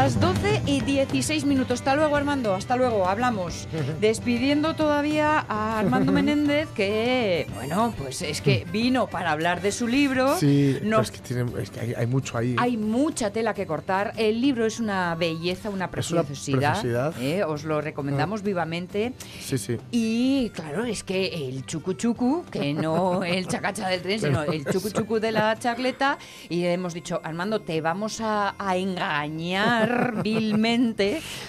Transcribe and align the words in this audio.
Las 0.00 0.18
12 0.18 0.49
y 0.70 0.80
16 0.82 1.44
minutos. 1.46 1.80
Hasta 1.80 1.96
luego, 1.96 2.14
Armando. 2.14 2.54
Hasta 2.54 2.76
luego. 2.76 3.08
Hablamos. 3.08 3.66
Despidiendo 4.00 4.74
todavía 4.76 5.44
a 5.48 5.80
Armando 5.80 6.12
Menéndez, 6.20 6.68
que, 6.76 7.46
bueno, 7.54 7.92
pues 7.98 8.22
es 8.22 8.40
que 8.40 8.64
vino 8.70 9.08
para 9.08 9.32
hablar 9.32 9.62
de 9.62 9.72
su 9.72 9.88
libro. 9.88 10.36
Sí, 10.38 10.78
Nos- 10.82 11.06
es 11.06 11.10
que, 11.10 11.18
tiene- 11.20 11.60
es 11.60 11.70
que 11.70 11.80
hay, 11.80 11.94
hay 11.94 12.06
mucho 12.06 12.38
ahí. 12.38 12.54
Hay 12.58 12.76
mucha 12.76 13.30
tela 13.32 13.52
que 13.54 13.66
cortar. 13.66 14.12
El 14.16 14.40
libro 14.40 14.64
es 14.64 14.78
una 14.78 15.14
belleza, 15.16 15.70
una 15.70 15.90
Es 15.96 16.10
una 16.12 16.22
preciosidad. 16.22 16.72
preciosidad. 16.74 17.14
Ah. 17.16 17.20
¿eh? 17.22 17.42
Os 17.44 17.64
lo 17.64 17.80
recomendamos 17.80 18.42
vivamente. 18.42 19.12
Sí, 19.40 19.58
sí. 19.58 19.76
Y 19.90 20.50
claro, 20.50 20.84
es 20.84 21.02
que 21.02 21.48
el 21.48 21.66
chucu 21.66 21.94
chucu, 21.94 22.44
que 22.50 22.72
no 22.74 23.24
el 23.24 23.46
chacacha 23.48 23.88
del 23.88 24.02
tren, 24.02 24.20
sino 24.20 24.42
el 24.44 24.64
chucu 24.66 24.90
chucu 24.90 25.18
de 25.18 25.32
la 25.32 25.58
charleta, 25.58 26.16
y 26.48 26.64
hemos 26.64 26.94
dicho, 26.94 27.20
Armando, 27.24 27.60
te 27.60 27.80
vamos 27.80 28.20
a, 28.20 28.54
a 28.58 28.76
engañar 28.76 30.22
vilmente, 30.22 30.59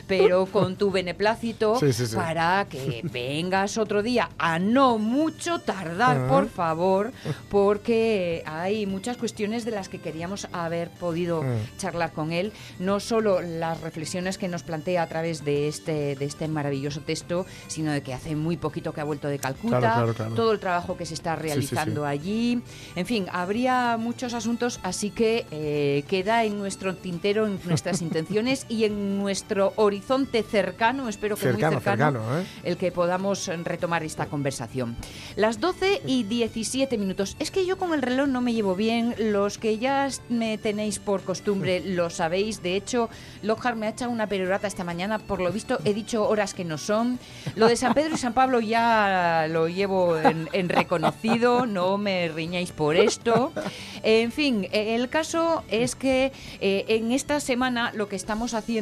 pero 0.07 0.45
con 0.45 0.75
tu 0.75 0.91
beneplácito, 0.91 1.77
Sí, 1.79 1.93
sí, 1.93 2.07
sí. 2.07 2.15
para 2.15 2.65
que 2.69 3.01
vengas 3.03 3.77
otro 3.77 4.01
día 4.03 4.29
a 4.37 4.59
no 4.59 4.97
mucho 4.97 5.59
tardar, 5.59 6.17
Ajá. 6.17 6.27
por 6.27 6.49
favor, 6.49 7.11
porque 7.49 8.43
hay 8.45 8.85
muchas 8.85 9.17
cuestiones 9.17 9.65
de 9.65 9.71
las 9.71 9.89
que 9.89 9.99
queríamos 9.99 10.47
haber 10.51 10.89
podido 10.89 11.43
Mm. 11.43 11.77
charlar 11.77 12.11
con 12.11 12.31
él, 12.31 12.51
no 12.79 12.99
solo 12.99 13.41
las 13.41 13.81
reflexiones 13.81 14.37
que 14.37 14.47
nos 14.47 14.63
plantea 14.63 15.03
a 15.03 15.07
través 15.07 15.43
de 15.45 15.67
este, 15.67 16.15
de 16.15 16.25
este 16.25 16.47
maravilloso 16.47 17.01
texto, 17.01 17.45
sino 17.67 17.91
de 17.91 18.01
que 18.01 18.13
hace 18.13 18.35
muy 18.35 18.57
poquito 18.57 18.93
que 18.93 19.01
ha 19.01 19.03
vuelto 19.03 19.27
de 19.27 19.37
Calcuta, 19.39 19.79
Claro, 19.79 19.95
claro, 19.95 20.13
claro. 20.13 20.35
todo 20.35 20.51
el 20.51 20.59
trabajo 20.59 20.97
que 20.97 21.05
se 21.05 21.13
está 21.13 21.35
realizando 21.35 22.05
allí, 22.05 22.61
en 22.95 23.05
fin, 23.05 23.25
habría 23.31 23.97
muchos 23.97 24.33
asuntos, 24.33 24.79
así 24.83 25.09
que 25.11 25.45
eh, 25.51 26.03
queda 26.07 26.43
en 26.45 26.57
nuestro 26.57 26.95
tintero, 26.95 27.45
en 27.47 27.59
nuestras 27.65 28.01
intenciones 28.01 28.65
y 28.69 28.85
en 28.85 28.90
nuestro 28.91 29.73
horizonte 29.75 30.43
cercano, 30.43 31.09
espero 31.09 31.35
que 31.35 31.41
Cercano, 31.43 31.75
muy 31.75 31.83
cercano, 31.83 32.19
cercano, 32.19 32.39
¿eh? 32.39 32.45
el 32.63 32.77
que 32.77 32.91
podamos 32.91 33.47
retomar 33.63 34.03
esta 34.03 34.27
conversación. 34.27 34.95
Las 35.35 35.59
12 35.59 36.01
y 36.05 36.23
17 36.23 36.97
minutos. 36.97 37.35
Es 37.39 37.51
que 37.51 37.65
yo 37.65 37.77
con 37.77 37.93
el 37.93 38.01
reloj 38.01 38.27
no 38.27 38.41
me 38.41 38.53
llevo 38.53 38.75
bien. 38.75 39.15
Los 39.17 39.57
que 39.57 39.77
ya 39.77 40.09
me 40.29 40.57
tenéis 40.57 40.99
por 40.99 41.21
costumbre 41.21 41.81
lo 41.85 42.09
sabéis. 42.09 42.61
De 42.61 42.75
hecho, 42.75 43.09
Lockhart 43.43 43.77
me 43.77 43.87
ha 43.87 43.89
echado 43.89 44.11
una 44.11 44.27
perorata 44.27 44.67
esta 44.67 44.83
mañana. 44.83 45.19
Por 45.19 45.39
lo 45.41 45.51
visto, 45.51 45.79
he 45.85 45.93
dicho 45.93 46.27
horas 46.27 46.53
que 46.53 46.65
no 46.65 46.77
son. 46.77 47.19
Lo 47.55 47.67
de 47.67 47.75
San 47.75 47.93
Pedro 47.93 48.15
y 48.15 48.17
San 48.17 48.33
Pablo 48.33 48.59
ya 48.59 49.47
lo 49.49 49.67
llevo 49.67 50.17
en, 50.17 50.49
en 50.53 50.69
reconocido. 50.69 51.65
No 51.65 51.97
me 51.97 52.27
riñáis 52.29 52.71
por 52.71 52.95
esto. 52.95 53.51
En 54.03 54.31
fin, 54.31 54.67
el 54.71 55.09
caso 55.09 55.63
es 55.69 55.95
que 55.95 56.31
eh, 56.59 56.85
en 56.87 57.11
esta 57.11 57.39
semana 57.39 57.91
lo 57.93 58.07
que 58.07 58.15
estamos 58.15 58.53
haciendo 58.53 58.80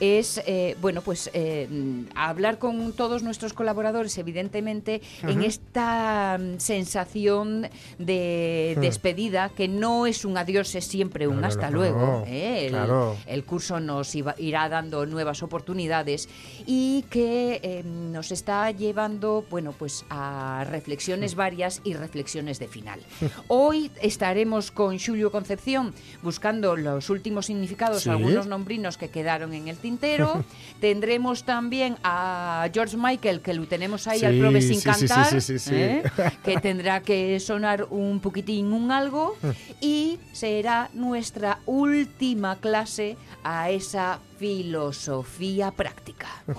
es, 0.00 0.40
eh, 0.46 0.76
bueno, 0.80 1.02
pues 1.02 1.30
eh, 1.32 1.68
hablar 2.14 2.58
con 2.58 2.92
todos 2.92 3.22
nuestros 3.22 3.52
colaboradores, 3.52 4.16
evidentemente, 4.18 5.00
en 5.22 5.42
esta 5.42 6.38
mm, 6.40 6.58
sensación 6.58 7.68
de 7.98 8.74
Hmm. 8.76 8.80
despedida, 8.80 9.50
que 9.50 9.68
no 9.68 10.06
es 10.06 10.24
un 10.24 10.36
adiós, 10.36 10.74
es 10.74 10.84
siempre 10.84 11.26
un 11.28 11.44
hasta 11.44 11.70
luego. 11.70 12.24
¿eh? 12.26 12.66
El, 12.66 12.70
Claro. 12.72 13.16
el 13.26 13.44
curso 13.44 13.80
nos 13.80 14.14
iba- 14.14 14.34
irá 14.38 14.68
dando 14.68 15.06
nuevas 15.06 15.42
oportunidades 15.42 16.28
y 16.66 17.02
que 17.10 17.82
nos 17.84 18.32
está 18.32 18.70
llevando, 18.70 19.44
bueno, 19.50 19.72
pues 19.72 20.04
a 20.10 20.64
reflexiones 20.68 21.34
varias 21.34 21.80
y 21.84 21.94
reflexiones 21.94 22.58
de 22.58 22.68
final. 22.68 23.00
Hoy 23.48 23.90
estaremos 24.02 24.70
con 24.70 24.98
Julio 24.98 25.30
Concepción 25.30 25.92
buscando 26.22 26.76
los 26.76 27.10
últimos 27.10 27.46
significados, 27.46 28.02
Sí. 28.02 28.10
algunos 28.10 28.46
nombrinos 28.46 28.96
que 28.96 29.08
quedaron 29.28 29.52
en 29.52 29.68
el 29.68 29.76
tintero. 29.76 30.42
Tendremos 30.80 31.44
también 31.44 31.96
a 32.02 32.66
George 32.72 32.96
Michael, 32.96 33.40
que 33.42 33.52
lo 33.52 33.66
tenemos 33.66 34.06
ahí 34.06 34.24
al 34.24 34.32
Sí, 34.32 34.40
prove 34.40 34.62
sin 34.62 34.68
sí, 34.68 34.74
sí, 34.74 34.80
sí, 34.80 35.06
cantar, 35.06 35.28
sí, 35.28 35.40
sí, 35.40 35.58
sí. 35.58 35.74
¿eh? 35.74 36.02
que 36.44 36.56
tendrá 36.58 37.00
que 37.00 37.38
sonar 37.40 37.86
un 37.90 38.20
poquitín, 38.20 38.72
un 38.72 38.90
algo, 38.90 39.36
y 39.82 40.18
será 40.32 40.88
nuestra 40.94 41.58
última 41.66 42.56
clase 42.56 43.18
a 43.44 43.70
esa 43.70 44.18
filosofía 44.38 45.72
práctica. 45.72 46.28
La 46.46 46.54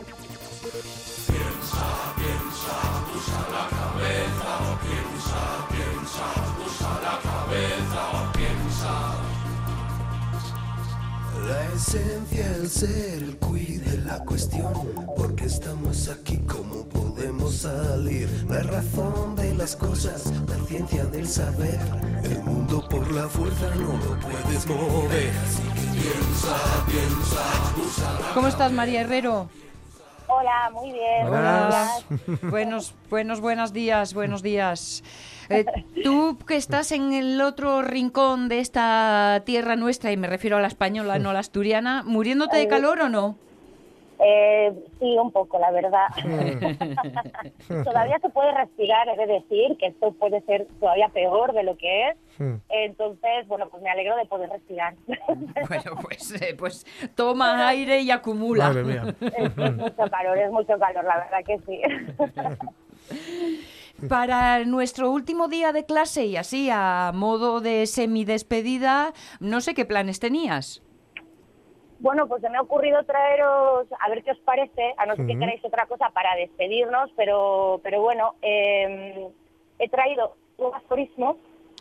esencia, 11.76 12.56
el 12.56 12.70
ser, 12.70 13.24
el 13.24 13.38
quid 13.38 13.82
de 13.82 13.98
la 14.00 14.20
cuestión. 14.20 14.74
Porque 15.16 15.46
estamos 15.46 16.10
aquí, 16.10 16.38
¿cómo 16.48 16.88
podemos 16.90 17.54
salir? 17.54 18.30
Hay 18.50 18.64
razón 18.64 19.36
de 19.36 19.54
las 19.56 19.76
cosas, 19.76 20.32
la 20.48 20.56
ciencia 20.68 21.06
del 21.06 21.28
saber. 21.28 21.80
El 22.24 22.44
mundo 22.44 22.88
por 22.90 23.12
la 23.12 23.28
fuerza 23.28 23.74
no 23.76 23.94
lo 23.94 24.20
puedes 24.20 24.68
mover. 24.68 25.32
Así 25.46 25.64
que 25.76 25.90
piensa, 26.00 26.56
piensa, 26.86 27.86
usa 27.86 28.20
la 28.20 28.34
¿Cómo 28.34 28.48
estás, 28.48 28.72
María 28.72 29.02
Herrero? 29.02 29.50
Hola, 30.30 30.70
muy 30.74 30.92
bien. 30.92 31.28
Buenos 31.30 32.44
buenos, 32.44 32.94
buenos, 33.10 33.42
buenos 33.42 33.74
días, 33.74 34.14
buenos 34.14 34.44
días. 34.44 35.04
Eh, 35.50 35.66
tú 36.04 36.38
que 36.48 36.56
estás 36.56 36.92
en 36.92 37.14
el 37.14 37.42
otro 37.42 37.82
rincón 37.82 38.48
de 38.48 38.60
esta 38.60 39.42
tierra 39.46 39.76
nuestra, 39.76 40.12
y 40.12 40.18
me 40.18 40.28
refiero 40.28 40.58
a 40.58 40.62
la 40.62 40.68
española, 40.68 41.18
no 41.18 41.32
a 41.32 41.34
la 41.34 41.40
asturiana, 41.40 42.04
¿muriéndote 42.06 42.58
de 42.58 42.68
calor 42.68 43.02
o 43.02 43.10
no? 43.10 43.38
Eh, 44.22 44.74
sí, 45.00 45.18
un 45.18 45.32
poco, 45.32 45.58
la 45.60 45.72
verdad. 45.72 46.08
todavía 47.86 48.20
se 48.20 48.30
puede 48.30 48.52
respirar, 48.52 49.08
he 49.08 49.16
de 49.16 49.28
decir 49.28 49.78
que 49.78 49.88
esto 49.88 50.12
puede 50.12 50.42
ser 50.42 50.68
todavía 50.80 51.08
peor 51.10 51.54
de 51.54 51.64
lo 51.64 51.78
que 51.78 52.10
es. 52.10 52.18
Hmm. 52.38 52.56
Entonces, 52.68 53.48
bueno, 53.48 53.70
pues 53.70 53.82
me 53.82 53.90
alegro 53.90 54.18
de 54.18 54.26
poder 54.26 54.50
respirar. 54.50 54.96
Bueno, 55.70 55.98
pues, 56.02 56.42
eh, 56.42 56.56
pues 56.58 56.86
toma 57.16 57.68
aire 57.68 58.00
y 58.02 58.12
acumula. 58.12 58.70
Madre 58.70 58.84
mía. 58.84 59.04
es, 59.22 59.58
es 59.58 59.76
mucho 59.76 60.10
calor, 60.10 60.38
es 60.38 60.52
mucho 60.52 60.80
calor, 60.80 61.04
la 61.06 61.18
verdad 61.18 61.44
que 61.46 61.60
sí. 61.66 61.82
Para 64.08 64.64
nuestro 64.66 65.12
último 65.12 65.48
día 65.48 65.72
de 65.72 65.86
clase 65.86 66.26
y 66.26 66.38
así 66.38 66.70
a 66.72 67.12
modo 67.14 67.62
de 67.62 67.86
semidespedida, 67.86 69.14
no 69.40 69.62
sé 69.62 69.74
qué 69.74 69.86
planes 69.86 70.20
tenías. 70.20 70.82
Bueno, 72.00 72.28
pues 72.28 72.42
se 72.42 72.50
me 72.50 72.58
ha 72.58 72.62
ocurrido 72.62 73.04
traeros, 73.04 73.88
a 74.00 74.10
ver 74.10 74.24
qué 74.24 74.32
os 74.32 74.40
parece, 74.40 74.94
a 74.98 75.06
no 75.06 75.16
ser 75.16 75.26
que 75.26 75.34
Ujú. 75.34 75.40
queráis 75.42 75.64
otra 75.66 75.86
cosa 75.86 76.10
para 76.12 76.36
despedirnos, 76.36 77.12
pero, 77.18 77.80
pero 77.84 78.02
bueno, 78.02 78.36
eh, 78.42 79.28
he 79.80 79.90
traído 79.90 80.36
un 80.58 80.74
aforismo 80.74 81.38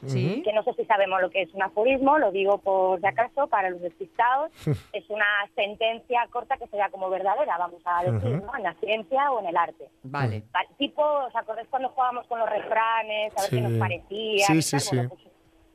Sí. 0.06 0.42
que 0.44 0.52
no 0.52 0.62
sé 0.62 0.72
si 0.74 0.84
sabemos 0.84 1.20
lo 1.20 1.28
que 1.28 1.42
es 1.42 1.52
un 1.54 1.62
aforismo, 1.62 2.18
lo 2.18 2.30
digo 2.30 2.58
por 2.58 3.00
si 3.00 3.06
acaso 3.08 3.48
para 3.48 3.68
los 3.70 3.80
despistados, 3.80 4.52
es 4.92 5.10
una 5.10 5.26
sentencia 5.56 6.24
corta 6.30 6.56
que 6.56 6.68
sea 6.68 6.88
como 6.90 7.10
verdadera, 7.10 7.58
vamos 7.58 7.82
a 7.84 8.04
decir, 8.04 8.40
¿no? 8.44 8.56
En 8.56 8.62
la 8.62 8.74
ciencia 8.74 9.32
o 9.32 9.40
en 9.40 9.46
el 9.46 9.56
arte. 9.56 9.88
Vale. 10.04 10.44
Va- 10.54 10.64
Tipo, 10.78 11.02
¿os 11.02 11.34
acordáis 11.34 11.66
cuando 11.68 11.88
jugábamos 11.88 12.28
con 12.28 12.38
los 12.38 12.48
refranes, 12.48 13.32
a 13.36 13.40
ver 13.40 13.50
Sí. 13.50 13.56
qué 13.56 13.62
nos 13.62 13.72
parecía? 13.72 14.46
Sí, 14.46 14.62
sí, 14.62 14.70
tal? 14.70 14.80
sí. 14.80 14.96
Bueno, 14.96 15.08
pues, 15.10 15.27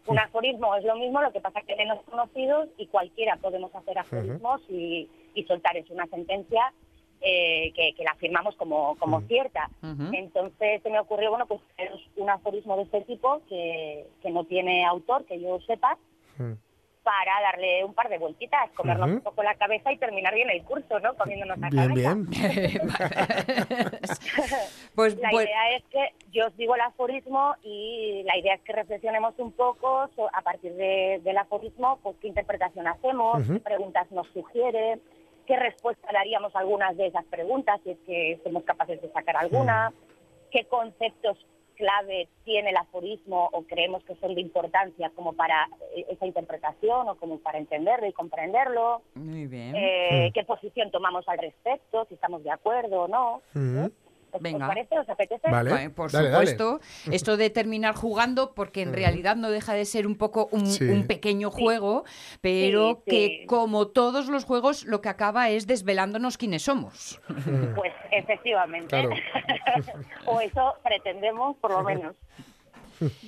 un 0.06 0.20
aforismo 0.20 0.76
es 0.76 0.84
lo 0.84 0.96
mismo, 0.96 1.22
lo 1.22 1.32
que 1.32 1.40
pasa 1.40 1.62
que 1.62 1.76
menos 1.76 2.02
conocidos 2.04 2.70
y 2.78 2.88
cualquiera 2.88 3.38
podemos 3.38 3.74
hacer 3.76 3.98
aforismos 3.98 4.62
y, 4.70 5.10
y 5.34 5.44
soltar. 5.46 5.78
Es 5.78 5.90
una 5.90 6.06
sentencia 6.08 6.74
eh, 7.22 7.72
que, 7.74 7.94
que 7.96 8.04
la 8.04 8.16
firmamos 8.16 8.56
como, 8.56 8.98
como 8.98 9.22
cierta. 9.22 9.70
Entonces 10.12 10.82
se 10.82 10.90
me 10.90 11.00
ocurrió, 11.00 11.30
bueno, 11.30 11.46
pues 11.46 11.62
un 12.18 12.30
aforismo 12.30 12.76
de 12.76 12.84
este 12.84 13.02
tipo 13.02 13.42
que, 13.48 14.06
que 14.22 14.30
no 14.30 14.44
tiene 14.44 14.86
autor, 14.86 15.24
que 15.26 15.40
yo 15.40 15.60
sepa. 15.62 15.98
Para 17.04 17.42
darle 17.42 17.84
un 17.84 17.94
par 17.94 18.08
de 18.10 18.18
vueltitas, 18.18 18.70
comernos 18.72 19.08
Ujú. 19.08 19.18
un 19.18 19.22
poco 19.24 19.44
la 19.44 19.56
cabeza 19.56 19.92
y 19.92 19.98
terminar 19.98 20.34
bien 20.34 20.50
el 20.50 20.64
curso, 20.64 21.00
¿no? 21.02 21.14
Comiéndonos 21.16 21.58
la 21.60 21.70
Bien, 21.70 21.90
cabeza. 21.90 22.16
bien. 22.16 22.82
pues, 24.96 25.18
La 25.18 25.30
pues- 25.30 25.46
idea 25.46 25.76
es 25.76 25.84
que 25.92 26.14
yo 26.32 26.48
os 26.48 26.56
digo 26.58 26.76
el 26.76 26.82
aforismo 26.82 27.56
y 27.64 28.24
la 28.26 28.38
idea 28.38 28.56
es 28.56 28.62
que 28.62 28.74
reflexionemos 28.74 29.34
un 29.38 29.52
poco 29.52 30.08
so- 30.16 30.30
a 30.34 30.42
partir 30.42 30.74
de- 30.76 31.20
del 31.24 31.38
aforismo, 31.38 32.00
pues 32.04 32.16
qué 32.22 32.28
interpretación 32.30 32.88
hacemos, 32.88 33.42
Ujú. 33.42 33.54
qué 33.56 33.60
preguntas 33.60 34.10
nos 34.12 34.28
sugiere, 34.30 35.00
qué 35.46 35.58
respuesta 35.58 36.08
daríamos 36.14 36.56
a 36.56 36.60
algunas 36.60 36.96
de 36.96 37.08
esas 37.08 37.26
preguntas, 37.26 37.80
si 37.84 37.92
es 37.92 37.98
que 38.06 38.40
somos 38.44 38.64
capaces 38.64 39.02
de 39.02 39.12
sacar 39.12 39.36
alguna, 39.38 39.92
qué 40.52 40.66
conceptos 40.66 41.38
clave 41.74 42.28
tiene 42.46 42.70
el 42.70 42.78
aforismo 42.78 43.50
o 43.52 43.64
creemos 43.64 44.04
que 44.04 44.16
son 44.16 44.36
de 44.36 44.42
importancia 44.42 45.12
como 45.16 45.34
para 45.34 45.68
eh, 45.96 46.06
esa 46.10 46.26
interpretación 46.26 47.10
o 47.10 47.16
como 47.16 47.40
para 47.40 47.58
entenderlo 47.58 48.08
y 48.08 48.14
comprenderlo, 48.14 49.02
Muy 49.16 49.48
bien. 49.48 49.76
eh, 49.76 50.32
qué 50.34 50.44
posición 50.44 50.92
tomamos 50.92 51.28
al 51.28 51.38
respecto, 51.38 52.06
si 52.08 52.16
estamos 52.16 52.44
de 52.44 52.52
acuerdo 52.52 53.04
o 53.04 53.08
no. 53.08 53.42
Ujú. 53.56 53.92
¿Os, 54.34 54.38
os 54.38 54.42
Venga. 54.42 54.68
parece? 54.68 55.00
¿Os 55.00 55.08
apetece? 55.10 55.50
Vale. 55.50 55.90
Por 55.92 56.12
dale, 56.12 56.30
dale. 56.30 56.48
supuesto, 56.48 56.80
esto 57.12 57.38
de 57.38 57.50
terminar 57.50 57.96
jugando, 57.96 58.54
porque 58.54 58.82
en 58.82 58.94
realidad 58.94 59.36
no 59.36 59.50
deja 59.50 59.74
de 59.74 59.86
ser 59.86 60.08
un 60.08 60.18
poco 60.18 60.50
un, 60.52 60.66
Sí. 60.68 60.84
un 60.86 61.06
pequeño 61.08 61.52
juego, 61.52 62.04
pero 62.42 63.02
Sí, 63.06 63.12
que 63.12 63.46
como 63.48 63.88
todos 63.88 64.28
los 64.28 64.44
juegos 64.46 64.86
lo 64.86 65.02
que 65.02 65.10
acaba 65.10 65.50
es 65.50 65.68
desvelándonos 65.68 66.38
quiénes 66.38 66.64
somos. 66.64 67.22
Pues 67.76 67.94
efectivamente. 68.12 68.88
Claro. 68.88 69.10
o 70.26 70.42
eso 70.42 70.74
pretendemos, 70.84 71.56
por 71.58 71.72
lo 71.72 71.84
menos. 71.84 72.16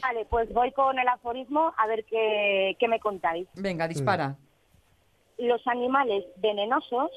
Vale, 0.01 0.25
pues 0.29 0.51
voy 0.53 0.71
con 0.71 0.97
el 0.97 1.07
aforismo 1.07 1.73
a 1.77 1.85
ver 1.87 2.05
qué, 2.05 2.75
qué 2.79 2.87
me 2.87 2.99
contáis. 2.99 3.47
Venga, 3.55 3.87
dispara. 3.87 4.35
Los 5.37 5.65
animales 5.67 6.23
venenosos 6.37 7.11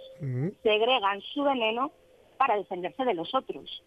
segregan 0.62 1.20
su 1.32 1.44
veneno 1.44 1.92
para 2.38 2.56
defenderse 2.56 3.04
de 3.04 3.14
los 3.14 3.34
otros. 3.34 3.82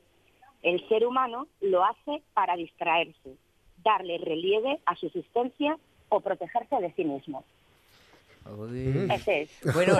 El 0.61 0.87
ser 0.87 1.05
humano 1.05 1.47
lo 1.61 1.83
hace 1.83 2.21
para 2.33 2.55
distraerse, 2.55 3.35
darle 3.83 4.19
relieve 4.19 4.79
a 4.85 4.95
su 4.95 5.07
existencia 5.07 5.77
o 6.09 6.19
protegerse 6.19 6.75
de 6.75 6.91
sí 6.93 7.03
mismo. 7.03 7.43
Ese 9.13 9.43
es. 9.43 9.73
Bueno, 9.73 9.97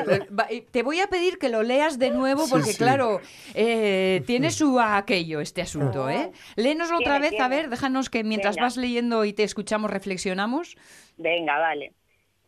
te 0.71 0.83
voy 0.83 0.99
a 0.99 1.07
pedir 1.07 1.37
que 1.37 1.49
lo 1.49 1.61
leas 1.61 1.99
de 1.99 2.09
nuevo 2.09 2.45
porque, 2.49 2.71
sí. 2.71 2.77
claro, 2.77 3.21
eh, 3.53 4.23
tiene 4.25 4.49
su 4.49 4.79
aquello 4.79 5.41
este 5.41 5.61
asunto, 5.61 6.09
¿eh? 6.09 6.31
Léenoslo 6.55 6.97
otra 6.97 7.19
Tiene, 7.19 7.29
vez, 7.29 7.39
a 7.39 7.47
ver, 7.47 7.69
déjanos 7.69 8.09
que 8.09 8.23
mientras 8.23 8.55
Venga. 8.55 8.65
vas 8.65 8.77
leyendo 8.77 9.25
y 9.25 9.33
te 9.33 9.43
escuchamos 9.43 9.91
reflexionamos. 9.91 10.75
Venga, 11.17 11.59
vale. 11.59 11.93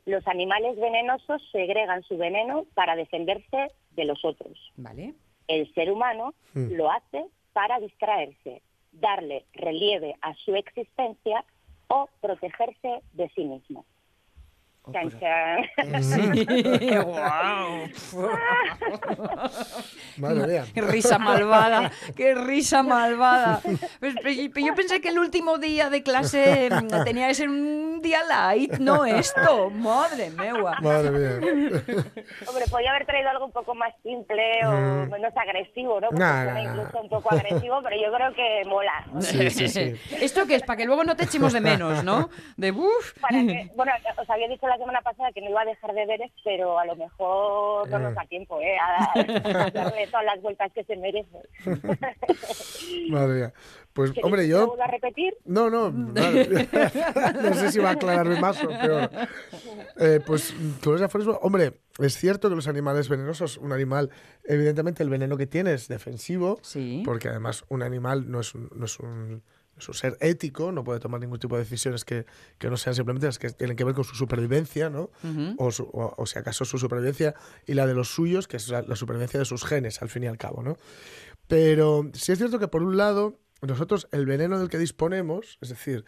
Los 0.05 0.27
animales 0.27 0.75
venenosos 0.77 1.41
segregan 1.51 2.01
su 2.03 2.17
veneno 2.17 2.65
para 2.73 2.95
defenderse 2.95 3.71
de 3.91 4.05
los 4.05 4.25
otros. 4.25 4.57
Vale. 4.75 5.13
El 5.47 5.71
ser 5.73 5.91
humano 5.91 6.33
Mm. 6.53 6.73
lo 6.73 6.91
hace 6.91 7.25
para 7.53 7.79
distraerse, 7.79 8.61
darle 8.91 9.45
relieve 9.53 10.15
a 10.21 10.33
su 10.35 10.55
existencia 10.55 11.43
o 11.87 12.09
protegerse 12.21 13.01
de 13.13 13.29
sí 13.29 13.43
mismo. 13.43 13.85
Chan, 14.91 15.09
chan. 15.19 15.63
Madre 20.17 20.47
mía. 20.47 20.65
Qué 20.73 20.81
risa 20.81 21.17
malvada, 21.17 21.91
qué 22.15 22.35
risa 22.35 22.83
malvada. 22.83 23.61
Pues, 23.99 24.15
pues, 24.21 24.65
yo 24.65 24.75
pensé 24.75 25.01
que 25.01 25.09
el 25.09 25.19
último 25.19 25.57
día 25.57 25.89
de 25.89 26.03
clase 26.03 26.69
mm, 26.69 27.03
tenía 27.05 27.27
que 27.27 27.33
ser 27.35 27.49
un 27.49 28.01
día 28.01 28.23
light, 28.23 28.73
no 28.79 29.05
esto. 29.05 29.69
Madre 29.69 30.29
mía. 30.31 30.53
Madre 30.81 31.11
mía. 31.11 31.39
Hombre, 32.47 32.65
podría 32.69 32.91
haber 32.91 33.05
traído 33.05 33.29
algo 33.29 33.45
un 33.45 33.51
poco 33.51 33.73
más 33.75 33.93
simple 34.03 34.43
o 34.65 34.71
menos 35.07 35.33
agresivo, 35.35 35.99
¿no? 36.01 36.09
Porque 36.09 36.23
Mm. 36.23 36.23
Nah, 36.23 36.43
suena 36.43 36.53
nah, 36.53 36.63
nah. 36.63 36.71
incluso 36.71 37.01
un 37.01 37.09
poco 37.09 37.31
agresivo, 37.33 37.81
pero 37.83 37.95
yo 37.95 38.13
creo 38.13 38.33
que 38.33 38.69
mola. 38.69 39.05
Sí, 39.19 39.49
sí, 39.49 39.67
sí. 39.67 39.93
¿Esto 40.21 40.45
qué 40.47 40.55
es? 40.55 40.63
Para 40.63 40.77
que 40.77 40.85
luego 40.85 41.03
no 41.03 41.15
te 41.15 41.23
echemos 41.25 41.53
de 41.53 41.61
menos, 41.61 42.03
¿no? 42.03 42.29
De 42.55 42.71
uff. 42.71 43.13
Bueno, 43.75 43.91
os 44.17 44.29
había 44.29 44.47
dicho 44.47 44.67
la 44.73 44.79
semana 44.79 45.01
pasada 45.01 45.31
que 45.31 45.41
no 45.41 45.49
iba 45.51 45.61
a 45.61 45.65
dejar 45.65 45.93
deberes, 45.93 46.31
pero 46.43 46.79
a 46.79 46.85
lo 46.85 46.95
mejor 46.95 47.87
no 47.89 47.99
nos 47.99 48.15
da 48.15 48.25
tiempo, 48.25 48.59
¿eh? 48.59 48.75
A, 48.79 49.11
a 49.13 49.69
darle 49.71 50.07
todas 50.07 50.25
las 50.25 50.41
vueltas 50.41 50.71
que 50.73 50.83
se 50.83 50.95
merece. 50.97 51.37
Madre 53.09 53.33
mía. 53.33 53.53
Pues, 53.93 54.09
¿Queréis 54.09 54.25
hombre, 54.25 54.41
que 54.41 54.47
yo... 54.47 54.59
lo 54.61 54.67
vuelva 54.69 54.85
a 54.85 54.91
repetir? 54.91 55.37
No, 55.45 55.69
no, 55.69 55.91
vale. 55.93 56.67
no 57.43 57.53
sé 57.53 57.71
si 57.71 57.79
va 57.79 57.89
a 57.89 57.93
aclararme 57.93 58.39
más 58.39 58.63
o 58.63 58.67
peor. 58.69 59.09
Eh, 59.99 60.19
pues 60.25 60.53
con 60.83 60.95
ese 60.95 61.03
aforismo, 61.03 61.37
hombre, 61.43 61.73
es 61.99 62.17
cierto 62.17 62.49
que 62.49 62.55
los 62.55 62.67
animales 62.67 63.07
venenosos, 63.07 63.57
un 63.57 63.71
animal, 63.71 64.09
evidentemente 64.45 65.03
el 65.03 65.09
veneno 65.09 65.37
que 65.37 65.45
tiene 65.45 65.73
es 65.73 65.87
defensivo, 65.87 66.57
Sí. 66.63 67.03
porque 67.05 67.29
además 67.29 67.65
un 67.69 67.83
animal 67.83 68.31
no 68.31 68.39
es 68.39 68.55
un, 68.55 68.69
no 68.75 68.85
es 68.85 68.99
un, 68.99 69.43
un 69.87 69.93
ser 69.95 70.17
ético, 70.21 70.71
no 70.71 70.83
puede 70.83 70.99
tomar 70.99 71.19
ningún 71.21 71.39
tipo 71.39 71.55
de 71.55 71.63
decisiones 71.63 72.05
que, 72.05 72.25
que 72.57 72.69
no 72.69 72.77
sean 72.77 72.95
simplemente 72.95 73.25
las 73.27 73.39
que 73.39 73.49
tienen 73.51 73.75
que 73.75 73.83
ver 73.83 73.93
con 73.95 74.03
su 74.03 74.15
supervivencia, 74.15 74.89
¿no? 74.89 75.09
O, 75.57 75.71
su- 75.71 75.83
o- 75.91 76.13
o 76.17 76.25
si 76.25 76.39
acaso 76.39 76.65
su 76.65 76.77
supervivencia 76.77 77.35
y 77.65 77.73
la 77.73 77.85
de 77.87 77.93
los 77.93 78.09
suyos, 78.13 78.47
que 78.47 78.57
es 78.57 78.67
la, 78.69 78.81
la 78.81 78.95
supervivencia 78.95 79.39
de 79.39 79.45
sus 79.45 79.65
genes, 79.65 80.01
al 80.01 80.09
fin 80.09 80.23
y 80.23 80.27
al 80.27 80.37
cabo, 80.37 80.63
¿no? 80.63 80.77
Pero 81.47 82.09
sí 82.13 82.31
es 82.31 82.37
cierto 82.37 82.59
que 82.59 82.67
por 82.67 82.83
un 82.83 82.97
lado, 82.97 83.39
nosotros 83.61 84.07
el 84.11 84.25
veneno 84.25 84.59
del 84.59 84.69
que 84.69 84.77
disponemos, 84.77 85.57
es 85.61 85.69
decir, 85.69 86.05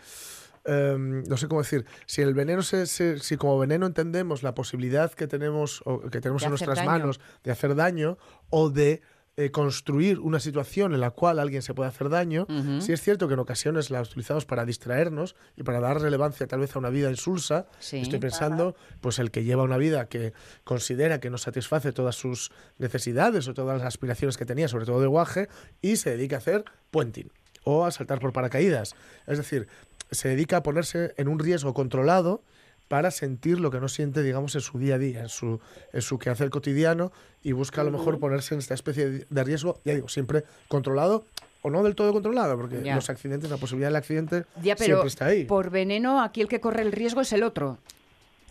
em, 0.66 1.24
no 1.24 1.38
sé 1.38 1.48
cómo 1.48 1.62
decir, 1.62 1.86
si 2.08 2.22
el 2.22 2.34
veneno 2.34 2.62
se, 2.64 2.86
se- 2.88 3.20
si 3.20 3.38
como 3.38 3.60
veneno 3.60 3.86
entendemos 3.86 4.42
la 4.44 4.56
posibilidad 4.56 5.12
que 5.14 5.28
tenemos 5.28 5.82
o 5.86 6.00
que 6.10 6.22
tenemos 6.22 6.42
De 6.42 6.48
en 6.48 6.52
nuestras 6.52 6.78
daño. 6.78 6.90
manos 6.90 7.20
de 7.44 7.52
hacer 7.52 7.76
daño 7.76 8.18
o 8.50 8.70
de 8.70 9.02
eh, 9.38 9.52
construir 9.52 10.20
una 10.20 10.40
situación 10.40 10.94
en 10.94 11.02
la 11.02 11.12
cual 11.12 11.40
alguien 11.40 11.62
se 11.62 11.74
puede 11.74 11.90
hacer 11.90 12.08
daño, 12.08 12.48
Ujú. 12.50 12.80
sí 12.80 12.94
es 12.94 13.02
cierto 13.02 13.28
que 13.28 13.34
en 13.34 13.42
ocasiones 13.42 13.90
la 13.90 14.02
utilizamos 14.02 14.46
para 14.46 14.64
distraernos 14.64 15.36
y 15.58 15.64
para 15.64 15.82
dar 15.82 16.00
relevancia 16.00 16.48
tal 16.48 16.62
vez 16.62 16.74
a 16.76 16.80
una 16.80 16.90
vida 16.90 17.10
insulsa. 17.10 17.68
Sí. 17.80 17.98
Estoy 17.98 18.20
pensando, 18.20 18.76
pues 19.02 19.20
el 19.20 19.32
que 19.32 19.44
lleva 19.44 19.64
una 19.64 19.76
vida 19.78 20.08
que 20.08 20.32
considera 20.64 21.20
que 21.20 21.30
no 21.30 21.38
satisface 21.38 21.92
todas 21.92 22.16
sus 22.16 22.52
necesidades 22.78 23.48
o 23.50 23.54
todas 23.54 23.78
las 23.80 23.88
aspiraciones 23.88 24.38
que 24.38 24.46
tenía, 24.46 24.70
sobre 24.70 24.86
todo 24.86 25.02
de 25.02 25.08
guaje, 25.08 25.50
y 25.82 25.98
se 25.98 26.12
dedica 26.12 26.38
a 26.38 26.40
hacer 26.40 26.64
puenting 26.90 27.30
o 27.66 27.86
a 27.86 27.92
saltar 27.92 28.20
por 28.20 28.32
paracaídas. 28.32 28.96
Es 29.28 29.38
decir, 29.38 29.68
se 30.12 30.30
dedica 30.30 30.58
a 30.58 30.64
ponerse 30.64 31.14
en 31.18 31.28
un 31.28 31.40
riesgo 31.40 31.74
controlado 31.74 32.42
para 32.88 33.10
sentir 33.12 33.60
lo 33.60 33.72
que 33.72 33.80
no 33.80 33.88
siente, 33.88 34.22
digamos, 34.22 34.54
en 34.56 34.62
su 34.62 34.78
día 34.78 34.96
a 34.96 34.98
día, 35.00 35.22
en 35.22 35.30
su, 35.30 35.60
en 35.92 36.02
su 36.02 36.20
quehacer 36.20 36.50
cotidiano 36.50 37.12
y 37.42 37.52
busca 37.52 37.82
a 37.82 37.84
lo 37.84 37.92
mejor 37.92 38.20
ponerse 38.20 38.54
en 38.54 38.60
esta 38.60 38.74
especie 38.76 39.26
de- 39.28 39.44
riesgo, 39.44 39.80
ya 39.84 39.94
digo, 39.96 40.08
siempre 40.08 40.44
controlado 40.68 41.26
o 41.64 41.72
no 41.72 41.82
del 41.84 41.96
todo 41.96 42.14
controlado, 42.14 42.56
porque 42.58 42.84
Ya. 42.84 42.94
los 42.96 43.10
accidentes, 43.10 43.50
la 43.50 43.58
posibilidad 43.58 43.90
del 43.90 43.96
accidente 43.96 44.46
Ya, 44.62 44.76
pero 44.76 44.86
siempre 44.86 45.08
está 45.08 45.26
ahí. 45.26 45.46
por 45.46 45.72
veneno 45.72 46.22
aquí 46.22 46.42
el 46.42 46.48
que 46.48 46.60
corre 46.60 46.84
el 46.84 46.92
riesgo 46.92 47.22
es 47.22 47.34
el 47.34 47.42
otro. 47.42 47.80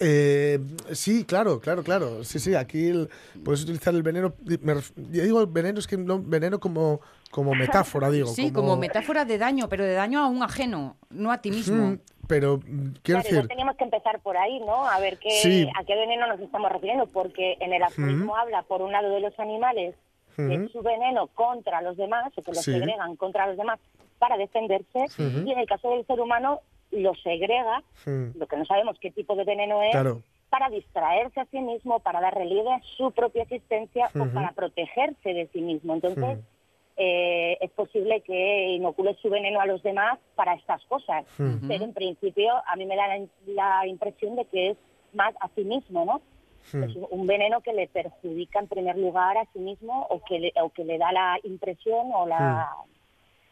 Eh, 0.00 0.58
sí, 0.90 1.24
claro, 1.24 1.60
claro, 1.60 1.84
claro. 1.84 2.24
Sí, 2.24 2.40
sí, 2.40 2.56
aquí 2.56 2.88
el- 2.88 3.08
puedes 3.44 3.62
utilizar 3.62 3.94
el 3.94 4.02
veneno. 4.02 4.34
me 4.60 4.74
yo 5.12 5.22
digo 5.22 5.46
veneno, 5.46 5.78
es 5.78 5.86
que 5.86 5.96
no, 5.96 6.20
veneno 6.20 6.58
como, 6.58 7.00
como 7.30 7.54
metáfora, 7.54 8.10
digo. 8.10 8.26
Sí, 8.34 8.50
como... 8.50 8.76
metáfora 8.76 9.24
de 9.24 9.38
daño, 9.38 9.68
pero 9.68 9.84
de 9.84 9.92
daño 9.92 10.18
a 10.24 10.26
un 10.26 10.42
ajeno, 10.42 10.96
no 11.10 11.30
a 11.30 11.40
ti 11.40 11.52
mismo. 11.52 11.96
Pero 12.28 12.58
mm, 12.58 12.92
quiero 13.02 13.20
Claro, 13.20 13.34
decir, 13.36 13.48
teníamos 13.48 13.76
que 13.76 13.84
empezar 13.84 14.20
por 14.20 14.36
ahí, 14.36 14.60
¿no? 14.60 14.86
A 14.86 14.98
ver 15.00 15.18
qué, 15.18 15.30
Sí. 15.30 15.68
a 15.78 15.84
qué 15.84 15.94
veneno 15.96 16.26
nos 16.26 16.40
estamos 16.40 16.70
refiriendo, 16.72 17.06
porque 17.06 17.56
en 17.60 17.72
el 17.72 17.82
aforismo 17.82 18.36
habla, 18.36 18.62
por 18.62 18.82
un 18.82 18.92
lado, 18.92 19.10
de 19.10 19.20
los 19.20 19.38
animales, 19.38 19.94
de 20.36 20.58
Ujú. 20.58 20.68
su 20.68 20.82
veneno 20.82 21.28
contra 21.28 21.80
los 21.82 21.96
demás, 21.96 22.32
o 22.36 22.42
que 22.42 22.52
lo 22.52 22.60
Sí. 22.60 22.72
segregan 22.72 23.16
contra 23.16 23.46
los 23.46 23.56
demás 23.56 23.78
para 24.18 24.36
defenderse, 24.36 25.06
y 25.18 25.50
en 25.52 25.58
el 25.58 25.66
caso 25.66 25.90
del 25.90 26.06
ser 26.06 26.20
humano 26.20 26.60
lo 26.90 27.14
segrega, 27.16 27.82
lo 28.06 28.46
que 28.46 28.56
no 28.56 28.64
sabemos 28.64 28.98
qué 29.00 29.10
tipo 29.10 29.34
de 29.36 29.44
veneno 29.44 29.82
es, 29.82 29.90
Claro. 29.90 30.22
para 30.50 30.68
distraerse 30.70 31.40
a 31.40 31.44
sí 31.46 31.58
mismo, 31.60 31.98
para 32.00 32.20
dar 32.20 32.34
relieve 32.34 32.70
a 32.72 32.80
su 32.96 33.10
propia 33.12 33.42
existencia 33.42 34.10
o 34.18 34.26
para 34.26 34.52
protegerse 34.52 35.34
de 35.34 35.48
sí 35.52 35.60
mismo. 35.60 35.94
Entonces, 35.94 36.38
eh, 36.96 37.58
es 37.60 37.70
posible 37.72 38.20
que 38.20 38.68
inocule 38.76 39.14
su 39.20 39.28
veneno 39.28 39.60
a 39.60 39.66
los 39.66 39.82
demás 39.82 40.18
para 40.36 40.54
estas 40.54 40.84
cosas. 40.84 41.24
Pero 41.68 41.84
en 41.84 41.92
principio 41.94 42.52
a 42.66 42.76
mí 42.76 42.86
me 42.86 42.96
da 42.96 43.08
la, 43.08 43.26
la 43.46 43.86
impresión 43.86 44.36
de 44.36 44.44
que 44.46 44.70
es 44.70 44.76
más 45.12 45.34
a 45.40 45.48
sí 45.54 45.64
mismo, 45.64 46.04
¿no? 46.04 46.20
Es 46.82 46.96
un- 47.10 47.26
veneno 47.26 47.60
que 47.60 47.72
le 47.74 47.88
perjudica 47.88 48.58
en 48.58 48.68
primer 48.68 48.96
lugar 48.96 49.36
a 49.36 49.44
sí 49.52 49.58
mismo 49.58 50.06
o 50.08 50.22
que 50.24 50.38
le, 50.38 50.52
o 50.62 50.70
que 50.70 50.84
le 50.84 50.96
da 50.98 51.12
la 51.12 51.38
impresión 51.42 52.10
o 52.14 52.26
la 52.26 52.70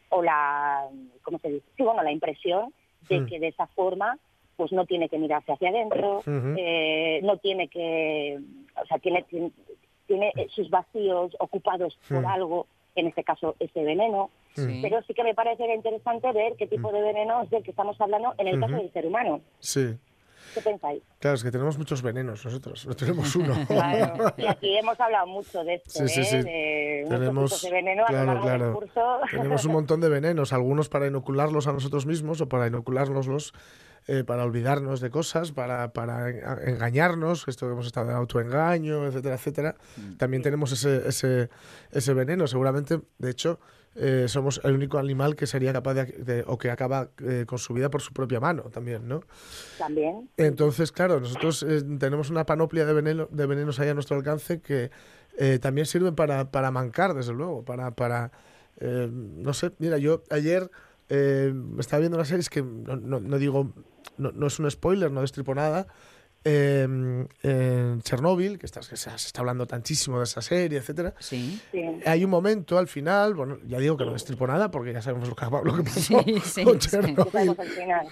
o 0.08 0.22
la 0.22 0.88
¿cómo 1.22 1.38
se 1.38 1.48
dice? 1.50 1.66
Sí, 1.76 1.82
bueno, 1.82 2.02
la 2.02 2.12
impresión 2.12 2.72
de 3.08 3.16
que 3.26 3.38
de 3.38 3.48
esa 3.48 3.66
forma 3.68 4.18
pues 4.56 4.70
no 4.72 4.84
tiene 4.86 5.08
que 5.08 5.18
mirarse 5.18 5.52
hacia 5.52 5.70
adentro, 5.70 6.20
eh, 6.58 7.20
no 7.22 7.36
tiene 7.38 7.68
que, 7.68 8.38
o 8.80 8.86
sea, 8.86 8.98
tiene, 8.98 9.22
tiene, 9.24 9.50
tiene, 10.06 10.32
sus 10.50 10.68
vacíos 10.70 11.34
ocupados 11.40 11.98
por 12.16 12.26
algo, 12.26 12.66
en 12.94 13.06
este 13.06 13.24
caso 13.24 13.54
ese 13.58 13.82
veneno, 13.84 14.30
Sí. 14.54 14.80
pero 14.82 15.00
sí 15.06 15.14
que 15.14 15.24
me 15.24 15.34
parece 15.34 15.64
interesante 15.74 16.30
ver 16.32 16.54
qué 16.58 16.66
tipo 16.66 16.92
de 16.92 17.00
veneno 17.00 17.42
es 17.42 17.50
del 17.50 17.62
que 17.62 17.70
estamos 17.70 17.98
hablando 18.00 18.34
en 18.38 18.48
el 18.48 18.60
caso 18.60 18.74
del 18.74 18.92
ser 18.92 19.06
humano. 19.06 19.40
Sí. 19.60 19.96
¿Qué 20.54 20.60
pensáis? 20.60 21.02
Claro, 21.18 21.36
es 21.36 21.44
que 21.44 21.50
tenemos 21.50 21.78
muchos 21.78 22.02
venenos 22.02 22.44
nosotros, 22.44 22.86
no 22.86 22.94
tenemos 22.94 23.34
uno. 23.36 23.54
Claro, 23.66 24.34
y 24.36 24.46
aquí 24.46 24.76
hemos 24.76 25.00
hablado 25.00 25.26
mucho 25.26 25.64
de 25.64 25.74
esto, 25.76 25.90
Sí, 26.06 26.08
sí, 26.08 26.20
¿eh? 26.20 26.24
sí. 26.24 26.36
de 26.42 27.06
Tenemos, 27.08 27.62
de 27.62 27.70
veneno 27.70 28.02
a 28.04 28.06
claro, 28.08 28.26
lo 28.26 28.32
largo 28.34 28.48
del 28.50 28.58
claro. 28.58 28.74
curso. 28.74 29.20
Tenemos 29.30 29.64
un 29.64 29.72
montón 29.72 30.00
de 30.02 30.10
venenos, 30.10 30.52
algunos 30.52 30.90
para 30.90 31.06
inocularlos 31.06 31.66
a 31.68 31.72
nosotros 31.72 32.04
mismos 32.04 32.42
o 32.42 32.48
para 32.50 32.66
inoculárnoslos 32.66 33.54
eh, 34.06 34.24
para 34.24 34.44
olvidarnos 34.44 35.00
de 35.00 35.10
cosas, 35.10 35.52
para, 35.52 35.92
para 35.92 36.28
en- 36.30 36.68
engañarnos, 36.74 37.46
esto 37.48 37.66
que 37.66 37.72
hemos 37.72 37.86
estado 37.86 38.08
de 38.08 38.14
autoengaño, 38.14 39.06
etcétera, 39.06 39.34
etcétera. 39.36 39.76
También 40.18 40.42
tenemos 40.42 40.72
ese, 40.72 41.08
ese, 41.08 41.48
ese 41.92 42.14
veneno, 42.14 42.46
seguramente, 42.46 43.00
de 43.18 43.30
hecho, 43.30 43.60
eh, 43.94 44.24
somos 44.26 44.60
el 44.64 44.72
único 44.74 44.98
animal 44.98 45.36
que 45.36 45.46
sería 45.46 45.72
capaz 45.72 45.94
de, 45.94 46.04
de- 46.06 46.44
o 46.46 46.56
que 46.58 46.70
acaba 46.70 47.10
eh, 47.22 47.44
con 47.46 47.58
su 47.58 47.74
vida 47.74 47.90
por 47.90 48.00
su 48.00 48.12
propia 48.12 48.40
mano 48.40 48.62
también, 48.64 49.06
¿no? 49.06 49.20
También. 49.78 50.30
Entonces, 50.38 50.90
claro, 50.92 51.20
nosotros 51.20 51.62
eh, 51.62 51.82
tenemos 51.98 52.30
una 52.30 52.46
panoplia 52.46 52.86
de, 52.86 52.94
veneno, 52.94 53.28
de 53.30 53.46
venenos 53.46 53.78
ahí 53.80 53.88
a 53.90 53.94
nuestro 53.94 54.16
alcance 54.16 54.60
que 54.60 54.90
eh, 55.38 55.58
también 55.60 55.86
sirven 55.86 56.14
para, 56.14 56.50
para 56.50 56.70
mancar, 56.70 57.14
desde 57.14 57.32
luego, 57.34 57.64
para, 57.64 57.90
para 57.90 58.32
eh, 58.80 59.08
no 59.12 59.52
sé, 59.52 59.72
mira, 59.78 59.98
yo 59.98 60.22
ayer 60.30 60.70
eh, 61.10 61.52
estaba 61.78 62.00
viendo 62.00 62.16
una 62.16 62.24
serie, 62.24 62.40
es 62.40 62.48
que 62.48 62.62
no, 62.62 62.96
no- 62.96 63.20
no 63.20 63.38
digo, 63.38 63.72
no, 64.22 64.32
no 64.32 64.46
es 64.46 64.58
un 64.58 64.70
spoiler, 64.70 65.10
no 65.10 65.20
destripo 65.20 65.54
nada, 65.54 65.86
eh, 66.44 66.82
en 67.42 68.02
Chernóbil, 68.02 68.58
que, 68.58 68.66
está, 68.66 68.80
que 68.80 68.96
se, 68.96 69.10
se 69.10 69.26
está 69.26 69.40
hablando 69.40 69.66
tantísimo 69.66 70.18
de 70.18 70.24
esa 70.24 70.42
serie, 70.42 70.78
etcétera. 70.78 71.14
Sí. 71.20 71.60
Sí. 71.70 71.82
Hay 72.04 72.24
un 72.24 72.30
momento 72.30 72.78
al 72.78 72.88
final, 72.88 73.34
bueno, 73.34 73.58
ya 73.66 73.78
digo 73.78 73.96
que 73.96 74.04
no 74.04 74.12
destripo 74.12 74.46
nada 74.46 74.70
porque 74.70 74.92
ya 74.92 75.02
sabemos 75.02 75.28
lo 75.28 75.36
que, 75.36 75.44
lo 75.46 75.76
que 75.76 75.82
pasó 75.84 76.00
Sí, 76.24 76.40
sí, 76.44 76.64
con. 76.64 76.78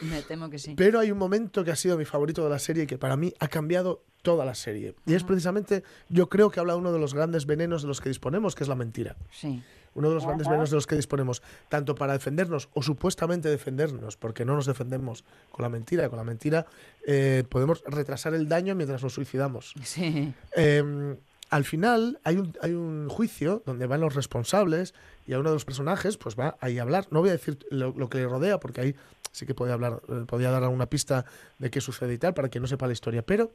Me 0.03 0.23
temo 0.23 0.49
que 0.49 0.59
sí. 0.59 0.75
Pero 0.77 1.01
hay 1.01 1.11
un 1.11 1.19
momento 1.19 1.65
que 1.65 1.73
ha 1.73 1.77
sido 1.77 1.99
mi 1.99 2.05
favorito 2.05 2.45
de 2.45 2.51
la 2.51 2.59
serie 2.59 2.85
y 2.85 2.87
que 2.87 2.99
para 2.99 3.17
mí 3.17 3.33
ha 3.41 3.49
cambiado 3.49 4.05
toda 4.23 4.45
la 4.45 4.55
serie. 4.55 4.95
Y 5.07 5.15
es 5.15 5.25
precisamente, 5.25 5.83
yo 6.09 6.29
creo 6.29 6.51
que 6.51 6.61
habla 6.61 6.77
uno 6.77 6.93
de 6.93 6.99
los 6.99 7.15
grandes 7.15 7.47
venenos 7.47 7.83
de 7.83 7.89
los 7.89 8.01
que 8.01 8.11
disponemos, 8.11 8.55
que 8.55 8.65
es 8.65 8.69
la 8.69 8.77
mentira. 8.77 9.17
Sí. 9.33 9.63
Uno 9.95 10.09
de 10.09 10.15
los 10.15 10.25
grandes 10.25 10.47
venenos 10.47 10.71
de 10.71 10.77
los 10.77 10.87
que 10.87 10.97
disponemos, 10.97 11.43
tanto 11.69 11.95
para 11.95 12.13
defendernos 12.13 12.69
o 12.75 12.83
supuestamente 12.83 13.49
defendernos, 13.49 14.17
porque 14.17 14.45
no 14.45 14.55
nos 14.55 14.67
defendemos 14.67 15.25
con 15.51 15.63
la 15.63 15.69
mentira. 15.69 16.09
Con 16.09 16.19
la 16.19 16.25
mentira 16.25 16.67
eh, 17.07 17.45
podemos 17.49 17.83
retrasar 17.87 18.35
el 18.35 18.49
daño 18.49 18.75
mientras 18.75 19.03
nos 19.03 19.15
suicidamos. 19.15 19.75
Sí. 19.83 20.33
Eh, 20.57 21.17
al 21.51 21.65
final 21.65 22.21
hay 22.23 22.37
un, 22.37 22.57
hay 22.63 22.73
un 22.73 23.09
juicio 23.09 23.63
donde 23.67 23.87
van 23.87 24.01
los 24.01 24.15
responsables 24.15 24.95
y 25.27 25.33
a 25.33 25.41
uno 25.41 25.51
de 25.51 25.57
los 25.57 25.65
personajes 25.65 26.17
pues 26.17 26.39
va 26.39 26.57
ahí 26.61 26.79
a 26.79 26.83
hablar. 26.83 27.09
No 27.11 27.21
voy 27.21 27.31
a 27.31 27.33
decir 27.33 27.59
lo, 27.71 27.93
lo 27.97 28.09
que 28.09 28.19
le 28.19 28.29
rodea 28.29 28.61
porque 28.61 28.81
ahí 28.81 28.97
sí 29.33 29.47
que 29.47 29.55
puede 29.55 29.73
hablar, 29.73 30.01
eh, 30.09 30.25
podía 30.27 30.51
dar 30.51 30.63
alguna 30.63 30.87
pista 30.87 31.25
de 31.59 31.71
qué 31.71 31.81
sucede 31.81 32.15
y 32.15 32.19
tal 32.19 32.35
para 32.35 32.49
que 32.49 32.61
no 32.61 32.67
sepa 32.67 32.87
la 32.87 32.93
historia. 32.93 33.23
Pero 33.23 33.53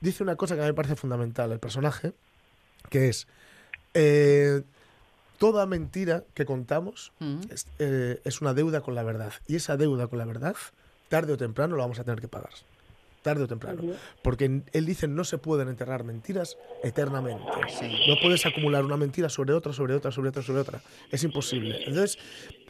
dice 0.00 0.22
una 0.22 0.36
cosa 0.36 0.54
que 0.54 0.60
a 0.60 0.64
mí 0.64 0.70
me 0.70 0.74
parece 0.74 0.96
fundamental 0.96 1.50
el 1.52 1.58
personaje, 1.58 2.12
que 2.90 3.08
es 3.08 3.26
eh, 3.94 4.62
toda 5.42 5.66
mentira 5.66 6.22
que 6.34 6.44
contamos 6.46 7.10
Mm. 7.18 7.40
es, 7.50 7.66
eh, 7.80 8.20
es 8.24 8.40
una 8.42 8.54
deuda 8.54 8.80
con 8.80 8.94
la 8.94 9.02
verdad. 9.02 9.32
Y 9.48 9.56
esa 9.56 9.76
deuda 9.76 10.06
con 10.06 10.20
la 10.20 10.24
verdad, 10.24 10.54
tarde 11.08 11.32
o 11.32 11.36
temprano, 11.36 11.74
la 11.76 11.82
vamos 11.82 11.98
a 11.98 12.04
tener 12.04 12.20
que 12.20 12.28
pagar. 12.28 12.52
Tarde 13.22 13.42
o 13.42 13.48
temprano. 13.48 13.82
Porque 14.22 14.62
él 14.72 14.86
dice 14.86 15.08
no 15.08 15.24
se 15.24 15.38
pueden 15.38 15.66
enterrar 15.68 16.04
mentiras 16.04 16.56
eternamente. 16.84 17.44
No 18.08 18.14
puedes 18.22 18.46
acumular 18.46 18.84
una 18.84 18.96
mentira 18.96 19.28
sobre 19.28 19.52
otra, 19.52 19.72
sobre 19.72 19.94
otra, 19.96 20.12
sobre 20.12 20.28
otra, 20.28 20.42
sobre 20.42 20.60
otra. 20.60 20.80
Es 21.10 21.24
imposible. 21.24 21.76
Entonces, 21.88 22.18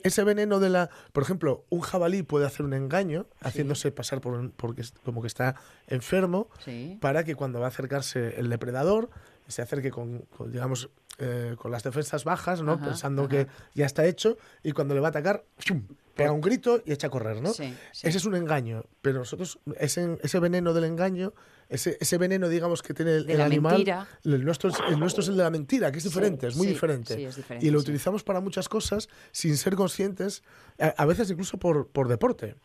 ese 0.03 0.25
veneno 0.25 0.59
de 0.59 0.71
la... 0.71 0.89
Por 1.13 1.23
ejemplo, 1.25 1.65
un 1.69 1.81
jabalí 1.81 2.23
puede 2.23 2.47
hacer 2.47 2.65
un 2.65 2.73
engaño 2.73 3.27
haciéndose 3.41 3.93
pasar 3.93 4.21
por 4.23 4.33
un- 4.35 4.51
porque 4.51 4.81
es- 4.81 4.93
como 5.05 5.21
que 5.21 5.27
está 5.29 5.57
enfermo 5.89 6.49
Sí. 6.65 6.97
para 7.03 7.23
que 7.25 7.35
cuando 7.35 7.61
va 7.61 7.67
a 7.67 7.69
acercarse 7.69 8.39
el 8.41 8.49
depredador 8.49 9.11
se 9.49 9.61
acerque 9.61 9.91
con, 9.91 10.21
con, 10.37 10.51
digamos, 10.53 10.89
eh, 11.19 11.55
con 11.59 11.71
las 11.71 11.83
defensas 11.83 12.25
bajas, 12.25 12.63
¿no? 12.63 12.73
Ajá, 12.73 12.85
Pensando 12.87 13.23
ajá. 13.23 13.31
que 13.31 13.47
ya 13.75 13.87
está 13.87 14.05
hecho 14.07 14.37
y 14.63 14.73
cuando 14.73 14.95
le 14.95 15.01
va 15.01 15.09
a 15.09 15.11
atacar, 15.11 15.45
pega 16.15 16.33
un 16.33 16.41
grito 16.41 16.83
y 16.85 16.93
echa 16.93 17.07
a 17.07 17.11
correr, 17.11 17.41
¿no? 17.41 17.53
Sí, 17.53 17.75
sí. 17.93 18.07
Ese 18.09 18.19
es 18.19 18.25
un 18.27 18.35
engaño, 18.35 18.85
pero 19.01 19.19
nosotros, 19.21 19.59
ese, 19.79 20.19
ese 20.23 20.39
veneno 20.41 20.75
del 20.75 20.85
engaño, 20.85 21.33
ese, 21.69 21.97
ese 22.01 22.19
veneno, 22.19 22.51
digamos, 22.51 22.83
que 22.83 22.93
tiene 22.93 23.13
el, 23.17 23.27
De 23.27 23.33
el 23.33 23.39
la 23.39 23.47
animal, 23.47 23.73
mentira. 23.77 24.07
el 24.25 24.45
nuestro, 24.45 24.69
es, 24.69 24.77
el 24.91 24.99
nuestro 25.01 25.23
es 25.23 25.29
el 25.29 25.39
de 25.39 25.43
la 25.43 25.49
mentira, 25.49 25.91
que 25.91 25.99
es 25.99 26.05
diferente, 26.05 26.47
es 26.49 26.57
muy 26.57 26.67
sí, 26.67 26.73
diferente. 26.75 27.15
sí, 27.15 27.25
es 27.25 27.37
diferente, 27.37 27.67
y 27.67 27.71
lo 27.71 27.79
sí. 27.79 27.85
utilizamos 27.85 28.23
para 28.25 28.41
muchas 28.41 28.69
cosas 28.69 29.09
sin 29.31 29.57
ser 29.57 29.75
conscientes, 29.75 30.43
a, 30.79 30.89
a 30.89 31.07
veces 31.07 31.31
incluso 31.31 31.57
por, 31.59 31.89
por 31.89 32.09
deporte. 32.09 32.57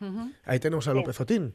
Ahí 0.44 0.58
tenemos 0.58 0.88
a 0.88 0.92
López 0.94 1.18
Otín, 1.20 1.54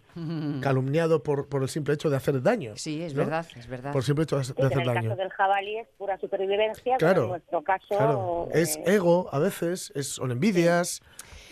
calumniado 0.62 1.21
por, 1.21 1.47
por 1.47 1.62
el 1.62 1.69
simple 1.69 1.93
hecho 1.93 2.09
de 2.09 2.15
hacer 2.17 2.41
daño. 2.41 2.73
Sí, 2.75 3.01
es 3.03 3.13
¿no? 3.13 3.19
verdad, 3.19 3.45
es 3.55 3.67
verdad. 3.67 3.91
Por 3.91 4.01
el 4.01 4.05
simple 4.05 4.23
hecho 4.23 4.38
de, 4.38 4.43
Sí, 4.45 4.53
hacer 4.57 4.71
en 4.71 4.79
el 4.79 4.85
daño. 4.88 5.09
caso 5.09 5.21
del 5.21 5.29
jabalí 5.29 5.77
es 5.77 5.88
pura 5.97 6.17
supervivencia, 6.17 6.82
Claro, 6.83 6.97
pero 6.99 7.23
en 7.23 7.29
nuestro 7.29 7.61
caso... 7.63 7.87
Claro, 7.87 8.47
es 8.51 8.77
eh, 8.77 8.83
ego 8.95 9.29
a 9.31 9.39
veces, 9.39 9.91
es, 9.95 10.07
son 10.07 10.31
envidias, 10.31 11.01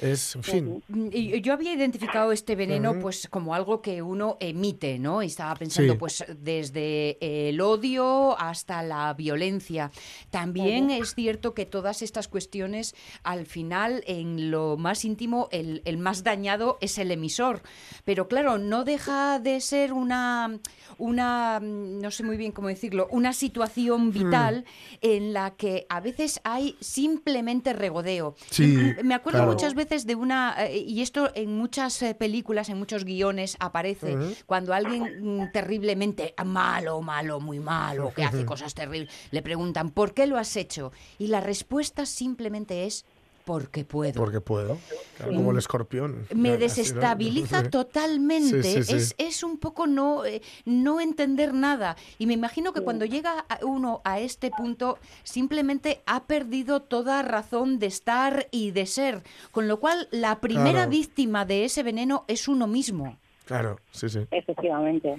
es, 0.01 0.36
en 0.36 0.43
fin. 0.43 0.84
Y 1.12 1.39
yo 1.41 1.53
había 1.53 1.74
identificado 1.74 2.31
este 2.31 2.55
veneno 2.55 2.91
Ujú. 2.91 3.00
pues 3.01 3.27
como 3.29 3.53
algo 3.55 3.81
que 3.81 4.01
uno 4.01 4.38
emite, 4.39 5.00
¿no? 5.00 5.22
Y 5.24 5.27
estaba 5.27 5.53
pensando 5.55 5.93
Sí. 5.93 6.00
pues 6.00 6.25
desde 6.38 7.17
el 7.50 7.62
odio 7.62 8.38
hasta 8.39 8.81
la 8.84 9.13
violencia. 9.13 9.91
También 10.29 10.89
es 10.89 11.13
cierto 11.15 11.53
que 11.53 11.65
todas 11.65 12.01
estas 12.01 12.27
cuestiones 12.27 12.96
al 13.24 13.46
final 13.46 14.03
en 14.08 14.51
lo 14.51 14.77
más 14.77 15.05
íntimo 15.05 15.48
el, 15.51 15.81
el 15.86 15.98
más 15.98 16.24
dañado 16.24 16.77
es 16.81 16.98
el 16.98 17.12
emisor. 17.12 17.62
Pero 18.05 18.27
claro, 18.27 18.58
no 18.58 18.84
deja 18.84 19.39
de 19.39 19.60
ser 19.62 19.93
una 19.93 20.60
una 20.98 21.60
no 21.62 22.12
sé 22.12 22.24
muy 22.24 22.38
bien 22.38 22.51
cómo 22.51 22.67
decirlo, 22.67 23.08
una 23.12 23.34
situación 23.34 24.12
vital 24.12 24.65
en 25.01 25.34
la 25.34 25.51
que 25.51 25.86
a 25.89 26.00
veces 26.00 26.39
hay 26.43 26.75
simplemente 26.79 27.74
regodeo. 27.74 28.36
Sí, 28.50 28.93
Me 29.03 29.15
acuerdo 29.15 29.39
claro. 29.39 29.51
muchas 29.51 29.74
veces 29.74 29.90
de 29.91 30.15
una, 30.15 30.55
eh, 30.57 30.77
y 30.77 31.01
esto 31.01 31.31
en 31.36 31.57
muchas 31.57 32.01
eh, 32.01 32.15
películas, 32.15 32.69
en 32.69 32.77
muchos 32.77 33.03
guiones 33.03 33.57
aparece, 33.60 34.17
cuando 34.45 34.74
alguien 34.74 35.41
mm, 35.41 35.51
terriblemente 35.51 36.33
malo, 36.45 37.01
malo, 37.01 37.41
muy 37.41 37.60
malo, 37.60 38.13
que 38.15 38.24
hace 38.24 38.45
cosas 38.45 38.74
terribles, 38.74 39.13
le 39.31 39.41
preguntan, 39.41 39.89
¿por 39.89 40.13
qué 40.13 40.27
lo 40.27 40.38
has 40.38 40.55
hecho? 40.55 40.93
Y 41.19 41.27
la 41.27 41.41
respuesta 41.41 42.05
simplemente 42.05 42.86
es, 42.86 43.05
porque 43.51 43.84
puedo. 43.84 44.13
Porque 44.13 44.39
puedo. 44.39 44.77
Claro, 45.17 45.34
como 45.34 45.51
el 45.51 45.58
escorpión. 45.58 46.25
me 46.34 46.55
desestabiliza 46.58 47.63
Sí. 47.63 47.70
totalmente. 47.70 48.63
Sí, 48.63 48.75
sí, 48.75 48.84
sí. 48.84 48.96
Es, 48.96 49.15
es 49.17 49.43
un 49.43 49.58
poco 49.58 49.88
no, 49.88 50.24
eh, 50.25 50.41
no 50.63 51.01
entender 51.01 51.53
nada. 51.53 51.98
Y 52.17 52.27
me 52.27 52.34
imagino 52.34 52.72
que 52.72 52.79
cuando 52.79 53.03
llega 53.03 53.46
uno 53.62 54.00
a 54.05 54.22
este 54.22 54.51
punto, 54.51 55.00
simplemente 55.24 56.01
ha 56.05 56.24
perdido 56.24 56.79
toda 56.81 57.22
razón 57.24 57.77
de 57.77 57.88
estar 57.88 58.48
y 58.51 58.72
de 58.72 58.86
ser. 58.86 59.22
Con 59.51 59.67
lo 59.67 59.81
cual, 59.81 60.08
la 60.12 60.39
primera 60.39 60.72
Claro. 60.72 60.89
víctima 60.91 61.43
de 61.46 61.65
ese 61.65 61.84
veneno 61.84 62.24
es 62.29 62.48
uno 62.48 62.67
mismo. 62.67 63.17
Claro, 63.43 63.79
sí, 63.91 64.08
sí. 64.08 64.20
Efectivamente. 64.31 65.13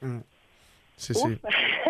Mm. 0.00 0.18
Sí, 0.98 1.14
sí. 1.14 1.38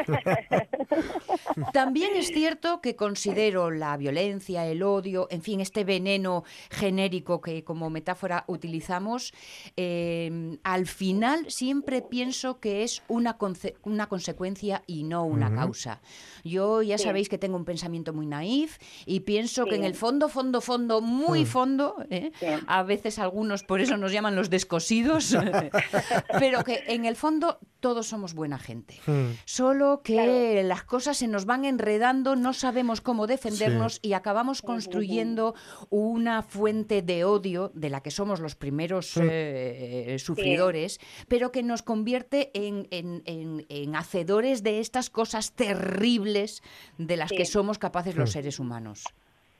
También 1.73 2.11
es 2.15 2.29
cierto 2.29 2.81
que 2.81 2.95
considero 2.95 3.71
la 3.71 3.97
violencia, 3.97 4.67
el 4.67 4.83
odio, 4.83 5.27
en 5.31 5.43
fin, 5.43 5.61
este 5.61 5.83
veneno 5.85 6.45
genérico 6.71 7.41
que 7.41 7.65
como 7.65 7.91
metáfora 7.91 8.45
utilizamos, 8.47 9.33
eh, 9.77 10.59
al 10.63 10.87
final 10.87 11.51
siempre 11.51 12.03
pienso 12.03 12.61
que 12.61 12.83
es 12.85 13.03
una, 13.09 13.39
conce- 13.39 13.75
una 13.83 14.09
consecuencia 14.09 14.83
y 14.87 15.05
no 15.05 15.25
una 15.25 15.55
causa. 15.55 16.01
Yo 16.45 16.83
ya 16.83 16.99
Sí. 16.99 17.05
sabéis 17.05 17.29
que 17.29 17.39
tengo 17.39 17.57
un 17.57 17.65
pensamiento 17.65 18.13
muy 18.13 18.27
naif 18.27 18.79
y 19.07 19.21
pienso 19.21 19.65
que 19.65 19.77
en 19.77 19.85
el 19.85 19.95
fondo, 19.95 20.29
fondo, 20.29 20.61
fondo, 20.61 21.01
muy 21.01 21.45
fondo, 21.45 21.97
¿eh? 22.11 22.31
Sí. 22.39 22.47
a 22.67 22.83
veces 22.83 23.19
algunos 23.19 23.63
por 23.65 23.81
eso 23.81 23.97
nos 23.97 24.13
llaman 24.13 24.37
los 24.37 24.51
descosidos, 24.51 25.35
pero 26.39 26.63
que 26.65 26.85
en 26.89 27.05
el 27.07 27.17
fondo 27.17 27.59
todos 27.81 28.07
somos 28.07 28.35
buena 28.35 28.59
gente. 28.59 28.98
Hmm. 29.07 29.33
Solo 29.45 30.03
que 30.03 30.63
las 30.65 30.85
cosas 30.85 31.17
se 31.19 31.29
nos 31.29 31.45
van 31.45 31.65
enredando, 31.65 32.37
no 32.37 32.53
sabemos 32.53 33.01
cómo 33.01 33.27
defendernos 33.27 33.99
y 34.03 34.13
acabamos 34.13 34.63
construyendo 34.63 35.55
una 35.91 36.43
fuente 36.43 37.03
de 37.03 37.25
odio 37.25 37.71
de 37.75 37.91
la 37.91 38.01
que 38.03 38.11
somos 38.11 38.41
los 38.41 38.55
primeros 38.55 39.13
eh, 39.21 40.17
sufridores, 40.19 40.99
pero 41.29 41.53
que 41.53 41.63
nos 41.63 41.83
convierte 41.83 42.51
en, 42.55 42.87
en- 42.91 43.23
en- 43.27 43.67
en 43.69 43.97
hacedores 43.97 44.63
de 44.63 44.81
estas 44.81 45.11
cosas 45.11 45.53
terribles 45.53 46.63
de 46.99 47.17
las 47.17 47.29
Sí. 47.31 47.37
que 47.37 47.45
somos 47.45 47.79
capaces 47.79 48.17
los 48.17 48.33
seres 48.33 48.59
humanos. 48.59 49.05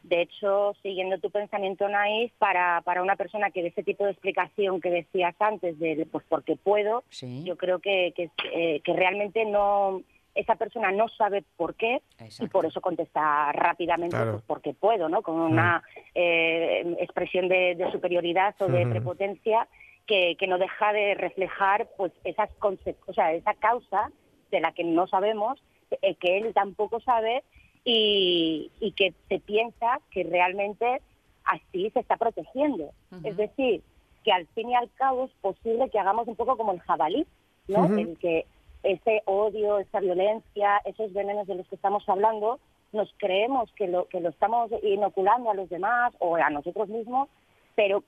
De 0.09 0.23
hecho, 0.23 0.75
siguiendo 0.83 1.19
tu 1.19 1.31
pensamiento, 1.31 1.87
Naif, 1.87 2.33
para, 2.39 2.81
para 2.81 3.03
una 3.03 3.15
persona 3.17 3.51
que 3.51 3.61
de 3.63 3.69
ese 3.69 3.83
tipo 3.83 4.05
de 4.07 4.13
explicación 4.13 4.81
que 4.81 4.89
decías 4.91 5.35
antes, 5.39 5.79
de 5.79 6.07
pues 6.11 6.25
porque 6.29 6.57
puedo, 6.57 7.05
Sí. 7.11 7.45
yo 7.45 7.57
creo 7.59 7.79
que, 7.81 8.13
que, 8.17 8.31
eh, 8.55 8.81
que 8.83 8.93
realmente 8.95 9.45
no 9.45 10.01
esa 10.35 10.55
persona 10.55 10.93
no 10.93 11.09
sabe 11.09 11.43
por 11.57 11.75
qué 11.75 12.01
y 12.41 12.47
por 12.47 12.65
eso 12.65 12.81
contesta 12.81 13.51
rápidamente 13.53 14.15
Claro. 14.17 14.33
pues 14.33 14.45
porque 14.47 14.73
puedo, 14.73 15.09
¿no? 15.09 15.21
Con 15.21 15.35
una 15.35 15.83
eh, 16.15 16.95
expresión 17.01 17.49
de, 17.49 17.75
de 17.75 17.91
superioridad 17.91 18.55
o 18.61 18.67
de 18.69 18.87
prepotencia 18.87 19.67
que, 20.07 20.37
que 20.39 20.47
no 20.47 20.57
deja 20.59 20.93
de 20.93 21.15
reflejar 21.17 21.89
pues 21.97 22.13
esas 22.25 22.49
o 22.63 23.13
sea, 23.13 23.33
esa 23.33 23.53
causa 23.55 24.11
de 24.51 24.61
la 24.61 24.73
que 24.73 24.85
no 24.85 25.07
sabemos, 25.09 25.63
eh, 26.03 26.15
que 26.15 26.39
él 26.39 26.55
tampoco 26.55 27.01
sabe 27.01 27.43
y, 27.91 28.71
y 28.81 28.93
que 28.93 29.15
se 29.31 29.39
piensa 29.39 29.99
que 30.11 30.23
realmente 30.23 31.01
así 31.43 31.89
se 31.89 32.01
está 32.01 32.19
protegiendo. 32.19 32.91
Es 33.25 33.35
decir, 33.39 33.83
que 34.25 34.31
al 34.31 34.47
fin 34.49 34.69
y 34.69 34.75
al 34.75 34.91
cabo 34.93 35.25
es 35.25 35.31
posible 35.41 35.89
que 35.89 35.99
hagamos 35.99 36.29
un 36.29 36.37
poco 36.37 36.59
como 36.59 36.73
el 36.73 36.81
jabalí, 36.81 37.27
¿no? 37.67 37.87
El 37.87 38.19
que 38.19 38.45
ese 38.83 39.23
odio, 39.25 39.79
esa 39.79 40.01
violencia, 40.01 40.83
esos 40.85 41.15
venenos 41.15 41.47
de 41.47 41.55
los 41.55 41.67
que 41.67 41.77
estamos 41.77 42.07
hablando, 42.11 42.61
nos 42.93 43.11
creemos 43.17 43.73
que 43.73 43.89
lo, 43.89 44.07
que 44.09 44.21
lo 44.21 44.29
estamos 44.29 44.71
inoculando 44.83 45.51
a 45.51 45.55
los 45.55 45.71
demás 45.71 46.13
o 46.19 46.37
a 46.37 46.51
nosotros 46.51 46.91
mismos, 46.91 47.31
pero 47.75 48.05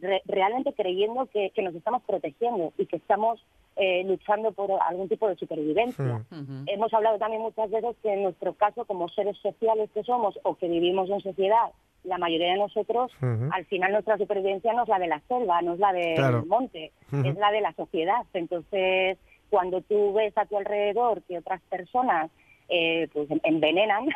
re- 0.00 0.22
realmente 0.26 0.72
creyendo 0.72 1.26
que, 1.26 1.50
que 1.50 1.62
nos 1.62 1.74
estamos 1.74 2.02
protegiendo 2.04 2.72
y 2.78 2.86
que 2.86 2.96
estamos 2.96 3.40
eh, 3.76 4.04
luchando 4.04 4.52
por 4.52 4.70
algún 4.82 5.08
tipo 5.08 5.28
de 5.28 5.36
supervivencia. 5.36 6.24
Hmm. 6.30 6.40
Ujú. 6.42 6.64
Hemos 6.66 6.94
hablado 6.94 7.18
también 7.18 7.42
muchas 7.42 7.70
veces 7.70 7.96
que 8.02 8.12
en 8.12 8.22
nuestro 8.22 8.54
caso, 8.54 8.84
como 8.84 9.08
seres 9.08 9.36
sociales 9.38 9.90
que 9.92 10.04
somos 10.04 10.38
o 10.44 10.54
que 10.56 10.68
vivimos 10.68 11.10
en 11.10 11.20
sociedad, 11.20 11.70
la 12.04 12.18
mayoría 12.18 12.52
de 12.52 12.58
nosotros, 12.58 13.10
Ujú. 13.20 13.48
al 13.50 13.64
final 13.66 13.92
nuestra 13.92 14.18
supervivencia 14.18 14.72
no 14.74 14.82
es 14.82 14.88
la 14.88 14.98
de 14.98 15.08
la 15.08 15.20
selva, 15.26 15.62
no 15.62 15.72
es 15.74 15.78
la 15.80 15.92
del 15.92 16.14
Claro. 16.14 16.44
monte, 16.46 16.92
Ujú. 17.12 17.26
es 17.28 17.34
la 17.36 17.50
de 17.50 17.60
la 17.62 17.72
sociedad. 17.72 18.22
Entonces, 18.34 19.18
cuando 19.50 19.80
tú 19.80 20.12
ves 20.12 20.36
a 20.36 20.46
tu 20.46 20.56
alrededor 20.56 21.22
que 21.22 21.38
otras 21.38 21.60
personas 21.62 22.30
eh, 22.68 23.08
pues 23.12 23.28
envenenan, 23.42 24.06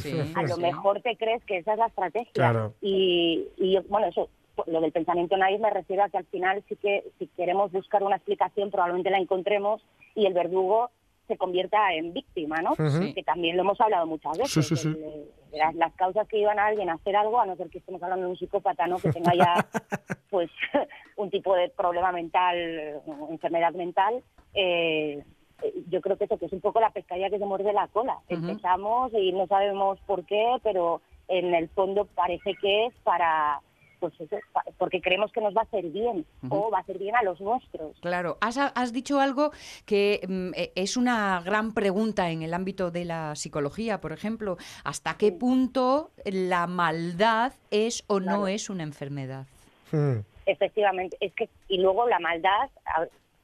Sí, 0.00 0.12
a 0.36 0.42
lo 0.42 0.56
sí. 0.56 0.60
mejor 0.62 1.00
te 1.02 1.16
crees 1.16 1.42
que 1.44 1.58
esa 1.58 1.72
es 1.72 1.78
la 1.78 1.86
estrategia. 1.86 2.32
Claro. 2.32 2.74
Y, 2.80 3.44
y 3.58 3.78
bueno, 3.88 4.06
eso, 4.06 4.28
lo 4.66 4.80
del 4.80 4.92
pensamiento 4.92 5.36
naif 5.36 5.60
me 5.60 5.70
refiero 5.70 6.02
a 6.04 6.08
que 6.08 6.18
al 6.18 6.26
final 6.26 6.62
sí 6.68 6.76
que 6.76 7.04
si 7.18 7.26
queremos 7.28 7.72
buscar 7.72 8.02
una 8.02 8.16
explicación 8.16 8.70
probablemente 8.70 9.10
la 9.10 9.18
encontremos 9.18 9.82
y 10.14 10.26
el 10.26 10.34
verdugo 10.34 10.90
se 11.28 11.36
convierta 11.36 11.94
en 11.94 12.12
víctima, 12.12 12.60
¿no? 12.60 12.74
Sí. 12.74 13.14
Que 13.14 13.22
también 13.22 13.56
lo 13.56 13.62
hemos 13.62 13.80
hablado 13.80 14.06
muchas 14.06 14.36
veces. 14.36 14.66
Sí, 14.66 14.76
sí, 14.76 14.88
el- 14.88 15.30
las, 15.58 15.74
las 15.74 15.92
causas 15.94 16.26
que 16.28 16.38
llevan 16.38 16.58
a 16.58 16.66
alguien 16.66 16.88
a 16.90 16.94
hacer 16.94 17.14
algo, 17.14 17.38
a 17.40 17.46
no 17.46 17.56
ser 17.56 17.68
que 17.68 17.78
estemos 17.78 18.02
hablando 18.02 18.24
de 18.26 18.30
un 18.32 18.38
psicópata, 18.38 18.86
¿no? 18.86 18.98
Que 18.98 19.12
tenga 19.12 19.34
ya 19.34 19.54
pues 20.30 20.50
un 21.16 21.30
tipo 21.30 21.54
de 21.54 21.68
problema 21.70 22.10
mental, 22.12 23.00
enfermedad 23.30 23.72
mental, 23.74 24.22
eh, 24.54 25.22
eh, 25.62 25.74
yo 25.90 26.00
creo 26.00 26.16
que 26.18 26.24
eso 26.24 26.38
que 26.38 26.46
es 26.46 26.52
un 26.52 26.60
poco 26.60 26.80
la 26.80 26.90
pescadilla 26.90 27.30
que 27.30 27.38
se 27.38 27.44
muerde 27.46 27.72
la 27.72 27.86
cola. 27.88 28.14
Ujú. 28.28 28.34
Empezamos 28.34 29.12
y 29.14 29.32
no 29.32 29.46
sabemos 29.46 30.00
por 30.06 30.24
qué, 30.24 30.56
pero 30.62 31.00
en 31.28 31.54
el 31.54 31.68
fondo 31.68 32.06
parece 32.06 32.54
que 32.60 32.86
es 32.86 32.94
para 33.04 33.60
pues 34.02 34.20
eso, 34.20 34.36
porque 34.78 35.00
creemos 35.00 35.30
que 35.30 35.40
nos 35.40 35.54
va 35.54 35.60
a 35.60 35.64
hacer 35.64 35.84
bien 35.84 36.26
o 36.48 36.72
va 36.72 36.78
a 36.78 36.80
hacer 36.80 36.98
bien 36.98 37.14
a 37.14 37.22
los 37.22 37.40
nuestros. 37.40 37.96
Claro, 38.00 38.36
has, 38.40 38.58
has 38.58 38.92
dicho 38.92 39.20
algo 39.20 39.52
que 39.86 40.20
mm, 40.28 40.50
eh, 40.56 40.72
es 40.74 40.96
una 40.96 41.40
gran 41.44 41.72
pregunta 41.72 42.30
en 42.30 42.42
el 42.42 42.52
ámbito 42.52 42.90
de 42.90 43.04
la 43.04 43.36
psicología, 43.36 44.00
por 44.00 44.10
ejemplo. 44.10 44.56
¿Hasta 44.82 45.16
qué 45.16 45.30
punto 45.30 46.10
la 46.24 46.66
maldad 46.66 47.52
es 47.70 48.02
o 48.08 48.18
no 48.18 48.48
es 48.48 48.70
una 48.70 48.82
enfermedad? 48.82 49.46
Hmm. 49.92 50.22
Efectivamente, 50.46 51.16
es 51.20 51.32
que 51.34 51.48
y 51.68 51.78
luego 51.78 52.08
la 52.08 52.18
maldad, 52.18 52.70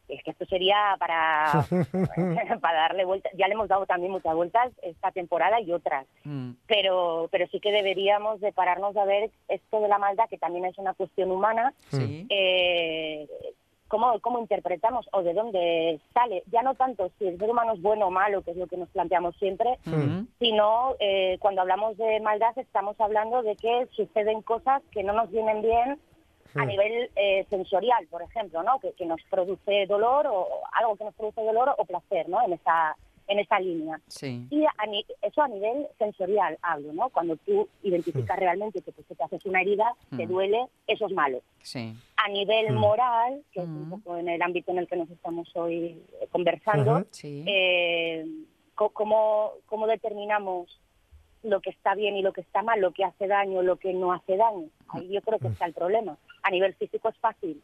es 0.09 0.23
que 0.23 0.31
esto 0.31 0.47
sería 0.47 0.97
para 0.99 1.66
para 2.61 2.79
darle 2.81 3.05
vueltas. 3.05 3.33
Ya 3.37 3.47
le 3.49 3.55
hemos 3.55 3.68
dado 3.68 3.87
también 3.87 4.12
muchas 4.12 4.35
vueltas 4.35 4.73
esta 4.83 5.11
temporada 5.11 5.61
y 5.61 5.73
otras. 5.73 6.07
Mm, 6.25 6.53
pero 6.66 7.29
pero 7.31 7.47
sí 7.49 7.61
que 7.61 7.73
deberíamos 7.73 8.40
de 8.40 8.53
pararnos 8.53 8.97
a 8.97 9.05
ver 9.05 9.31
esto 9.49 9.81
de 9.81 9.88
la 9.88 9.99
maldad, 9.99 10.29
que 10.29 10.38
también 10.38 10.64
es 10.64 10.79
una 10.79 10.94
cuestión 10.94 11.31
humana, 11.31 11.75
sí. 11.90 12.27
eh, 12.31 13.29
cómo, 13.88 14.21
cómo 14.21 14.38
interpretamos 14.38 15.07
o 15.12 15.23
de 15.23 15.35
dónde 15.35 16.01
sale. 16.14 16.42
Ya 16.53 16.62
no 16.62 16.75
tanto 16.75 17.11
si 17.18 17.27
el 17.27 17.38
ser 17.38 17.51
humano 17.51 17.73
es 17.73 17.83
bueno 17.83 18.07
o 18.07 18.11
malo, 18.11 18.42
que 18.42 18.53
es 18.53 18.57
lo 18.57 18.66
que 18.66 18.77
nos 18.77 18.88
planteamos 18.90 19.37
siempre, 19.37 19.79
Ujú. 19.87 20.27
sino 20.38 20.94
eh, 21.01 21.38
cuando 21.40 21.62
hablamos 21.62 21.97
de 21.97 22.21
maldad 22.21 22.57
estamos 22.57 23.01
hablando 23.01 23.42
de 23.42 23.57
que 23.57 23.88
suceden 23.92 24.42
cosas 24.42 24.83
que 24.92 25.03
no 25.03 25.12
nos 25.12 25.31
vienen 25.31 25.62
bien 25.62 25.99
a 26.61 26.66
nivel 26.66 27.11
eh, 27.16 27.44
sensorial, 27.51 28.07
por 28.09 28.23
ejemplo, 28.23 28.62
¿no? 28.62 28.79
Que, 28.81 28.92
que 28.92 29.07
nos 29.07 29.21
produce 29.31 29.87
dolor 29.87 30.27
o 30.27 30.49
algo 30.73 30.97
que 30.97 31.05
nos 31.05 31.14
produce 31.14 31.42
dolor 31.42 31.75
o 31.79 31.85
placer, 31.85 32.29
¿no? 32.29 32.42
En 32.44 32.53
esa 32.55 32.97
en 33.31 33.38
esa 33.40 33.61
línea. 33.61 34.01
Sí. 34.07 34.47
Y 34.49 34.64
a 34.64 34.87
ni- 34.87 35.05
eso 35.21 35.42
a 35.42 35.49
nivel 35.49 35.87
sensorial 35.99 36.57
hablo, 36.62 36.94
¿no? 36.94 37.11
Cuando 37.11 37.37
tú 37.37 37.68
identificas 37.83 38.38
realmente 38.38 38.81
que, 38.81 38.90
pues, 38.90 39.07
que 39.07 39.14
te 39.14 39.23
haces 39.23 39.44
una 39.44 39.61
herida, 39.61 39.94
te 40.16 40.25
Mm. 40.27 40.31
duele, 40.31 40.66
eso 40.87 41.05
es 41.05 41.12
malo. 41.12 41.42
Sí. 41.61 41.92
A 42.16 42.29
nivel 42.31 42.73
Mm. 42.73 42.79
moral, 42.79 43.42
que 43.53 43.61
es 43.61 43.66
un 43.66 43.87
Mm. 43.87 43.90
poco 43.90 44.16
en 44.16 44.31
el 44.31 44.40
ámbito 44.40 44.71
en 44.73 44.79
el 44.79 44.87
que 44.88 44.97
nos 44.97 45.11
estamos 45.11 45.55
hoy 45.57 46.03
eh, 46.23 46.27
conversando. 46.33 47.05
Sí. 47.11 47.44
eh, 47.47 48.25
¿cómo, 48.75 49.53
¿cómo 49.66 49.87
determinamos 49.87 50.81
lo 51.42 51.61
que 51.61 51.70
está 51.70 51.94
bien 51.94 52.16
y 52.16 52.22
lo 52.22 52.33
que 52.33 52.40
está 52.40 52.62
mal, 52.62 52.81
lo 52.81 52.92
que 52.92 53.05
hace 53.05 53.27
daño, 53.27 53.62
lo 53.62 53.77
que 53.77 53.92
no 53.92 54.12
hace 54.12 54.37
daño? 54.37 54.68
Ahí 54.88 55.09
yo 55.09 55.20
creo 55.22 55.38
que 55.38 55.48
está 55.48 55.66
el 55.66 55.74
problema. 55.74 56.16
A 56.42 56.51
nivel 56.51 56.74
físico 56.74 57.09
es 57.09 57.16
fácil, 57.18 57.62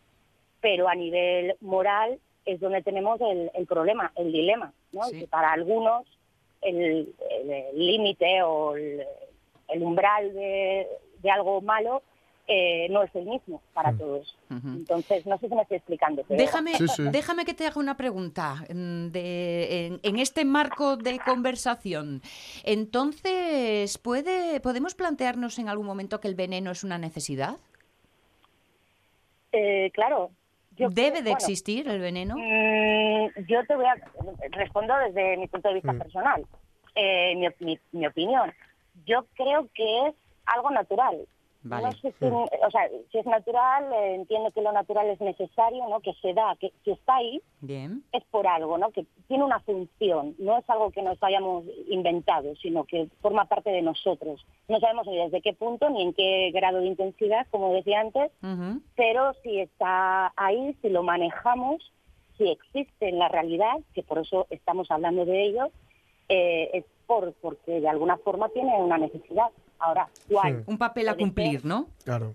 pero 0.61 0.89
a 0.89 0.95
nivel 0.95 1.57
moral 1.61 2.19
es 2.45 2.61
donde 2.61 2.83
tenemos 2.83 3.21
el, 3.21 3.51
el 3.55 3.67
problema, 3.67 4.13
el 4.17 4.33
dilema, 4.33 4.73
¿no? 4.93 5.03
Sí. 5.05 5.21
Que 5.21 5.27
para 5.27 5.53
algunos 5.53 6.07
el 6.61 7.15
límite 7.75 8.43
o 8.43 8.77
el, 8.77 9.05
el 9.69 9.83
umbral 9.83 10.33
de, 10.33 10.87
de 11.19 11.31
algo 11.31 11.61
malo 11.61 12.03
eh, 12.47 12.89
no 12.91 13.03
es 13.03 13.15
el 13.15 13.25
mismo 13.25 13.63
para 13.73 13.93
Mm. 13.93 13.99
todos. 13.99 14.37
Entonces, 14.51 15.25
no 15.27 15.39
sé 15.39 15.49
si 15.49 15.55
me 15.55 15.63
estoy 15.63 15.79
explicando. 15.79 16.23
pero- 16.29 16.39
Déjame, 16.39 16.75
Sí, 16.75 16.87
sí. 16.89 17.03
déjame 17.11 17.45
que 17.47 17.55
te 17.55 17.67
haga 17.67 17.81
una 17.81 17.97
pregunta 17.97 18.57
mm, 18.69 19.07
de, 19.09 19.87
en, 19.87 20.01
en 20.03 20.19
este 20.19 20.45
marco 20.45 20.97
de 20.97 21.19
conversación. 21.21 22.21
Entonces, 22.65 23.97
¿puede, 23.99 24.61
¿podemos 24.61 24.95
plantearnos 24.95 25.59
en 25.59 25.69
algún 25.69 25.87
momento 25.87 26.21
que 26.21 26.29
el 26.29 26.35
veneno 26.35 26.71
es 26.71 26.85
una 26.85 26.99
necesidad? 26.99 27.57
Eh, 29.53 29.91
claro. 29.95 30.31
yo 30.77 30.89
¿Debe 30.91 31.11
creo- 31.13 31.23
de 31.23 31.31
bueno, 31.31 31.37
existir 31.37 31.89
el 31.89 32.01
veneno? 32.01 32.35
Mm, 32.37 33.47
yo 33.47 33.65
te 33.67 33.77
voy 33.77 33.85
a 33.87 33.95
respondo 34.51 34.93
desde 35.07 35.37
mi 35.37 35.47
punto 35.47 35.69
de 35.69 35.75
vista 35.75 35.93
Mm. 35.93 35.99
personal, 35.99 36.45
eh, 36.97 37.35
mi, 37.37 37.47
mi- 37.65 37.79
mi 37.93 38.07
opinión. 38.07 38.53
Yo 39.07 39.25
creo 39.37 39.69
que 39.75 40.09
es 40.09 40.15
algo 40.47 40.71
natural. 40.71 41.27
Vale. 41.64 41.85
No 41.85 41.92
sé 41.92 42.14
si, 42.18 42.27
o 42.27 42.70
sea, 42.70 42.88
si 43.11 43.18
es 43.18 43.24
natural, 43.24 43.90
eh, 43.90 44.16
entiendo 44.16 44.50
que 44.50 44.61
lo 44.61 44.70
natural 44.70 45.09
es 45.09 45.18
necesario, 45.20 45.88
¿no? 45.88 46.00
Que 46.00 46.12
se 46.20 46.35
da, 46.35 46.55
que 46.61 46.72
si 46.85 46.90
está 46.90 47.16
ahí 47.16 47.40
Bien. 47.62 48.05
es 48.12 48.22
por 48.24 48.46
algo, 48.46 48.77
¿no? 48.77 48.90
Que 48.90 49.07
tiene 49.29 49.44
una 49.44 49.61
función, 49.61 50.35
no 50.38 50.59
es 50.59 50.68
algo 50.68 50.90
que 50.90 51.00
nos 51.00 51.20
hayamos 51.22 51.64
inventado, 51.88 52.55
sino 52.57 52.85
que 52.85 53.09
forma 53.22 53.46
parte 53.46 53.70
de 53.70 53.81
nosotros. 53.81 54.44
No 54.68 54.79
sabemos 54.79 55.07
ni 55.07 55.16
desde 55.16 55.40
qué 55.40 55.55
punto 55.55 55.88
ni 55.88 56.03
en 56.03 56.12
qué 56.12 56.50
grado 56.53 56.81
de 56.81 56.87
intensidad, 56.87 57.46
como 57.50 57.72
decía 57.72 58.00
antes, 58.00 58.31
pero 58.94 59.33
si 59.42 59.61
está 59.61 60.35
ahí, 60.37 60.77
si 60.83 60.90
lo 60.90 61.03
manejamos, 61.03 61.92
si 62.37 62.50
existe 62.50 63.09
en 63.09 63.18
la 63.18 63.29
realidad, 63.29 63.77
que 63.94 64.03
por 64.03 64.18
eso 64.18 64.46
estamos 64.50 64.90
hablando 64.90 65.24
de 65.24 65.44
ello, 65.44 65.70
eh, 66.29 66.70
es 66.74 66.85
por 67.07 67.33
porque 67.35 67.81
de 67.81 67.88
alguna 67.88 68.17
forma 68.19 68.49
tiene 68.51 68.75
una 68.83 68.99
necesidad. 68.99 69.47
Ahora, 69.79 70.09
¿cuál? 70.31 70.59
Sí. 70.59 70.64
Un 70.67 70.79
papel 70.79 71.09
a 71.09 71.17
cumplir, 71.17 71.61
ser. 71.61 71.64
¿no? 71.67 71.87
Claro. 72.05 72.35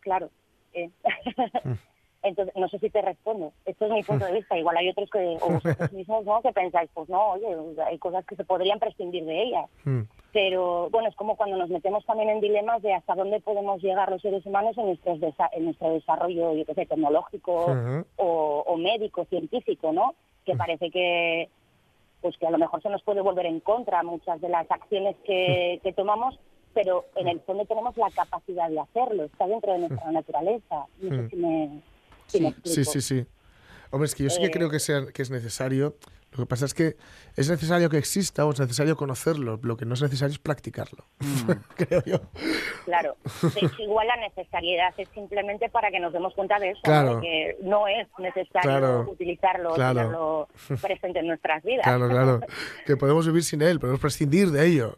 Claro. 0.00 0.30
eh. 0.72 0.90
Entonces, 2.22 2.54
no 2.56 2.66
sé 2.70 2.78
si 2.78 2.88
te 2.88 3.02
respondo. 3.02 3.52
Esto 3.66 3.84
es 3.84 3.92
mi 3.92 4.02
punto 4.02 4.24
de 4.24 4.32
vista. 4.32 4.56
Igual 4.56 4.78
hay 4.78 4.88
otros 4.88 5.10
que, 5.10 5.36
o 5.42 5.48
vosotros 5.52 5.92
mismos, 5.92 6.24
¿no? 6.24 6.40
Que 6.40 6.52
pensáis, 6.52 6.88
pues 6.94 7.06
no, 7.10 7.32
oye, 7.32 7.46
hay 7.86 7.98
cosas 7.98 8.24
que 8.24 8.34
se 8.34 8.44
podrían 8.44 8.78
prescindir 8.78 9.26
de 9.26 9.42
ellas. 9.42 9.68
Hmm. 9.84 10.02
Pero 10.32 10.88
bueno, 10.88 11.08
es 11.10 11.14
como 11.16 11.36
cuando 11.36 11.58
nos 11.58 11.68
metemos 11.68 12.02
también 12.06 12.30
en 12.30 12.40
dilemas 12.40 12.80
de 12.80 12.94
hasta 12.94 13.14
dónde 13.14 13.40
podemos 13.40 13.82
llegar 13.82 14.10
los 14.10 14.22
seres 14.22 14.44
humanos 14.46 14.76
en, 14.78 14.86
nuestros 14.86 15.18
desa- 15.20 15.50
en 15.52 15.66
nuestro 15.66 15.90
desarrollo, 15.90 16.54
yo 16.54 16.64
qué 16.64 16.72
sé, 16.74 16.86
tecnológico 16.86 17.66
o, 18.16 18.64
o 18.66 18.76
médico, 18.78 19.26
científico, 19.26 19.92
¿no? 19.92 20.14
Que 20.46 20.56
parece 20.56 20.90
que, 20.90 21.50
pues 22.24 22.38
que 22.38 22.46
a 22.46 22.50
lo 22.50 22.56
mejor 22.56 22.80
se 22.80 22.88
nos 22.88 23.02
puede 23.02 23.20
volver 23.20 23.44
en 23.44 23.60
contra 23.60 24.02
muchas 24.02 24.40
de 24.40 24.48
las 24.48 24.64
acciones 24.70 25.14
que, 25.26 25.78
que 25.82 25.92
tomamos, 25.92 26.40
pero 26.72 27.04
en 27.16 27.28
el 27.28 27.38
fondo 27.42 27.66
tenemos 27.66 27.94
la 27.98 28.08
capacidad 28.10 28.70
de 28.70 28.80
hacerlo, 28.80 29.24
está 29.24 29.46
dentro 29.46 29.74
de 29.74 29.80
nuestra 29.80 30.10
naturaleza. 30.10 30.86
No 31.02 31.10
sé 31.22 31.28
si 31.28 31.36
me, 31.36 31.82
si 32.28 32.40
me 32.40 32.48
Sí, 32.48 32.80
explico. 32.80 32.90
sí, 32.92 33.00
sí. 33.02 33.26
Hombre, 33.90 34.06
es 34.06 34.14
que 34.14 34.22
yo 34.22 34.30
sí 34.30 34.40
que 34.40 34.46
Eh, 34.46 34.50
creo 34.50 34.70
que, 34.70 34.80
sea, 34.80 35.02
que 35.12 35.20
es 35.20 35.30
necesario. 35.30 35.96
Lo 36.36 36.44
que 36.44 36.48
pasa 36.48 36.64
es 36.66 36.74
que 36.74 36.96
es 37.36 37.48
necesario 37.48 37.88
que 37.88 37.98
exista 37.98 38.44
o 38.44 38.50
es 38.52 38.58
necesario 38.60 38.96
conocerlo. 38.96 39.58
Lo 39.62 39.76
que 39.76 39.84
no 39.84 39.94
es 39.94 40.02
necesario 40.02 40.32
es 40.32 40.38
practicarlo. 40.38 41.04
creo 41.76 42.02
yo. 42.04 42.20
Claro, 42.84 43.16
hecho, 43.56 43.70
igual 43.82 44.06
la 44.08 44.16
necesariedad 44.16 44.92
es 44.98 45.08
simplemente 45.14 45.68
para 45.68 45.90
que 45.90 46.00
nos 46.00 46.12
demos 46.12 46.34
cuenta 46.34 46.58
de 46.58 46.70
eso. 46.70 46.80
Claro. 46.82 47.16
de 47.16 47.20
que 47.22 47.56
no 47.62 47.86
es 47.88 48.08
necesario 48.18 48.60
Claro. 48.62 49.06
utilizarlo, 49.10 49.74
Claro. 49.74 49.94
tenerlo 50.00 50.48
presente 50.82 51.20
en 51.20 51.28
nuestras 51.28 51.62
vidas. 51.62 51.84
Claro, 51.84 52.08
claro. 52.08 52.40
Que 52.86 52.96
podemos 52.96 53.26
vivir 53.26 53.44
sin 53.44 53.62
él, 53.62 53.78
podemos 53.80 54.00
prescindir 54.00 54.50
de 54.50 54.66
ello. 54.66 54.94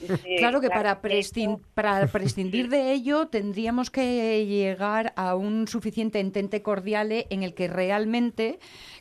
Sí, 0.00 0.36
Claro 0.38 0.60
que 0.60 0.70
para, 0.70 0.94
de 0.96 1.00
prescin- 1.02 1.54
hecho, 1.56 1.60
para 1.74 2.06
prescindir 2.06 2.68
de 2.68 2.92
ello 2.92 3.28
tendríamos 3.28 3.90
que 3.90 4.46
llegar 4.46 5.12
a 5.16 5.34
un 5.34 5.68
suficiente 5.68 6.18
entente 6.20 6.62
cordiale 6.62 7.26
en 7.30 7.42
el 7.42 7.54
que 7.54 7.68
realmente 7.68 8.58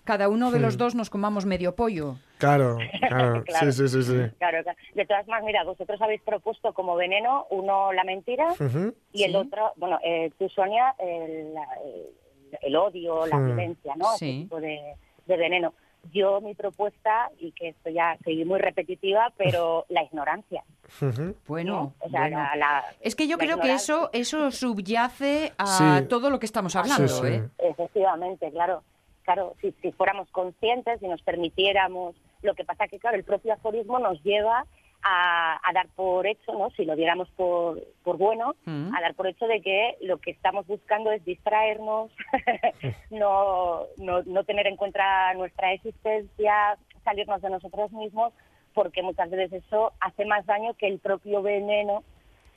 cada 0.07 0.27
uno 0.29 0.49
de 0.49 0.59
los 0.59 0.77
dos 0.77 0.95
nos 0.95 1.09
comamos 1.11 1.45
medio 1.45 1.75
pollo. 1.75 2.15
Claro, 2.39 2.77
claro. 2.99 3.43
Claro. 3.45 3.71
Sí, 3.71 3.87
sí, 3.87 3.87
sí, 3.89 4.03
sí. 4.03 4.13
Claro, 4.39 4.63
claro. 4.63 4.77
De 4.95 5.05
todas 5.05 5.27
maneras, 5.27 5.45
mira, 5.45 5.63
vosotros 5.63 6.01
habéis 6.01 6.21
propuesto 6.21 6.73
como 6.73 6.95
veneno 6.95 7.45
uno 7.51 7.91
la 7.93 8.03
mentira 8.03 8.47
y 9.13 9.23
el 9.23 9.35
otro, 9.35 9.73
bueno, 9.75 9.99
eh, 10.03 10.31
tú 10.39 10.47
Sonia, 10.49 10.95
el, 10.97 11.53
la- 11.53 11.67
el- 11.85 12.07
el 12.61 12.75
odio, 12.77 13.27
la 13.27 13.37
violencia, 13.37 13.93
¿no? 13.97 14.15
Ese 14.15 14.25
tipo 14.25 14.59
de, 14.61 14.95
de 15.25 15.37
veneno. 15.37 15.73
Yo 16.13 16.39
mi 16.39 16.55
propuesta, 16.55 17.29
y 17.37 17.51
que 17.51 17.69
esto 17.69 17.89
ya 17.89 18.17
soy 18.23 18.45
muy 18.45 18.59
repetitiva, 18.59 19.33
pero 19.35 19.85
la 19.89 20.03
ignorancia. 20.03 20.63
Bueno, 21.47 21.73
¿no? 21.73 21.93
O 21.99 22.09
sea, 22.09 22.21
bueno. 22.21 22.37
la- 22.37 22.55
la- 22.55 22.85
es 23.01 23.15
que 23.15 23.27
yo 23.27 23.35
la 23.35 23.43
creo 23.43 23.59
que 23.59 23.73
eso, 23.73 24.09
eso 24.13 24.49
subyace 24.51 25.51
a 25.57 25.99
Sí. 25.99 26.05
todo 26.07 26.29
lo 26.29 26.39
que 26.39 26.45
estamos 26.45 26.75
hablando. 26.77 27.07
Sí, 27.09 27.21
sí. 27.27 27.33
¿eh? 27.33 27.43
Efectivamente, 27.57 28.49
claro. 28.51 28.83
Claro, 29.27 29.55
si, 29.59 29.73
si 29.81 29.91
fuéramos 29.91 30.31
conscientes, 30.31 31.01
si 31.01 31.07
nos 31.09 31.21
permitiéramos, 31.21 32.15
lo 32.43 32.55
que 32.55 32.63
pasa 32.63 32.87
que, 32.87 32.97
claro, 32.97 33.17
el 33.17 33.25
propio 33.25 33.51
aforismo 33.51 33.99
nos 33.99 34.23
lleva 34.23 34.65
a, 35.03 35.59
a 35.61 35.73
dar 35.73 35.89
por 35.97 36.25
hecho, 36.25 36.53
¿no? 36.53 36.69
Si 36.77 36.85
lo 36.85 36.95
diéramos 36.95 37.29
por, 37.31 37.83
por 38.05 38.17
bueno, 38.17 38.55
Mm. 38.65 38.95
a 38.95 39.01
dar 39.01 39.15
por 39.15 39.27
hecho 39.27 39.45
de 39.45 39.59
que 39.61 39.97
lo 39.99 40.19
que 40.19 40.31
estamos 40.31 40.65
buscando 40.65 41.11
es 41.11 41.25
distraernos, 41.25 42.09
no, 43.09 43.81
no, 43.97 44.23
no 44.23 44.43
tener 44.45 44.65
en 44.65 44.77
cuenta 44.77 45.33
nuestra 45.33 45.73
existencia, 45.73 46.77
salirnos 47.03 47.41
de 47.41 47.49
nosotros 47.49 47.91
mismos, 47.91 48.31
porque 48.73 49.03
muchas 49.03 49.29
veces 49.29 49.61
eso 49.65 49.91
hace 49.99 50.23
más 50.23 50.45
daño 50.45 50.73
que 50.75 50.87
el 50.87 50.99
propio 50.99 51.41
veneno 51.41 52.05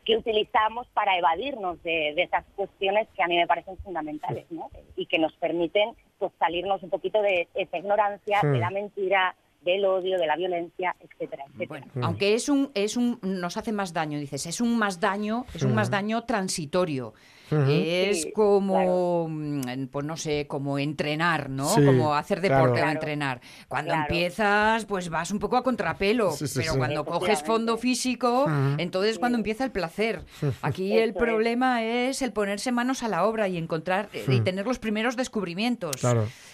que 0.04 0.16
utilizamos 0.16 0.86
para 0.88 1.16
evadirnos 1.18 1.82
de, 1.82 2.14
de 2.16 2.22
esas 2.22 2.44
cuestiones 2.56 3.08
que 3.14 3.22
a 3.22 3.26
mí 3.26 3.36
me 3.36 3.46
parecen 3.46 3.76
fundamentales, 3.78 4.46
¿no? 4.50 4.70
Y 4.96 5.06
que 5.06 5.18
nos 5.18 5.32
permiten 5.34 5.90
pues 6.18 6.32
salirnos 6.38 6.82
un 6.82 6.90
poquito 6.90 7.20
de 7.22 7.48
esa 7.54 7.78
ignorancia, 7.78 8.40
de 8.42 8.58
la 8.58 8.70
mentira, 8.70 9.34
del 9.62 9.84
odio, 9.84 10.18
de 10.18 10.26
la 10.26 10.36
violencia, 10.36 10.96
etcétera, 11.00 11.44
etcétera. 11.48 11.84
Bueno, 11.92 12.06
aunque 12.06 12.34
es 12.34 12.48
un, 12.48 12.70
es 12.74 12.96
un, 12.96 13.18
nos 13.22 13.56
hace 13.56 13.72
más 13.72 13.92
daño, 13.92 14.18
dices, 14.18 14.46
es 14.46 14.60
un 14.60 14.78
más 14.78 15.00
daño, 15.00 15.44
es 15.54 15.62
un 15.62 15.74
más 15.74 15.90
daño 15.90 16.24
transitorio. 16.24 17.14
Es 17.50 18.22
Sí, 18.22 18.32
como, 18.32 19.26
mm, 19.28 19.86
pues 19.90 20.06
no 20.06 20.16
sé, 20.16 20.46
como 20.46 20.78
entrenar, 20.78 21.50
¿no? 21.50 21.68
Sí, 21.68 21.84
como 21.84 22.14
hacer 22.14 22.40
deporte 22.40 22.74
claro. 22.74 22.88
o 22.88 22.92
entrenar. 22.92 23.40
Cuando 23.68 23.92
Claro. 23.92 24.02
empiezas, 24.08 24.84
pues 24.84 25.08
vas 25.08 25.30
un 25.30 25.38
poco 25.38 25.56
a 25.56 25.62
contrapelo, 25.62 26.32
Sí, 26.32 26.46
sí, 26.46 26.58
pero 26.60 26.72
sí. 26.72 26.78
cuando 26.78 27.04
coges 27.04 27.42
fondo 27.42 27.76
físico, 27.76 28.46
entonces 28.78 29.18
cuando 29.18 29.38
empieza 29.38 29.64
el 29.64 29.70
placer. 29.72 30.22
Aquí 30.62 30.96
el 30.96 31.14
problema 31.14 31.82
es 31.82 32.22
el 32.22 32.32
ponerse 32.32 32.72
manos 32.72 33.02
a 33.02 33.08
la 33.08 33.24
obra 33.24 33.48
y 33.48 33.56
encontrar 33.56 34.08
eh, 34.12 34.24
y 34.28 34.40
tener 34.40 34.66
los 34.66 34.78
primeros 34.78 35.16
descubrimientos. 35.16 35.96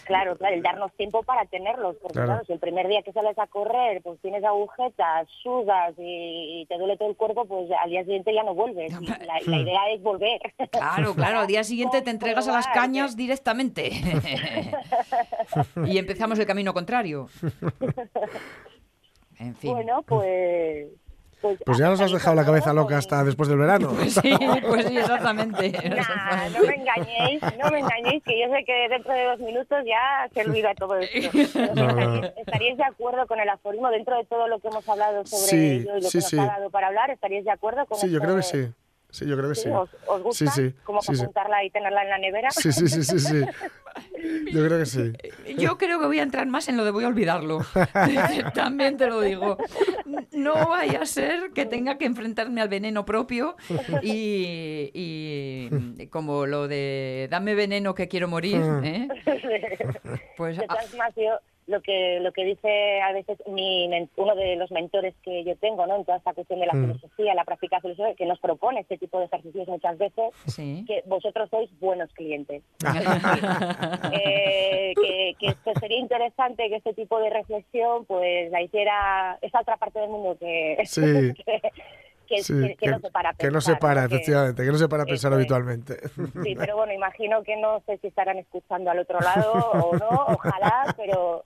Claro. 0.07 0.37
Claro, 0.37 0.55
el 0.55 0.63
darnos 0.63 0.93
tiempo 0.95 1.23
para 1.23 1.45
tenerlos, 1.47 1.97
porque 1.97 2.15
Claro. 2.15 2.29
claro, 2.29 2.45
si 2.47 2.53
el 2.53 2.59
primer 2.59 2.89
día 2.89 3.03
que 3.03 3.13
sales 3.13 3.39
a 3.39 3.47
correr, 3.47 4.01
pues 4.03 4.19
tienes 4.21 4.43
agujetas, 4.45 5.29
sudas 5.43 5.95
y, 5.99 6.63
y 6.63 6.67
te 6.67 6.79
duele 6.79 6.97
todo 6.97 7.11
el 7.11 7.17
cuerpo, 7.17 7.45
pues 7.45 7.69
al 7.83 7.91
día 7.91 8.03
siguiente 8.05 8.33
ya 8.35 8.43
no 8.43 8.55
vuelves. 8.55 8.93
La, 9.03 9.41
la 9.45 9.57
idea 9.59 9.91
es 9.91 10.03
volver. 10.03 10.41
Claro, 10.71 11.15
claro, 11.15 11.41
al 11.41 11.47
día 11.47 11.65
siguiente 11.65 12.03
te 12.03 12.11
entregas 12.11 12.49
a 12.49 12.53
las 12.53 12.67
cañas 12.69 13.17
directamente. 13.17 13.91
y 15.87 15.99
empezamos 15.99 16.39
el 16.39 16.47
camino 16.47 16.73
contrario. 16.73 17.29
En 19.39 19.55
fin. 19.55 19.73
Bueno, 19.73 20.03
pues... 20.03 20.87
Pues, 21.41 21.59
Pues 21.65 21.79
ya 21.79 21.89
nos 21.89 22.01
has 22.01 22.11
dejado 22.13 22.35
la 22.35 22.45
cabeza 22.45 22.73
loca 22.73 22.97
hasta 22.99 23.23
después 23.23 23.49
del 23.49 23.59
verano. 23.59 23.93
Sí, 24.09 24.35
pues 24.69 24.87
sí, 24.87 24.97
exactamente. 24.99 25.73
Nah, 25.97 26.49
no 26.49 26.63
me 26.67 26.75
engañéis, 26.75 27.43
no 27.59 27.71
me 27.71 27.79
engañéis, 27.81 28.23
que 28.25 28.41
yo 28.41 28.47
sé 28.55 28.65
que 28.65 28.89
dentro 28.89 29.13
de 29.13 29.25
dos 29.25 29.39
minutos 29.41 29.79
ya 29.87 30.29
se 30.33 30.41
olvida 30.49 30.75
todo 30.75 30.97
esto. 30.99 31.31
No, 31.75 31.87
no. 31.93 32.25
¿Estaríais, 32.25 32.77
de 32.79 32.85
acuerdo 32.85 33.27
con 33.27 33.39
el 33.41 33.49
aforismo 33.49 33.91
dentro 33.91 34.17
de 34.17 34.25
todo 34.25 34.49
lo 34.49 34.59
que 34.61 34.69
hemos 34.69 34.89
hablado 34.89 35.25
sobre 35.27 35.43
Sí, 35.47 35.57
ello 35.83 35.99
y 35.99 36.03
lo 36.03 36.09
sí, 36.09 36.19
que 36.19 36.23
nos 36.23 36.31
sí. 36.31 36.39
ha 36.39 36.47
dado 36.47 36.71
para 36.71 36.87
hablar? 36.89 37.11
¿Estaríais 37.11 37.45
de 37.45 37.51
acuerdo 37.51 37.85
con 37.87 37.99
Sí, 37.99 38.11
yo 38.11 38.21
creo 38.21 38.37
que 38.37 38.43
sí. 38.43 38.69
Sí, 39.17 39.25
yo 39.27 39.35
creo 39.35 39.49
que 39.49 39.55
sí. 39.55 39.71
¿Os, 39.71 39.89
os 40.09 40.23
gusta? 40.23 40.51
Sí, 40.51 40.69
sí. 40.69 40.75
Como 40.85 41.01
Sí, 41.01 41.07
para 41.07 41.17
sí. 41.17 41.23
apuntarla 41.25 41.65
y 41.65 41.71
tenerla 41.71 42.03
en 42.03 42.11
la 42.11 42.19
nevera. 42.19 42.51
Sí, 42.51 42.71
sí, 42.71 42.87
sí, 42.87 43.03
sí, 43.03 43.19
sí. 43.19 43.41
Yo 44.53 44.63
creo 44.67 44.79
que 44.79 44.85
sí. 44.85 45.13
Yo 45.57 45.79
creo 45.79 45.99
que 45.99 46.05
voy 46.07 46.19
a 46.19 46.23
entrar 46.23 46.47
más 46.47 46.69
en 46.69 46.77
lo 46.77 46.85
de 46.85 46.91
voy 46.91 47.05
a 47.05 47.09
olvidarlo. 47.09 47.61
También 48.55 48.99
te 48.99 49.07
lo 49.07 49.23
digo. 49.23 49.57
No 50.33 50.69
vaya 50.69 51.01
a 51.01 51.07
ser 51.07 51.53
que 51.55 51.65
tenga 51.65 51.97
que 51.97 52.05
enfrentarme 52.05 52.61
al 52.61 52.69
veneno 52.69 53.07
propio 53.07 53.57
y, 54.03 54.91
y 54.93 56.07
como 56.09 56.45
lo 56.45 56.69
de 56.69 57.29
dame 57.31 57.55
veneno 57.55 57.95
que 57.95 58.07
quiero 58.09 58.29
morir. 58.29 58.61
¿eh? 58.85 59.09
Pues 60.37 60.59
De 60.59 60.67
ah, 60.69 60.77
yo 61.17 61.39
lo 61.67 61.81
que 61.83 62.21
lo 62.21 62.33
que 62.33 62.45
dice 62.45 63.01
a 63.01 63.13
veces 63.13 63.39
mi 63.49 63.89
uno 64.17 64.35
de 64.37 64.55
los 64.57 64.71
mentores 64.71 65.15
que 65.23 65.43
yo 65.45 65.57
tengo, 65.57 65.87
¿no? 65.87 65.97
En 65.97 66.05
toda 66.05 66.19
esta 66.19 66.33
cuestión 66.33 66.61
de 66.61 66.67
la 66.67 66.75
Mm. 66.75 66.83
filosofía, 66.87 67.35
la 67.35 67.45
práctica 67.45 67.81
filosófica, 67.81 68.15
que 68.17 68.27
nos 68.27 68.39
propone 68.39 68.81
este 68.81 68.99
tipo 68.99 69.19
de 69.19 69.25
ejercicios 69.27 69.67
muchas 69.67 69.99
veces, 69.99 70.33
sí. 70.47 70.85
que 70.87 71.03
vosotros 71.07 71.51
sois 71.51 71.69
buenos 71.81 72.13
clientes. 72.13 72.63
Eh, 74.13 74.93
que, 74.95 75.35
que 75.39 75.47
esto 75.49 75.73
sería 75.81 75.99
interesante 75.99 76.69
que 76.69 76.77
este 76.77 76.95
tipo 76.95 77.19
de 77.21 77.31
reflexión 77.31 78.05
pues 78.07 78.51
la 78.51 78.63
hiciera 78.63 79.39
esa 79.43 79.61
otra 79.61 79.77
parte 79.77 79.99
del 80.01 80.11
mundo 80.11 80.37
que, 80.39 80.79
Sí. 80.85 81.01
que, 81.45 81.61
que- 82.27 82.43
Sí, 82.43 82.53
que- 82.55 82.77
que 82.77 82.87
no 82.89 83.01
se 83.01 83.11
para 83.11 83.31
a 83.31 83.35
que 83.35 83.51
no 83.51 83.61
se 83.61 83.73
pensar, 83.73 83.79
para, 83.81 84.05
efectivamente, 84.05 84.65
que 84.65 84.71
no 84.73 84.79
se 84.79 84.89
para 84.89 85.03
a 85.05 85.07
pensar 85.07 85.33
es. 85.33 85.37
habitualmente. 85.37 85.99
Sí, 86.43 86.55
pero 86.59 86.77
bueno, 86.77 86.93
imagino 86.93 87.43
que 87.43 87.57
no 87.57 87.81
sé 87.87 87.99
si 87.99 88.09
estarán 88.09 88.39
escuchando 88.39 88.91
al 88.91 88.99
otro 88.99 89.19
lado 89.21 89.53
o 89.53 89.97
no, 89.97 90.09
ojalá, 90.29 90.95
pero 90.97 91.45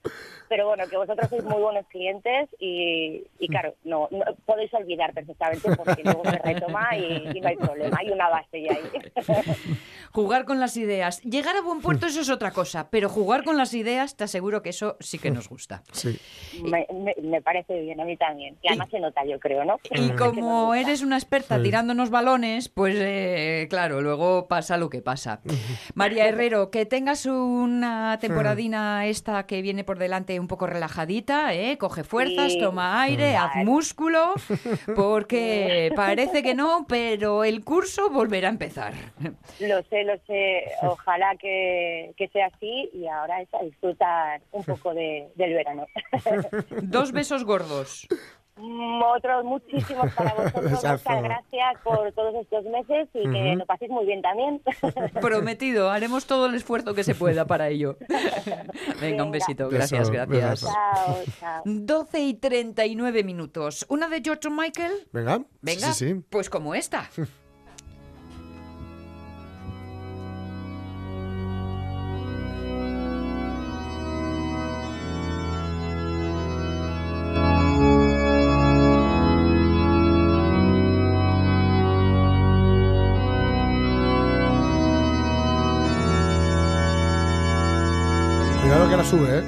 pero 0.51 0.67
bueno, 0.67 0.83
que 0.89 0.97
vosotros 0.97 1.29
sois 1.29 1.45
muy 1.45 1.61
buenos 1.61 1.87
clientes 1.87 2.49
y, 2.59 3.23
y 3.39 3.47
claro, 3.47 3.73
no, 3.85 4.09
no- 4.11 4.25
podéis 4.45 4.73
olvidar 4.73 5.13
perfectamente 5.13 5.73
porque 5.77 6.03
luego 6.03 6.23
se 6.25 6.37
retoma 6.39 6.89
y, 6.97 7.37
y 7.37 7.39
no 7.39 7.47
hay 7.47 7.55
problema, 7.55 7.95
hay 8.01 8.09
una 8.11 8.27
base 8.29 8.61
ya 8.61 8.73
ahí. 8.73 9.01
Jugar 10.11 10.43
con 10.43 10.59
las 10.59 10.75
ideas. 10.75 11.21
Llegar 11.21 11.55
a 11.55 11.61
buen 11.61 11.79
puerto, 11.79 12.05
eso 12.07 12.19
es 12.19 12.29
otra 12.29 12.51
cosa, 12.51 12.89
pero 12.89 13.07
jugar 13.07 13.45
con 13.45 13.55
las 13.55 13.73
ideas, 13.73 14.17
te 14.17 14.25
aseguro 14.25 14.61
que 14.61 14.69
eso 14.71 14.97
sí 14.99 15.17
que 15.19 15.31
nos 15.31 15.47
gusta. 15.47 15.83
Sí. 15.93 16.19
me, 16.63 16.85
me- 16.93 17.15
me 17.21 17.41
parece 17.41 17.79
bien, 17.79 18.01
a 18.01 18.03
mí 18.03 18.17
también. 18.17 18.57
Y 18.61 18.67
además 18.67 18.89
se 18.91 18.99
nota, 18.99 19.23
yo 19.23 19.39
creo, 19.39 19.63
¿no? 19.63 19.79
Y 19.89 20.09
como 20.17 20.75
eres 20.75 21.01
una 21.01 21.15
experta 21.15 21.55
Sí. 21.57 21.63
tirándonos 21.63 22.09
balones, 22.09 22.67
pues 22.67 22.95
eh, 22.99 23.67
claro, 23.69 24.01
luego 24.01 24.49
pasa 24.49 24.75
lo 24.75 24.89
que 24.89 25.01
pasa. 25.01 25.39
María 25.95 26.27
Herrero, 26.27 26.71
que 26.71 26.85
tengas 26.85 27.25
una 27.25 28.17
temporadina 28.19 29.05
esta 29.05 29.45
que 29.47 29.61
viene 29.61 29.85
por 29.85 29.97
delante 29.97 30.40
un 30.41 30.47
poco 30.47 30.67
relajadita, 30.67 31.53
¿eh? 31.53 31.77
coge 31.77 32.03
fuerzas, 32.03 32.51
Sí. 32.53 32.59
toma 32.59 33.01
aire, 33.03 33.37
haz 33.37 33.51
Vale. 33.53 33.65
músculo, 33.65 34.33
porque 34.95 35.91
parece 35.95 36.43
que 36.43 36.53
no, 36.53 36.85
pero 36.87 37.43
el 37.43 37.63
curso 37.63 38.09
volverá 38.09 38.47
a 38.49 38.51
empezar. 38.51 38.93
Lo 39.59 39.81
sé, 39.83 40.03
lo 40.03 40.17
sé. 40.27 40.63
Ojalá 40.81 41.35
que, 41.39 42.13
que 42.17 42.27
sea 42.29 42.47
así 42.47 42.89
y 42.93 43.07
ahora 43.07 43.41
es 43.41 43.53
a 43.53 43.63
disfrutar 43.63 44.41
un 44.51 44.63
poco 44.65 44.93
de, 44.93 45.29
del 45.35 45.53
verano. 45.53 45.85
Dos 46.81 47.11
besos 47.11 47.43
gordos. 47.45 48.07
Otros 49.15 49.43
muchísimos 49.43 50.11
para 50.13 50.33
vosotros. 50.33 50.71
Muchas 50.71 51.03
gracias 51.03 51.77
por 51.83 52.11
todos 52.13 52.35
estos 52.35 52.65
meses 52.65 53.07
y 53.13 53.23
que 53.29 53.55
lo 53.55 53.65
paséis 53.65 53.89
muy 53.91 54.05
bien 54.05 54.21
también. 54.21 54.61
Prometido, 55.21 55.89
haremos 55.89 56.25
todo 56.25 56.45
el 56.47 56.55
esfuerzo 56.55 56.93
que 56.93 57.03
se 57.03 57.15
pueda 57.15 57.45
para 57.45 57.69
ello. 57.69 57.97
Venga, 59.01 59.23
un 59.23 59.31
besito. 59.31 59.65
Beso, 59.65 59.75
Gracias, 59.77 60.09
gracias. 60.09 60.61
chao, 60.61 61.17
chao. 61.39 61.61
12 61.65 62.19
y 62.19 62.33
39 62.35 63.23
minutos. 63.23 63.85
¿Una 63.89 64.07
de 64.09 64.21
George 64.23 64.49
Michael? 64.49 64.93
Venga. 65.11 65.41
Venga, 65.61 65.93
Sí, 65.93 66.09
sí. 66.13 66.21
pues 66.29 66.49
como 66.49 66.75
esta. 66.75 67.09
Sube, 89.11 89.39
¿eh? 89.39 89.43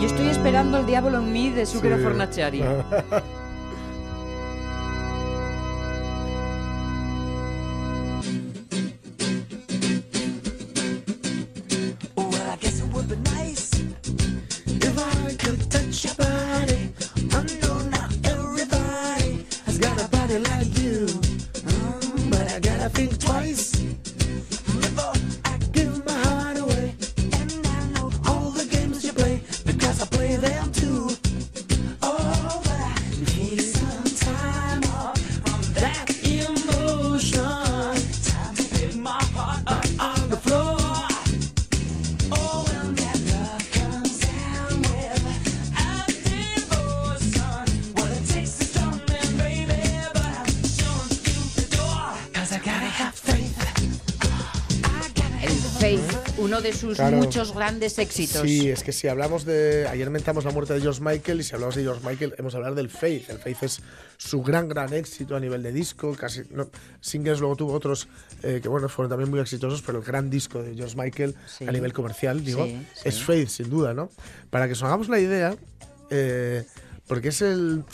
Yo 0.00 0.06
estoy 0.06 0.28
esperando 0.28 0.78
el 0.78 0.86
Diablo 0.86 1.18
en 1.18 1.32
mí 1.32 1.50
de 1.50 1.66
Zucchero 1.66 1.96
Sí. 1.96 2.02
Fornaciari. 2.04 2.62
de 56.62 56.72
sus 56.72 56.96
Claro. 56.96 57.16
muchos 57.16 57.54
grandes 57.54 57.98
éxitos. 57.98 58.42
Sí, 58.42 58.70
es 58.70 58.82
que 58.82 58.92
si 58.92 59.08
hablamos 59.08 59.44
de. 59.44 59.86
Ayer 59.88 60.08
mentamos 60.10 60.44
la 60.44 60.50
muerte 60.50 60.74
de 60.74 60.80
George 60.80 61.00
Michael 61.02 61.40
y 61.40 61.42
si 61.44 61.54
hablamos 61.54 61.74
de 61.74 61.82
George 61.82 62.06
Michael, 62.06 62.34
hemos 62.38 62.54
hablar 62.54 62.74
del 62.74 62.88
Faith. 62.90 63.28
El 63.30 63.38
Faith 63.38 63.62
es 63.62 63.80
su 64.16 64.42
gran, 64.42 64.68
gran 64.68 64.92
éxito 64.94 65.34
a 65.36 65.40
nivel 65.40 65.62
de 65.62 65.72
disco. 65.72 66.14
Casi, 66.14 66.42
no, 66.50 66.70
singles 67.00 67.40
luego 67.40 67.56
tuvo 67.56 67.72
otros 67.72 68.08
eh, 68.42 68.60
que, 68.62 68.68
bueno, 68.68 68.88
fueron 68.88 69.10
también 69.10 69.30
muy 69.30 69.40
exitosos, 69.40 69.82
pero 69.82 69.98
el 69.98 70.04
gran 70.04 70.30
disco 70.30 70.62
de 70.62 70.74
George 70.74 70.96
Michael 70.96 71.34
Sí. 71.46 71.66
a 71.66 71.72
nivel 71.72 71.92
comercial, 71.92 72.44
digo, 72.44 72.64
Sí, 72.64 72.86
sí. 72.94 73.00
es 73.08 73.22
Faith, 73.22 73.48
sin 73.48 73.68
duda, 73.70 73.92
¿no? 73.94 74.10
Para 74.50 74.66
que 74.66 74.72
os 74.74 74.82
hagamos 74.82 75.08
la 75.08 75.18
idea, 75.20 75.54
eh, 76.10 76.64
porque 77.06 77.28
es 77.28 77.42
el. 77.42 77.84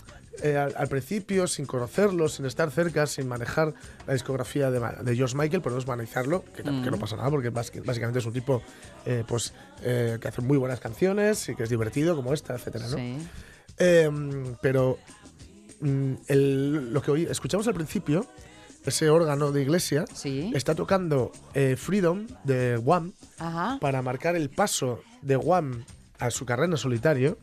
Eh, 0.42 0.56
al, 0.56 0.74
al 0.76 0.88
principio, 0.88 1.46
sin 1.46 1.66
conocerlo, 1.66 2.28
sin 2.28 2.46
estar 2.46 2.70
cerca, 2.70 3.06
sin 3.06 3.28
manejar 3.28 3.74
la 4.06 4.12
discografía 4.12 4.70
de, 4.70 5.16
George 5.16 5.36
Michael, 5.36 5.62
podemos 5.62 5.84
analizarlo, 5.88 6.44
que, 6.54 6.64
tam- 6.64 6.82
que 6.84 6.90
no 6.90 6.98
pasa 6.98 7.16
nada, 7.16 7.30
porque 7.30 7.50
básicamente 7.50 8.18
es 8.18 8.26
un 8.26 8.32
tipo 8.32 8.62
eh, 9.06 9.24
pues, 9.26 9.52
eh, 9.82 10.18
que 10.20 10.28
hace 10.28 10.42
muy 10.42 10.56
buenas 10.58 10.80
canciones 10.80 11.48
y 11.48 11.54
que 11.54 11.62
es 11.64 11.70
divertido, 11.70 12.14
como 12.16 12.32
esta, 12.34 12.54
etcétera, 12.54 12.86
¿no? 12.88 12.96
Sí. 12.96 13.18
Em, 13.78 14.56
pero 14.60 14.98
mm, 15.80 16.12
el- 16.28 16.92
lo 16.92 17.02
que 17.02 17.10
oí- 17.12 17.26
escuchamos 17.30 17.66
al 17.68 17.74
principio, 17.74 18.26
ese 18.84 19.10
órgano 19.10 19.52
de 19.52 19.62
iglesia, 19.62 20.04
Sí. 20.14 20.50
está 20.54 20.74
tocando 20.74 21.30
Freedom 21.76 22.26
de 22.44 22.78
Wham 22.78 23.12
Ajá. 23.38 23.78
para 23.80 24.00
marcar 24.02 24.34
el 24.36 24.48
paso 24.50 25.02
de 25.20 25.36
Wham 25.36 25.84
a 26.18 26.30
su 26.30 26.46
carrera 26.46 26.72
en 26.72 26.78
solitario 26.78 27.38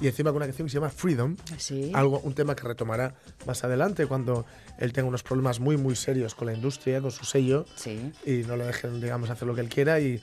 y 0.00 0.08
encima 0.08 0.30
con 0.30 0.38
una 0.38 0.46
canción 0.46 0.66
que 0.66 0.70
se 0.72 0.74
llama 0.78 0.90
Freedom, 0.90 1.36
Sí. 1.56 1.92
algo, 1.94 2.18
un 2.20 2.34
tema 2.34 2.56
que 2.56 2.66
retomará 2.66 3.14
más 3.46 3.62
adelante 3.64 4.06
cuando 4.06 4.44
él 4.78 4.92
tenga 4.92 5.08
unos 5.08 5.22
problemas 5.22 5.60
muy 5.60 5.76
muy 5.76 5.94
serios 5.94 6.34
con 6.34 6.46
la 6.46 6.52
industria, 6.54 7.00
con 7.00 7.10
su 7.12 7.24
sello 7.24 7.64
Sí. 7.76 8.12
y 8.26 8.38
no 8.46 8.56
lo 8.56 8.66
dejen, 8.66 9.00
digamos, 9.00 9.30
hacer 9.30 9.46
lo 9.46 9.54
que 9.54 9.60
él 9.60 9.68
quiera 9.68 10.00
y, 10.00 10.20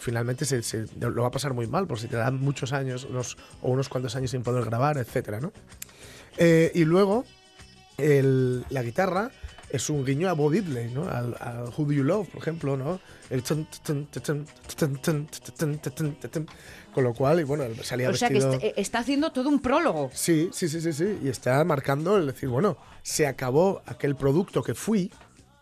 finalmente 0.00 0.44
se, 0.44 0.62
se- 0.62 0.86
lo 0.98 1.22
va 1.22 1.28
a 1.28 1.30
pasar 1.30 1.54
muy 1.54 1.66
mal 1.66 1.86
por 1.86 1.98
si 1.98 2.06
te 2.08 2.16
dan 2.16 2.38
muchos 2.40 2.72
años 2.72 3.04
unos, 3.04 3.36
o 3.62 3.70
unos 3.70 3.88
cuantos 3.88 4.14
años 4.16 4.30
sin 4.30 4.42
poder 4.42 4.64
grabar, 4.64 4.98
etcétera, 4.98 5.40
¿no? 5.40 5.52
Eh, 6.36 6.70
y 6.74 6.84
luego 6.84 7.24
el- 7.96 8.64
la 8.70 8.82
guitarra 8.82 9.30
es 9.70 9.90
un 9.90 10.04
guiño 10.04 10.28
a 10.28 10.32
Bob 10.32 10.52
Diddley, 10.52 10.90
¿no? 10.92 11.08
Al, 11.08 11.36
al, 11.40 11.64
Who 11.76 11.84
Do 11.84 11.92
You 11.92 12.04
Love, 12.04 12.28
por 12.28 12.40
ejemplo, 12.40 12.76
¿no? 12.76 13.00
El 13.30 13.42
tun, 13.42 13.66
tun, 13.84 14.06
tun, 14.06 14.46
con 16.94 17.04
lo 17.04 17.14
cual, 17.14 17.40
y 17.40 17.44
bueno, 17.44 17.64
salía 17.82 18.08
o 18.08 18.12
vestido... 18.12 18.58
que 18.58 18.68
está, 18.68 18.80
está, 18.80 18.98
haciendo 19.00 19.30
todo 19.30 19.48
un 19.48 19.60
prólogo. 19.60 20.10
Sí, 20.12 20.48
sí, 20.52 20.68
sí, 20.68 20.80
sí, 20.80 20.92
sí. 20.92 21.18
Y 21.22 21.28
está 21.28 21.62
marcando 21.64 22.16
el 22.16 22.26
decir, 22.26 22.48
bueno, 22.48 22.78
se 23.02 23.26
acabó 23.26 23.82
aquel 23.86 24.16
producto 24.16 24.62
que 24.62 24.74
fui, 24.74 25.10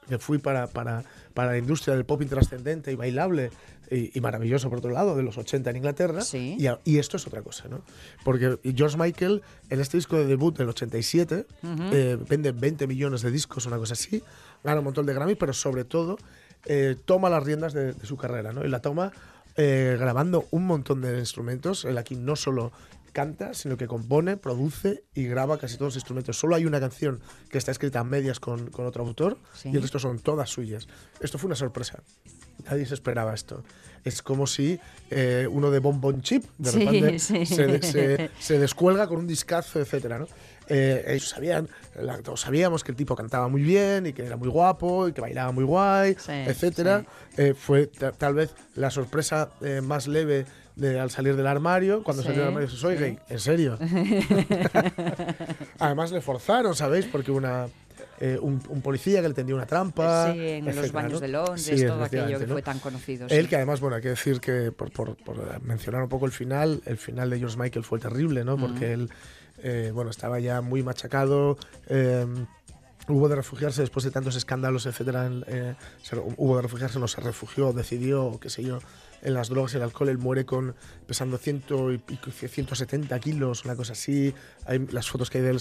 que 0.09 0.19
fui 0.19 0.39
para, 0.39 0.69
para, 0.69 1.05
para 1.35 1.53
la 1.53 1.59
industria 1.59 1.95
del 1.95 2.05
pop 2.05 2.23
intrascendente 2.23 2.93
y 2.93 2.95
bailable, 2.95 3.51
y, 3.91 4.17
y 4.17 4.21
maravilloso 4.21 4.69
por 4.69 4.79
otro 4.79 4.91
lado, 4.91 5.17
de 5.17 5.23
los 5.23 5.39
80 5.39 5.71
en 5.71 5.77
Inglaterra. 5.77 6.21
Sí. 6.23 6.57
Y, 6.59 6.67
a- 6.67 6.81
y 6.85 6.99
esto 6.99 7.17
es 7.17 7.27
otra 7.27 7.43
cosa, 7.43 7.69
¿no? 7.69 7.83
Porque 8.25 8.59
George 8.75 8.97
Michael, 8.97 9.43
en 9.71 9.81
este 9.81 9.97
disco 9.97 10.17
de 10.17 10.27
debut 10.27 10.57
del 10.57 10.69
87, 10.69 11.47
eh, 11.93 12.19
vende 12.29 12.53
20 12.53 12.87
millones 12.87 13.23
de 13.23 13.31
discos, 13.31 13.67
una 13.67 13.77
cosa 13.79 13.93
así, 13.95 14.23
gana 14.65 14.79
un 14.81 14.85
montón 14.85 15.07
de 15.07 15.15
Grammy, 15.15 15.35
pero 15.35 15.53
sobre 15.53 15.85
todo 15.85 16.19
eh, 16.65 16.97
toma 17.05 17.31
las 17.31 17.43
riendas 17.45 17.73
de, 17.73 17.93
de 17.93 18.07
su 18.07 18.17
carrera, 18.17 18.53
¿no? 18.53 18.65
Y 18.65 18.69
la 18.69 18.81
toma 18.81 19.13
eh, 19.57 19.97
grabando 19.99 20.47
un 20.51 20.67
montón 20.67 21.01
de 21.01 21.19
instrumentos. 21.19 21.85
Él 21.85 21.97
aquí 21.99 22.17
no 22.17 22.37
solo 22.37 22.73
canta, 23.17 23.55
sino 23.55 23.79
que 23.79 23.87
compone, 23.87 24.37
produce 24.37 25.05
y 25.15 25.25
graba 25.25 25.57
casi 25.57 25.77
todos 25.77 25.89
los 25.95 25.97
instrumentos. 25.97 26.39
Solo 26.39 26.55
hay 26.55 26.67
una 26.67 26.81
canción 26.81 27.21
que 27.49 27.57
está 27.57 27.71
escrita 27.71 28.01
a 28.01 28.05
medias 28.05 28.41
con, 28.41 28.71
con 28.71 28.85
otro 28.85 29.03
autor 29.07 29.39
Sí. 29.55 29.71
y 29.73 29.77
el 29.77 29.81
resto 29.83 29.99
son 29.99 30.19
todas 30.19 30.51
suyas. 30.51 30.87
Esto 31.21 31.39
fue 31.39 31.47
una 31.49 31.57
sorpresa. 31.57 32.03
Nadie 32.71 32.85
se 32.85 32.93
esperaba 32.95 33.33
esto. 33.33 33.65
Es 34.05 34.21
como 34.23 34.47
si 34.47 34.79
eh, 35.11 35.49
uno 35.51 35.71
de 35.71 35.79
Bon 35.79 35.99
Bon 35.99 36.21
Chip 36.21 36.45
de 36.59 36.71
repente 36.73 37.19
sí. 37.19 37.47
Se, 37.47 37.67
de- 37.67 37.83
se- 37.83 38.31
se 38.39 38.59
descuelga 38.59 39.07
con 39.09 39.17
un 39.19 39.27
discazo, 39.27 39.81
etcétera, 39.81 40.19
¿no? 40.19 40.29
Eh, 40.69 41.05
ellos 41.09 41.29
sabían, 41.29 41.69
la- 42.01 42.19
todos 42.19 42.41
sabíamos 42.41 42.83
que 42.83 42.91
el 42.93 42.97
tipo 42.97 43.15
cantaba 43.15 43.49
muy 43.49 43.63
bien 43.63 44.07
y 44.07 44.13
que 44.13 44.25
era 44.27 44.37
muy 44.37 44.49
guapo 44.49 45.07
y 45.09 45.13
que 45.13 45.21
bailaba 45.21 45.53
muy 45.53 45.65
guay, 45.65 46.15
Sí, 46.19 46.33
etcétera. 46.33 47.05
Eh, 47.37 47.55
fue 47.55 47.87
ta- 47.87 48.13
tal 48.13 48.35
vez 48.35 48.55
la 48.75 48.91
sorpresa 48.91 49.51
eh, 49.61 49.81
más 49.81 50.07
leve 50.09 50.45
de, 50.75 50.99
al 51.01 51.11
salir 51.11 51.37
del 51.37 51.47
armario, 51.47 52.03
cuando 52.03 52.23
Sí, 52.23 52.27
salió 52.29 52.41
del 52.43 52.49
armario, 52.49 52.69
soy 52.69 52.97
sí. 52.97 53.03
gay, 53.03 53.19
en 53.29 53.39
serio. 53.41 53.79
Además 55.79 56.13
le 56.13 56.21
forzaron, 56.21 56.75
¿sabéis? 56.75 57.07
Porque 57.07 57.31
una, 57.31 57.67
eh, 58.21 58.39
un, 58.41 58.63
un 58.69 58.83
policía 58.83 59.23
que 59.23 59.29
le 59.29 59.35
tendió 59.35 59.55
una 59.57 59.67
trampa. 59.67 60.33
Sí, 60.33 60.39
en 60.41 60.65
los 60.67 60.77
etcétera, 60.77 61.03
baños 61.03 61.13
¿no? 61.15 61.21
de 61.21 61.29
Londres, 61.29 61.63
Sí, 61.63 61.87
todo 61.87 62.03
aquello 62.05 62.39
que 62.39 62.47
¿no? 62.47 62.53
fue 62.55 62.63
tan 62.63 62.79
conocido. 62.79 63.27
Él, 63.31 63.45
sí. 63.45 63.49
que 63.49 63.57
además, 63.57 63.81
bueno, 63.81 63.97
hay 63.97 64.03
que 64.03 64.11
decir 64.11 64.41
que, 64.41 64.73
por, 64.73 64.91
por- 64.93 65.17
por 65.17 65.61
mencionar 65.63 66.03
un 66.03 66.09
poco 66.09 66.27
el 66.27 66.33
final, 66.33 66.83
el 66.87 66.99
final 66.99 67.31
de 67.31 67.39
George 67.39 67.57
Michael 67.59 67.85
fue 67.85 67.99
terrible, 67.99 68.45
¿no? 68.45 68.57
Porque 68.57 68.93
él, 68.93 69.11
eh, 69.63 69.91
bueno, 69.95 70.11
estaba 70.11 70.39
ya 70.41 70.61
muy 70.61 70.83
machacado. 70.83 71.57
eh, 71.89 72.27
hubo 73.09 73.29
de 73.29 73.37
refugiarse 73.37 73.83
después 73.83 74.05
de 74.05 74.11
tantos 74.11 74.37
escándalos, 74.37 74.87
etcétera. 74.87 75.31
eh, 75.47 75.75
hubo 76.37 76.57
de 76.57 76.63
refugiarse, 76.63 76.99
no 76.99 77.09
se 77.09 77.21
refugió, 77.21 77.73
decidió, 77.73 78.39
qué 78.41 78.51
sé 78.51 78.65
yo, 78.65 78.79
en 79.23 79.35
las 79.35 79.49
drogas 79.49 79.75
y 79.75 79.77
el 79.77 79.83
alcohol. 79.83 80.09
Él 80.09 80.19
muere 80.19 80.45
con 80.45 80.75
pesando 81.07 81.39
ciento 81.39 81.93
y 81.93 81.99
pico, 81.99 82.31
170 82.31 83.19
kilos, 83.21 83.65
una 83.65 83.77
cosa 83.77 83.93
así. 83.93 84.35
Hay 84.65 84.87
las 84.91 85.09
fotos 85.09 85.31
que 85.31 85.39
hay 85.39 85.45
de 85.45 85.51
él, 85.51 85.61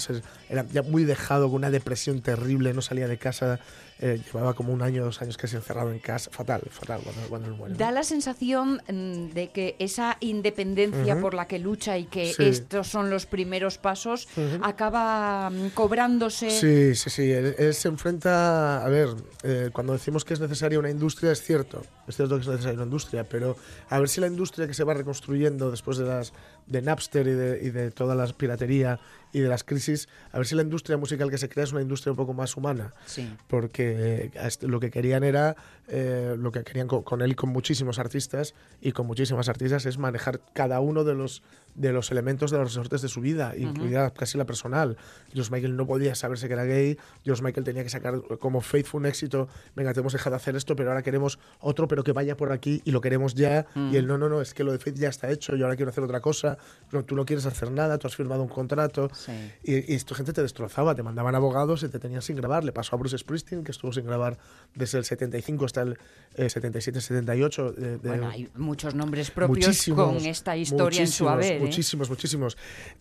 era 0.49 0.65
ya 0.71 0.81
muy 0.81 1.03
dejado, 1.03 1.47
con 1.47 1.58
una 1.58 1.71
depresión 1.71 2.21
terrible, 2.21 2.73
no 2.73 2.81
salía 2.81 3.08
de 3.08 3.17
casa. 3.17 3.60
Eh, 3.99 4.19
llevaba 4.25 4.53
como 4.53 4.73
un 4.73 4.81
año, 4.81 5.05
dos 5.05 5.21
años 5.21 5.38
casi 5.38 5.55
encerrado 5.55 5.91
en 5.91 5.99
casa. 5.99 6.29
Fatal, 6.31 6.62
fatal 6.69 7.01
cuando, 7.03 7.21
cuando 7.29 7.47
él 7.47 7.53
muere. 7.55 7.73
¿no? 7.73 7.77
Da 7.79 7.91
la 7.91 8.03
sensación 8.03 8.81
mm, 8.89 9.29
de 9.34 9.49
que 9.53 9.75
esa 9.79 10.17
independencia 10.19 11.19
por 11.21 11.34
la 11.34 11.47
que 11.47 11.60
lucha 11.60 11.97
y 11.97 12.05
que 12.05 12.34
Sí. 12.34 12.43
estos 12.43 12.88
son 12.88 13.10
los 13.10 13.25
primeros 13.25 13.77
pasos 13.77 14.27
acaba 14.62 15.49
mm, 15.49 15.69
cobrándose. 15.69 16.49
Sí, 16.49 16.95
sí, 16.95 17.10
sí. 17.10 17.31
Él, 17.31 17.55
él 17.58 17.73
se 17.73 17.88
enfrenta. 17.88 18.84
A 18.86 18.89
ver, 18.89 19.10
eh, 19.43 19.69
cuando 19.71 19.93
decimos 19.93 20.25
que 20.25 20.34
es 20.34 20.39
necesaria 20.39 20.77
una 20.79 20.89
industria, 20.89 21.31
es 21.31 21.41
cierto. 21.41 21.81
Es 22.08 22.15
cierto 22.17 22.36
que 22.36 22.41
es 22.41 22.47
necesaria 22.47 22.75
una 22.75 22.84
industria, 22.84 23.23
pero 23.23 23.55
a 23.89 23.99
ver 23.99 24.10
si 24.10 24.21
la 24.21 24.27
industria 24.27 24.67
que 24.67 24.73
se 24.73 24.84
va 24.84 24.93
reconstruyendo 24.93 25.71
después 25.71 25.97
de 25.97 26.05
las 26.05 26.34
de 26.67 26.81
Napster 26.81 27.27
y 27.27 27.31
de, 27.34 27.60
y 27.63 27.69
de 27.69 27.91
toda 27.91 28.15
la 28.15 28.25
piratería 28.27 28.99
y 29.35 29.41
de 29.41 29.49
las 29.49 29.63
crisis, 29.65 30.07
a 30.31 30.37
ver 30.37 30.47
si 30.47 30.55
la 30.55 30.61
industria 30.61 30.95
musical 30.97 31.29
que 31.29 31.37
se 31.37 31.49
crea 31.49 31.65
es 31.65 31.71
una 31.73 31.81
industria 31.81 32.11
un 32.11 32.17
poco 32.17 32.33
más 32.33 32.55
humana. 32.55 32.93
Sí. 33.05 33.29
Porque 33.47 34.31
eh, 34.33 34.49
lo 34.61 34.79
que 34.79 34.89
querían 34.91 35.23
era, 35.23 35.55
eh, 35.89 36.35
lo 36.39 36.51
que 36.51 36.63
querían 36.63 36.87
co- 36.87 37.03
con, 37.03 37.21
él 37.21 37.31
y 37.33 37.35
con 37.35 37.49
muchísimos 37.49 37.99
artistas 37.99 38.53
y 38.81 38.93
con 38.93 39.07
muchísimas 39.07 39.49
artistas 39.49 39.85
es 39.85 39.97
manejar 39.97 40.39
cada 40.53 40.79
uno 40.79 41.03
de 41.03 41.15
los, 41.15 41.43
de 41.75 41.91
los 41.91 42.11
elementos 42.11 42.49
de 42.51 42.57
los 42.59 42.69
resortes 42.69 43.01
de 43.01 43.09
su 43.09 43.19
vida, 43.19 43.53
incluida 43.57 44.11
casi 44.11 44.37
la 44.37 44.45
personal. 44.45 44.95
George 45.33 45.51
Michael 45.51 45.75
no 45.75 45.85
podía 45.85 46.15
saberse 46.15 46.47
que 46.47 46.53
era 46.53 46.63
gay, 46.63 46.97
George 47.25 47.43
Michael 47.43 47.65
tenía 47.65 47.83
que 47.83 47.89
sacar 47.89 48.21
como 48.39 48.61
Faith 48.61 48.85
fue 48.85 48.99
un 49.01 49.05
éxito, 49.05 49.49
venga, 49.75 49.93
te 49.93 49.99
hemos 49.99 50.13
dejado 50.13 50.31
de 50.31 50.37
hacer 50.37 50.55
esto, 50.55 50.77
pero 50.77 50.89
ahora 50.91 51.01
queremos 51.03 51.39
otro, 51.59 51.89
pero 51.89 52.03
que 52.05 52.13
vaya 52.13 52.37
por 52.37 52.53
aquí 52.53 52.81
y 52.85 52.91
lo 52.91 53.01
queremos 53.01 53.35
ya. 53.35 53.65
Y 53.91 53.97
él, 53.97 54.07
no, 54.07 54.17
no, 54.17 54.29
no, 54.29 54.41
es 54.41 54.53
que 54.53 54.63
lo 54.63 54.71
de 54.71 54.79
Faith 54.79 54.95
ya 54.97 55.09
está 55.09 55.29
hecho, 55.29 55.55
yo 55.57 55.65
ahora 55.65 55.75
quiero 55.75 55.91
hacer 55.91 56.03
otra 56.05 56.21
cosa, 56.21 56.57
no, 56.93 57.03
tú 57.03 57.15
no 57.15 57.25
quieres 57.25 57.45
hacer 57.45 57.69
nada, 57.71 57.97
tú 57.97 58.07
has 58.07 58.15
firmado 58.15 58.41
un 58.41 58.47
contrato. 58.49 59.09
Sí. 59.25 59.31
Y, 59.63 59.91
y 59.91 59.95
esta 59.95 60.15
gente 60.15 60.33
te 60.33 60.41
destrozaba, 60.41 60.95
te 60.95 61.03
mandaban 61.03 61.35
abogados 61.35 61.83
y 61.83 61.89
te 61.89 61.99
tenían 61.99 62.21
sin 62.21 62.35
grabar. 62.35 62.63
Le 62.63 62.71
pasó 62.71 62.95
a 62.95 62.99
Bruce 62.99 63.17
Springsteen, 63.17 63.63
que 63.63 63.71
estuvo 63.71 63.91
sin 63.93 64.05
grabar 64.05 64.38
desde 64.75 64.97
el 64.99 65.05
75 65.05 65.65
hasta 65.65 65.81
el 65.81 65.97
eh, 66.35 66.47
77-78. 66.47 67.73
de- 67.73 67.97
de- 67.97 67.97
Bueno, 68.09 68.29
hay 68.29 68.49
muchos 68.55 68.95
nombres 68.95 69.31
propios 69.31 69.85
con 69.93 70.17
esta 70.17 70.55
historia 70.57 71.01
en 71.01 71.07
su 71.07 71.23
muchísimos, 71.23 71.31
haber. 71.33 71.53
¿eh? 71.53 71.59
Muchísimos, 71.59 72.09
muchísimos. 72.09 72.57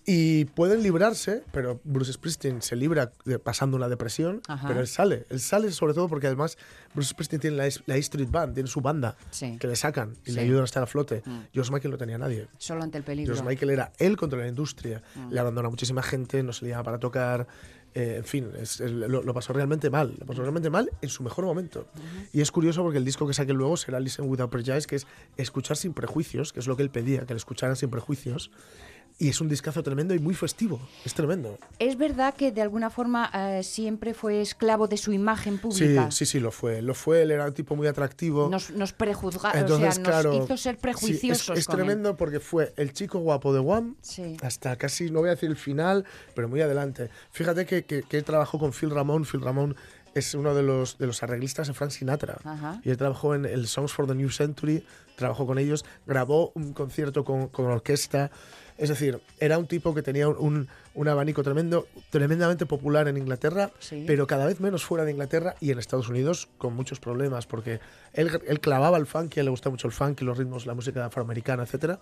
Y 0.07 0.45
pueden 0.47 0.83
librarse, 0.83 1.43
pero 1.53 1.81
Bruce 1.85 2.13
Springsteen 2.13 2.63
se 2.63 2.77
libra 2.77 3.13
de- 3.25 3.39
pasando 3.39 3.77
una 3.77 3.89
depresión, 3.89 4.41
Ajá. 4.49 4.69
pero 4.69 4.81
él 4.81 4.87
sale. 4.87 5.27
Él 5.31 5.41
sale 5.41 5.71
sobre 5.73 5.95
todo 5.95 6.09
porque 6.09 6.27
además 6.27 6.57
Bruce 6.95 7.11
Springsteen 7.11 7.41
tiene 7.41 7.57
la, 7.57 7.69
la 7.87 7.97
E 7.97 7.99
Street 7.99 8.29
Band, 8.31 8.55
tiene 8.55 8.69
su 8.69 8.81
banda, 8.81 9.17
Sí. 9.31 9.57
que 9.59 9.67
le 9.67 9.77
sacan 9.77 10.15
y 10.25 10.27
Sí. 10.27 10.33
Mm. 10.33 10.35
le 10.37 10.41
ayudan 10.43 10.63
a 10.63 10.65
estar 10.65 10.83
a 10.83 10.87
flote. 10.87 11.23
George 11.53 11.73
Michael 11.73 11.91
no 11.93 11.99
tenía 11.99 12.19
nadie. 12.19 12.49
Solo 12.59 12.83
ante 12.83 12.99
el 12.99 13.05
peligro. 13.05 13.35
George 13.35 13.49
Michael 13.49 13.71
era 13.71 13.93
él 13.99 14.17
contra 14.17 14.39
la 14.39 14.49
industria. 14.49 15.03
Mm. 15.15 15.33
Le 15.33 15.41
abandonó 15.41 15.69
a 15.69 15.71
muchísima 15.71 16.03
gente, 16.03 16.14
no 16.19 16.53
se 16.53 16.65
le 16.65 16.71
llama 16.71 16.85
para 16.85 16.99
tocar. 16.99 17.47
eh, 17.97 18.17
en 18.19 18.25
fin, 18.25 18.49
es- 18.61 18.81
es- 18.81 18.91
lo, 18.91 19.23
lo 19.23 19.33
pasó 19.35 19.53
realmente 19.53 19.89
mal. 19.89 20.17
Lo 20.19 20.27
pasó 20.27 20.43
realmente 20.43 20.69
mal 20.69 20.91
en 21.01 21.09
su 21.09 21.23
mejor 21.23 21.45
momento. 21.45 21.87
Y 22.33 22.41
es 22.41 22.51
curioso 22.51 22.83
porque 22.83 22.99
el 22.99 23.05
disco 23.05 23.25
que 23.25 23.35
saque 23.35 23.53
luego 23.53 23.77
será 23.77 24.01
Listen 24.01 24.29
Without 24.29 24.51
Prejudice, 24.51 24.89
que 24.89 24.97
es 24.97 25.07
escuchar 25.37 25.77
sin 25.77 25.95
prejuicios, 25.95 26.53
que 26.53 26.59
es 26.59 26.67
lo 26.67 26.77
que 26.77 26.83
él 26.83 26.91
pedía, 26.91 27.21
que 27.25 27.35
le 27.35 27.39
escucharan 27.39 27.77
sin 27.77 27.91
prejuicios. 27.91 28.51
Y 29.17 29.29
es 29.29 29.41
un 29.41 29.49
discazo 29.49 29.81
tremendo 29.85 30.13
y 30.13 30.19
muy 30.19 30.35
festivo. 30.35 30.81
Es 31.05 31.15
tremendo. 31.15 31.57
Es 31.79 31.97
verdad 31.97 32.35
que 32.35 32.51
de 32.51 32.61
alguna 32.63 32.91
forma 32.91 33.31
eh, 33.33 33.63
siempre 33.63 34.13
fue 34.13 34.41
esclavo 34.41 34.89
de 34.89 34.97
su 34.97 35.13
imagen 35.13 35.55
Sí, 35.55 35.61
pública. 35.61 36.11
sí, 36.11 36.27
sí, 36.27 36.41
lo 36.41 36.51
fue. 36.51 36.83
Lo 36.83 36.95
fue, 36.95 37.23
él 37.23 37.31
era 37.31 37.47
un 37.47 37.55
tipo 37.55 37.77
muy 37.77 37.87
atractivo. 37.87 38.49
Nos, 38.49 38.71
nos 38.73 38.93
prejuzga, 38.93 39.53
Entonces, 39.55 39.89
o 39.89 39.93
sea, 39.95 40.03
claro, 40.03 40.33
nos 40.35 40.45
hizo 40.47 40.57
ser 40.57 40.75
sí, 40.75 40.81
prejuiciosos. 40.83 41.51
es 41.51 41.59
es 41.61 41.67
con 41.67 41.79
él. 41.79 41.87
tremendo 41.87 42.17
porque 42.17 42.41
fue 42.41 42.73
el 42.77 42.93
chico 42.93 43.21
guapo 43.21 43.53
de 43.55 43.61
One 43.61 43.95
Sí. 44.01 44.37
hasta 44.43 44.75
casi, 44.77 45.11
no 45.11 45.21
voy 45.21 45.29
a 45.29 45.33
decir 45.37 45.49
el 45.49 45.57
final, 45.57 46.05
pero 46.35 46.49
muy 46.49 46.61
adelante. 46.61 47.09
Fíjate 47.31 47.67
que, 47.67 47.85
que, 47.85 48.03
que 48.03 48.17
él 48.19 48.25
trabajó 48.25 48.59
con 48.59 48.73
Phil 48.73 48.91
Ramón. 48.91 49.25
Phil 49.25 49.41
Ramón 49.43 49.77
es 50.15 50.35
uno 50.35 50.55
de 50.55 50.63
los, 50.63 50.99
de 50.99 51.07
los 51.07 51.23
arreglistas 51.23 51.67
de 51.69 51.75
Frank 51.75 51.91
Sinatra. 51.91 52.39
Ajá. 52.45 52.81
Y 52.85 52.91
él 52.91 52.97
trabajó 52.97 53.35
en 53.35 53.45
el 53.45 53.67
Songs 53.67 53.93
for 53.93 54.07
the 54.07 54.15
New 54.15 54.31
Century, 54.31 54.85
trabajó 55.17 55.47
con 55.47 55.59
ellos, 55.59 55.85
grabó 56.07 56.53
un 56.55 56.73
concierto 56.73 57.25
con, 57.25 57.49
con 57.49 57.67
orquesta. 57.67 58.31
Es 58.77 58.89
decir, 58.89 59.21
era 59.39 59.57
un 59.59 59.67
tipo 59.69 59.95
que 59.95 60.03
tenía 60.03 60.29
un, 60.29 60.37
un- 60.39 60.69
un 60.95 61.09
abanico 61.09 61.43
tremendo, 61.43 61.87
tremendamente 62.11 62.67
popular 62.67 63.07
en 63.09 63.17
Inglaterra, 63.17 63.71
Sí. 63.79 64.05
pero 64.07 64.27
cada 64.27 64.47
vez 64.47 64.61
menos 64.61 64.85
fuera 64.85 65.05
de 65.05 65.11
Inglaterra 65.13 65.55
y 65.61 65.71
en 65.71 65.79
Estados 65.79 66.09
Unidos 66.09 66.49
con 66.59 66.75
muchos 66.75 66.99
problemas, 67.01 67.47
porque 67.47 67.81
él, 68.13 68.41
él 68.47 68.61
clavaba 68.61 68.97
el 68.99 69.07
funk, 69.07 69.37
y 69.37 69.39
a 69.39 69.43
él 69.43 69.47
le 69.47 69.51
gusta 69.51 69.71
mucho 69.71 69.87
el 69.89 69.93
funk 69.93 70.23
y 70.23 70.25
los 70.25 70.39
ritmos, 70.39 70.67
la 70.67 70.75
música 70.75 71.05
afroamericana, 71.07 71.65
etcétera. 71.65 72.01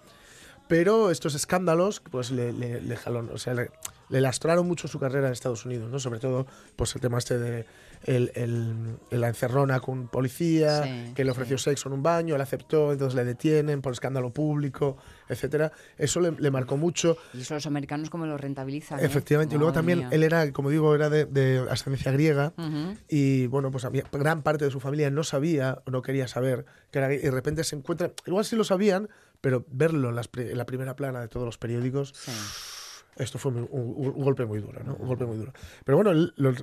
Pero 0.72 1.10
estos 1.10 1.34
escándalos, 1.34 2.00
pues 2.00 2.30
le, 2.30 2.50
le, 2.50 2.80
le 2.80 2.96
jalón- 2.96 3.28
o 3.30 3.36
sea, 3.36 3.52
le, 3.52 3.70
le 4.08 4.22
lastraron 4.22 4.66
mucho 4.66 4.88
su 4.88 4.98
carrera 4.98 5.26
en 5.26 5.34
Estados 5.34 5.66
Unidos, 5.66 5.90
¿no? 5.90 5.98
Sobre 5.98 6.18
todo, 6.18 6.46
pues 6.76 6.94
el 6.94 7.02
tema 7.02 7.18
este 7.18 7.38
de 7.38 7.66
el, 8.04 8.32
el- 8.34 8.96
la 9.20 9.28
encerrona 9.28 9.80
con 9.80 9.98
un 9.98 10.08
policía, 10.08 10.82
Sí, 10.82 11.12
que 11.14 11.24
le 11.26 11.30
ofreció 11.30 11.58
sexo 11.58 11.90
en 11.90 11.92
un 11.96 12.02
baño, 12.02 12.34
él 12.36 12.40
aceptó, 12.40 12.90
entonces 12.90 13.14
le 13.14 13.24
detienen 13.26 13.82
por 13.82 13.92
escándalo 13.92 14.30
público, 14.30 14.96
etcétera. 15.28 15.72
Eso 15.98 16.20
le, 16.20 16.30
le 16.32 16.50
marcó 16.50 16.78
mucho. 16.78 17.18
Y 17.34 17.42
eso 17.42 17.52
los 17.52 17.66
americanos 17.66 18.08
como 18.08 18.24
lo 18.24 18.38
rentabilizan. 18.38 18.98
¿eh? 18.98 19.04
Efectivamente, 19.04 19.56
y 19.56 19.58
luego 19.58 19.74
también 19.74 19.98
mía. 19.98 20.08
él 20.10 20.22
era, 20.22 20.50
como 20.52 20.70
digo, 20.70 20.94
era 20.94 21.10
de, 21.10 21.26
de 21.26 21.66
ascendencia 21.70 22.12
griega 22.12 22.54
Ujú. 22.56 22.96
y 23.10 23.46
bueno, 23.48 23.70
pues 23.70 23.84
había, 23.84 24.04
gran 24.10 24.40
parte 24.42 24.64
de 24.64 24.70
su 24.70 24.80
familia 24.80 25.10
no 25.10 25.22
sabía, 25.22 25.82
no 25.84 26.00
quería 26.00 26.28
saber 26.28 26.64
que 26.90 26.98
era 26.98 27.12
y 27.12 27.18
de 27.18 27.30
repente 27.30 27.62
se 27.62 27.76
encuentra, 27.76 28.10
igual 28.26 28.46
sí 28.46 28.56
lo 28.56 28.64
sabían, 28.64 29.10
pero 29.42 29.66
verlo 29.68 30.08
en, 30.08 30.14
las 30.16 30.30
en 30.34 30.56
la 30.56 30.64
primera 30.64 30.96
plana 30.96 31.20
de 31.20 31.28
todos 31.28 31.44
los 31.44 31.58
periódicos, 31.58 32.14
Sí. 32.16 32.30
esto 33.16 33.38
fue 33.38 33.52
un, 33.52 33.68
un- 33.70 34.12
un 34.16 34.22
golpe 34.24 34.46
muy 34.46 34.60
duro, 34.60 34.82
¿no? 34.82 34.94
Un 34.94 35.06
golpe 35.08 35.26
muy 35.26 35.36
duro. 35.36 35.52
Pero 35.84 35.96
bueno, 35.98 36.12
el- 36.12 36.32
lo- 36.36 36.54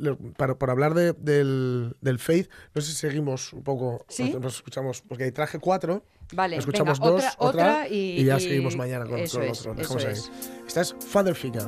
lo- 0.00 0.16
para, 0.34 0.56
por 0.58 0.70
hablar 0.70 0.94
de- 0.94 1.12
del, 1.12 1.94
del 2.00 2.18
Faith, 2.18 2.50
no 2.74 2.80
sé 2.80 2.90
si 2.90 2.96
seguimos 2.96 3.52
un 3.52 3.62
poco, 3.62 4.04
¿Sí? 4.08 4.32
nos, 4.32 4.40
nos 4.42 4.56
escuchamos, 4.56 5.02
porque 5.02 5.22
ahí 5.24 5.32
traje 5.32 5.60
cuatro, 5.60 6.02
Vale, 6.34 6.56
escuchamos 6.56 6.98
venga, 6.98 7.12
dos, 7.12 7.24
otra, 7.38 7.48
otra 7.84 7.88
y, 7.88 8.24
ya 8.24 8.36
y 8.38 8.40
seguimos 8.40 8.76
mañana 8.76 9.04
con, 9.04 9.12
con 9.14 9.20
es, 9.20 9.60
otro. 9.60 9.74
Dejamos 9.74 10.04
ahí. 10.04 10.12
es. 10.12 10.30
Esta 10.66 10.80
es 10.82 10.96
Father 11.06 11.34
Figure. 11.34 11.64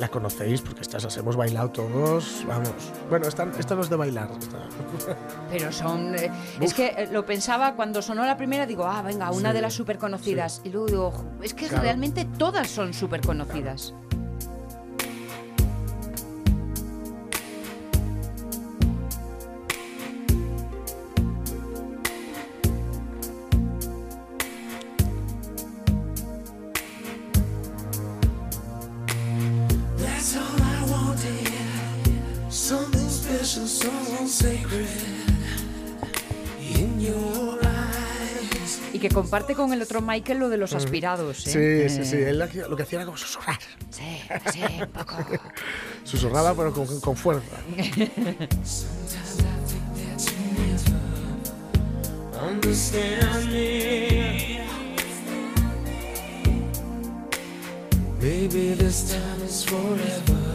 La 0.00 0.08
conocéis 0.08 0.62
porque 0.62 0.80
estas 0.80 1.04
las 1.04 1.14
hemos 1.18 1.36
bailado 1.36 1.68
todos. 1.70 2.42
Vamos. 2.48 2.70
Bueno, 3.10 3.28
esta, 3.28 3.46
esta 3.58 3.74
no 3.74 3.82
es 3.82 3.90
de 3.90 3.96
bailar. 3.96 4.30
esta- 4.40 4.66
Pero 5.50 5.70
son. 5.70 6.14
eh, 6.14 6.30
es 6.58 6.72
que 6.72 6.86
eh, 6.96 7.08
lo 7.12 7.26
pensaba 7.26 7.74
cuando 7.76 8.00
sonó 8.00 8.24
la 8.24 8.38
primera, 8.38 8.64
digo, 8.64 8.86
ah, 8.86 9.02
venga, 9.02 9.30
una 9.30 9.50
Sí, 9.50 9.54
de 9.56 9.60
las 9.60 9.74
súper 9.74 9.98
conocidas. 9.98 10.62
Y 10.64 10.70
luego 10.70 10.86
digo, 10.86 11.10
"Jo, 11.10 11.24
es 11.42 11.52
que 11.52 11.66
Claro. 11.68 11.82
realmente 11.82 12.24
todas 12.24 12.70
son 12.70 12.94
súper 12.94 13.20
conocidas. 13.20 13.92
Comparte 39.30 39.54
con 39.54 39.72
el 39.72 39.80
otro 39.80 40.00
Michael 40.00 40.40
lo 40.40 40.48
de 40.48 40.56
los 40.56 40.74
aspirados. 40.74 41.44
Sí, 41.44 41.52
¿eh? 41.54 41.88
sí, 41.88 42.04
sí. 42.04 42.16
Eh, 42.16 42.30
Él 42.30 42.44
lo 42.68 42.76
que 42.76 42.82
hacía 42.82 42.98
era 42.98 43.06
como 43.06 43.16
susurrar. 43.16 43.60
Sí, 43.90 44.20
sí, 44.52 44.60
un 44.82 44.88
poco. 44.88 45.14
Susurraba, 46.04 46.52
pero 46.52 46.72
con, 46.72 47.00
con 47.00 47.16
fuerza. 47.16 47.46
Understand 52.42 53.52
me. 53.52 54.66
Maybe 58.20 58.74
this 58.74 59.12
time 59.12 59.42
is 59.44 59.64
forever. 59.64 60.49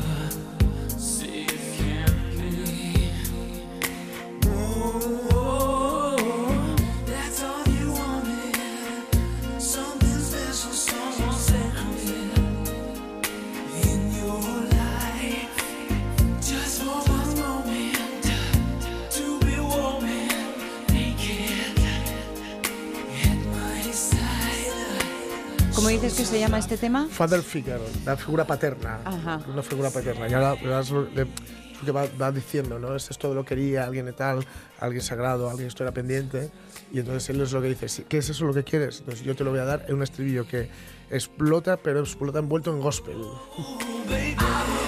Dices 26.06 26.20
que 26.20 26.26
se 26.26 26.40
llama 26.40 26.58
este 26.60 26.78
tema? 26.78 27.08
Father 27.10 27.42
Figure, 27.42 27.80
la 28.06 28.16
figura 28.18 28.46
paterna. 28.46 29.00
Ajá. 29.06 29.42
Una 29.52 29.62
figura 29.62 29.90
paterna. 29.90 30.28
Y 30.30 30.34
ahora, 30.34 30.50
ahora 30.52 30.80
es 30.80 30.90
lo, 30.92 31.04
le- 31.10 31.26
lo 31.26 31.86
que 31.86 31.92
va, 31.92 32.06
va 32.20 32.32
diciendo, 32.32 32.80
¿no? 32.80 32.96
Es 32.96 33.10
esto 33.12 33.30
de 33.30 33.36
lo 33.36 33.44
que 33.44 33.50
quería, 33.56 33.84
alguien 33.86 34.06
de 34.06 34.14
tal, 34.14 34.46
alguien 34.80 35.02
sagrado, 35.04 35.50
alguien 35.50 35.68
esto 35.68 35.84
era 35.84 35.92
pendiente. 35.94 36.50
Y 36.94 37.00
entonces 37.00 37.30
él 37.30 37.42
es 37.42 37.52
lo 37.52 37.62
que 37.62 37.68
dice, 37.70 37.90
"Sí, 37.90 38.06
¿qué 38.08 38.20
es 38.20 38.30
eso 38.30 38.46
lo 38.46 38.54
que 38.54 38.64
quieres? 38.64 39.00
Entonces 39.00 39.26
yo 39.26 39.36
te 39.36 39.44
lo 39.44 39.50
voy 39.52 39.60
a 39.60 39.66
dar 39.66 39.86
en 39.88 39.96
un 39.96 40.04
estribillo 40.04 40.48
que 40.48 40.70
explota, 41.12 41.78
pero 41.78 42.00
explota 42.00 42.40
envuelto 42.40 42.72
en 42.74 42.80
gospel. 42.80 43.18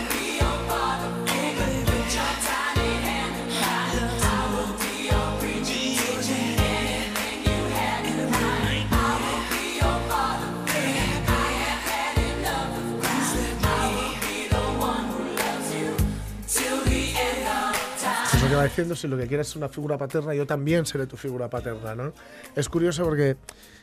diciendo, 18.77 18.95
si 18.95 19.07
lo 19.07 19.17
que 19.17 19.27
quieres 19.27 19.47
es 19.49 19.55
una 19.55 19.69
figura 19.69 19.97
paterna, 19.97 20.33
yo 20.35 20.45
también 20.45 20.85
seré 20.85 21.07
tu 21.07 21.17
figura 21.17 21.49
paterna, 21.49 21.95
¿no? 21.95 22.13
Es 22.55 22.69
curioso 22.69 23.03
porque, 23.03 23.35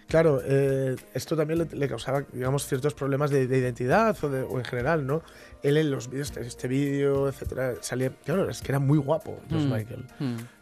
claro, 0.08 0.40
eh, 0.44 0.94
esto 1.14 1.36
también 1.36 1.58
le, 1.58 1.64
le 1.76 1.88
causaba, 1.88 2.24
digamos, 2.32 2.66
ciertos 2.66 2.94
problemas 2.94 3.30
de, 3.30 3.46
de 3.48 3.58
identidad 3.58 4.16
o, 4.22 4.28
de- 4.28 4.42
o 4.42 4.58
en 4.58 4.64
general, 4.64 5.04
¿no? 5.06 5.22
Él 5.62 5.76
en 5.78 5.90
los 5.90 6.08
vídeos, 6.08 6.28
este, 6.30 6.46
este 6.46 6.68
vídeo, 6.68 7.28
etcétera, 7.28 7.74
salía, 7.80 8.10
claro, 8.24 8.48
es 8.48 8.62
que 8.62 8.70
era 8.70 8.78
muy 8.78 8.98
guapo, 8.98 9.40
George 9.48 9.66
Michael. 9.66 10.04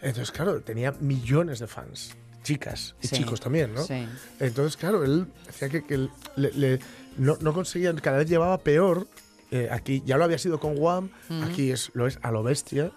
Entonces, 0.00 0.30
claro, 0.32 0.60
tenía 0.62 0.92
millones 1.00 1.58
de 1.58 1.66
fans, 1.66 2.16
chicas 2.42 2.94
y 3.02 3.08
Sí, 3.08 3.16
chicos 3.16 3.38
también, 3.40 3.74
¿no? 3.74 3.82
sí. 3.82 4.06
Entonces, 4.40 4.76
claro, 4.78 5.04
él 5.04 5.26
decía 5.46 5.68
que, 5.68 5.84
que 5.84 6.08
le- 6.36 6.52
le- 6.52 6.78
no, 7.18 7.36
no 7.40 7.52
conseguía, 7.52 7.94
cada 7.96 8.16
vez 8.18 8.28
llevaba 8.28 8.56
peor. 8.58 9.06
eh, 9.50 9.68
aquí 9.70 10.02
ya 10.06 10.16
lo 10.16 10.24
había 10.24 10.38
sido 10.38 10.58
con 10.58 10.78
Wham, 10.78 11.10
aquí 11.44 11.70
es, 11.70 11.90
lo 11.92 12.06
es 12.06 12.18
a 12.22 12.30
lo 12.30 12.42
bestia, 12.42 12.90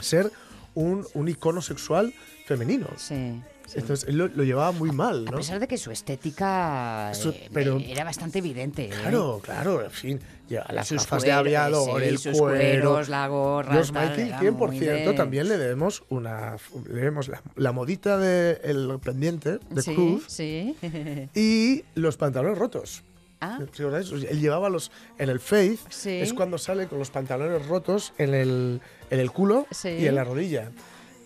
ser 0.00 0.32
un, 0.76 1.04
un 1.14 1.28
icono 1.28 1.60
sexual 1.60 2.14
femenino. 2.46 2.86
Sí. 2.96 3.42
Entonces 3.74 4.08
él 4.08 4.16
lo, 4.16 4.28
lo 4.28 4.44
llevaba 4.44 4.70
muy 4.70 4.92
mal, 4.92 5.26
A 5.26 5.32
¿no? 5.32 5.38
pesar 5.38 5.58
de 5.58 5.66
que 5.66 5.76
su 5.76 5.90
estética 5.90 7.10
Eso- 7.10 7.30
eh, 7.30 7.48
pero- 7.52 7.78
era 7.84 8.04
bastante 8.04 8.38
evidente. 8.38 8.84
¿eh? 8.84 8.90
Claro, 8.90 9.40
claro, 9.42 9.82
en 9.84 9.90
fin, 9.90 10.20
ya, 10.48 10.64
las 10.70 10.92
gafas 10.92 11.24
de 11.24 11.32
aviador, 11.32 12.00
sí, 12.00 12.06
el 12.06 12.18
sus 12.18 12.38
cuero, 12.38 12.90
cueros, 12.90 13.08
la 13.08 13.26
gorra, 13.26 13.74
Los 13.74 13.90
Michael, 13.90 14.28
era 14.28 14.38
100%, 14.40 14.56
muy 14.68 14.78
de- 14.78 15.12
también 15.14 15.48
le 15.48 15.58
debemos 15.58 16.04
una, 16.10 16.56
le 16.86 16.94
debemos 16.94 17.26
la, 17.26 17.42
la 17.56 17.72
modita 17.72 18.18
del 18.18 19.00
pendiente 19.02 19.58
de 19.68 19.82
sí, 19.82 19.94
Cruz 19.96 20.24
sí. 20.28 20.76
y 21.34 21.82
los 21.96 22.16
pantalones 22.16 22.56
rotos. 22.58 23.02
Ah. 23.40 23.58
Él 23.60 24.40
llevaba 24.40 24.68
los 24.68 24.90
en 25.18 25.28
el 25.28 25.40
Faith, 25.40 25.80
Sí. 25.90 26.10
es 26.10 26.32
cuando 26.32 26.58
sale 26.58 26.86
con 26.88 26.98
los 26.98 27.10
pantalones 27.10 27.66
rotos 27.66 28.12
en 28.18 28.34
el, 28.34 28.80
en 29.10 29.20
el 29.20 29.30
culo 29.30 29.66
Sí. 29.70 29.88
y 29.88 30.06
en 30.06 30.14
la 30.14 30.24
rodilla. 30.24 30.70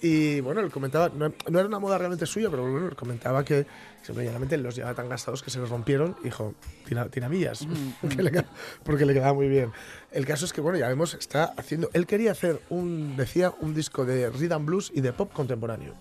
Y 0.03 0.41
bueno, 0.41 0.63
él 0.63 0.71
comentaba, 0.71 1.11
no, 1.11 1.31
no 1.51 1.59
era 1.59 1.69
una 1.69 1.79
moda 1.79 1.99
realmente 1.99 2.25
suya, 2.25 2.49
pero 2.49 2.63
bueno, 2.63 2.89
él 2.89 2.97
comentaba 2.97 3.45
que 3.45 3.67
simplemente 4.01 4.57
los 4.57 4.75
llevaba 4.75 4.95
tan 4.95 5.11
gastados 5.11 5.43
que 5.43 5.51
se 5.51 5.59
los 5.59 5.69
rompieron, 5.69 6.17
dijo, 6.25 6.55
tira, 6.89 7.07
tiramillas, 7.11 7.67
que 8.17 8.23
le 8.23 8.31
queda- 8.31 8.47
porque 8.83 9.05
le 9.05 9.13
quedaba 9.13 9.35
muy 9.35 9.47
bien. 9.49 9.73
El 10.11 10.25
caso 10.25 10.47
es 10.47 10.55
que, 10.55 10.63
bueno, 10.63 10.79
ya 10.79 10.89
vemos, 10.89 11.13
está 11.13 11.53
haciendo, 11.59 11.91
él 11.93 12.07
quería 12.07 12.33
hacer 12.33 12.61
un, 12.71 13.15
decía, 13.19 13.53
un 13.61 13.75
disco 13.75 14.07
de 14.07 14.31
rhythm 14.31 14.65
blues 14.65 14.91
y 14.95 15.03
de 15.03 15.13
pop 15.13 15.31
contemporáneo. 15.35 15.93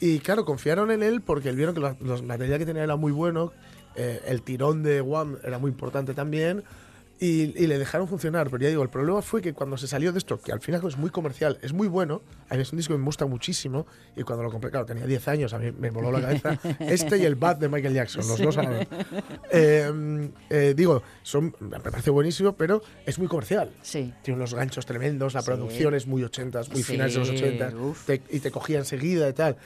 Y 0.00 0.18
claro, 0.20 0.46
confiaron 0.46 0.90
en 0.90 1.02
él 1.02 1.20
porque 1.20 1.50
él 1.50 1.56
vieron 1.56 1.74
que 1.74 1.80
la- 1.82 1.96
los 2.00 2.22
material 2.22 2.58
que 2.58 2.64
tenía 2.66 2.84
era 2.84 2.96
muy 2.96 3.12
bueno, 3.12 3.52
eh, 3.96 4.20
el 4.26 4.42
tirón 4.42 4.82
de 4.82 5.00
One 5.00 5.36
era 5.44 5.58
muy 5.58 5.70
importante 5.70 6.14
también, 6.14 6.62
y, 7.20 7.56
y 7.62 7.68
le 7.68 7.78
dejaron 7.78 8.08
funcionar. 8.08 8.50
Pero 8.50 8.64
ya 8.64 8.68
digo, 8.70 8.82
el 8.82 8.88
problema 8.90 9.22
fue 9.22 9.40
que 9.40 9.54
cuando 9.54 9.76
se 9.76 9.86
salió 9.86 10.12
de 10.12 10.18
esto, 10.18 10.40
que 10.40 10.50
al 10.50 10.60
final 10.60 10.82
es 10.86 10.96
muy 10.98 11.10
comercial, 11.10 11.58
es 11.62 11.72
muy 11.72 11.86
bueno, 11.86 12.22
a 12.50 12.56
mí 12.56 12.62
es 12.62 12.72
un 12.72 12.76
disco 12.76 12.92
que 12.92 12.98
me 12.98 13.04
gusta 13.04 13.24
muchísimo, 13.24 13.86
y 14.16 14.22
cuando 14.24 14.42
lo 14.42 14.50
compré, 14.50 14.70
claro, 14.72 14.84
tenía 14.84 15.06
10 15.06 15.28
años, 15.28 15.54
a 15.54 15.58
mí 15.60 15.70
me 15.78 15.90
voló 15.90 16.10
la 16.10 16.20
cabeza, 16.20 16.58
este 16.80 17.16
y 17.18 17.24
el 17.24 17.36
Bad 17.36 17.56
de 17.58 17.68
Michael 17.68 17.94
Jackson, 17.94 18.26
los 18.26 18.38
dos 18.40 18.58
a 18.58 18.62
la 18.64 18.70
vez. 18.70 18.88
Eh, 19.52 20.30
eh, 20.50 20.74
digo, 20.76 21.02
son, 21.22 21.54
me 21.60 21.78
parece 21.80 22.10
buenísimo, 22.10 22.54
pero 22.56 22.82
es 23.06 23.18
muy 23.18 23.28
comercial. 23.28 23.70
sí. 23.80 24.12
Tiene 24.22 24.36
unos 24.38 24.52
ganchos 24.52 24.84
tremendos, 24.84 25.34
la 25.34 25.40
Sí. 25.42 25.46
producción 25.46 25.94
es 25.94 26.06
muy 26.08 26.22
80s, 26.22 26.68
muy 26.70 26.78
Sí, 26.78 26.92
finales 26.92 27.14
de 27.14 27.20
los 27.20 27.30
80 27.30 27.72
uf. 27.76 28.06
te- 28.06 28.22
y 28.30 28.40
te 28.40 28.50
cogía 28.50 28.78
enseguida 28.78 29.28
y 29.28 29.32
tal. 29.32 29.56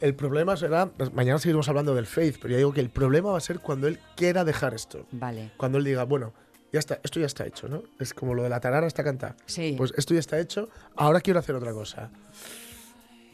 El 0.00 0.14
problema 0.14 0.56
será, 0.56 0.90
mañana 1.12 1.38
seguiremos 1.38 1.68
hablando 1.68 1.94
del 1.94 2.06
Faith, 2.06 2.36
pero 2.40 2.52
ya 2.52 2.58
digo 2.58 2.72
que 2.72 2.80
el 2.80 2.90
problema 2.90 3.32
va 3.32 3.38
a 3.38 3.40
ser 3.40 3.58
cuando 3.58 3.88
él 3.88 3.98
quiera 4.16 4.44
dejar 4.44 4.74
esto. 4.74 5.06
Vale. 5.10 5.50
Cuando 5.56 5.78
él 5.78 5.84
diga, 5.84 6.04
bueno, 6.04 6.32
ya 6.72 6.78
está, 6.78 7.00
esto 7.02 7.18
ya 7.18 7.26
está 7.26 7.46
hecho, 7.46 7.68
¿no? 7.68 7.82
Es 7.98 8.14
como 8.14 8.34
lo 8.34 8.42
de 8.42 8.48
la 8.48 8.60
tarara 8.60 8.86
está 8.86 9.02
cantada. 9.02 9.36
Sí. 9.46 9.74
Pues 9.76 9.92
esto 9.96 10.14
ya 10.14 10.20
está 10.20 10.38
hecho, 10.38 10.68
ahora 10.96 11.20
quiero 11.20 11.40
hacer 11.40 11.54
otra 11.54 11.72
cosa. 11.72 12.10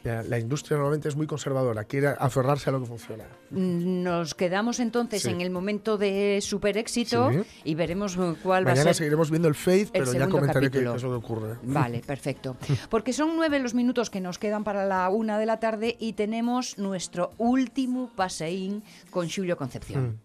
La 0.05 0.37
industria 0.39 0.77
normalmente 0.77 1.09
es 1.09 1.15
muy 1.15 1.25
conservadora, 1.27 1.83
quiere 1.83 2.09
aferrarse 2.19 2.69
a 2.69 2.73
lo 2.73 2.79
que 2.79 2.85
funciona. 2.85 3.23
Nos 3.49 4.35
quedamos 4.35 4.79
entonces 4.79 5.23
Sí. 5.23 5.29
en 5.29 5.41
el 5.41 5.49
momento 5.49 5.97
de 5.97 6.39
super 6.41 6.77
éxito 6.77 7.31
Sí. 7.31 7.41
y 7.63 7.75
veremos 7.75 8.15
uh, 8.17 8.35
cuál 8.43 8.65
va 8.65 8.71
Mañana 8.71 8.91
a 8.91 8.93
ser. 8.93 8.95
seguiremos 8.95 9.31
viendo 9.31 9.47
el 9.47 9.55
Faith, 9.55 9.89
pero 9.91 10.13
ya 10.13 10.27
comentaré 10.27 10.69
qué, 10.69 10.79
es 10.79 11.03
lo 11.03 11.09
que 11.09 11.15
ocurre. 11.15 11.55
Vale, 11.63 12.01
perfecto. 12.05 12.55
Porque 12.89 13.13
son 13.13 13.35
nueve 13.35 13.59
los 13.59 13.73
minutos 13.73 14.09
que 14.09 14.21
nos 14.21 14.37
quedan 14.37 14.63
para 14.63 14.85
la 14.85 15.09
una 15.09 15.39
de 15.39 15.45
la 15.47 15.59
tarde 15.59 15.95
y 15.99 16.13
tenemos 16.13 16.77
nuestro 16.77 17.33
último 17.37 18.11
paseín 18.15 18.83
con 19.09 19.29
Julio 19.29 19.57
Concepción. 19.57 20.19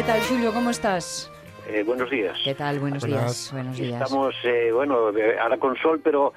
¿Qué 0.00 0.06
tal, 0.06 0.20
Julio? 0.22 0.54
¿Cómo 0.54 0.70
estás? 0.70 1.30
Eh, 1.68 1.82
buenos 1.82 2.08
días. 2.08 2.34
¿Qué 2.42 2.54
tal? 2.54 2.78
Buenos 2.78 3.02
Buenas. 3.02 3.20
días. 3.20 3.52
Buenos 3.52 3.76
días. 3.76 4.00
Estamos, 4.02 4.34
eh, 4.44 4.72
bueno, 4.72 5.10
eh, 5.10 5.38
ahora 5.38 5.58
con 5.58 5.76
sol, 5.76 6.00
pero 6.02 6.32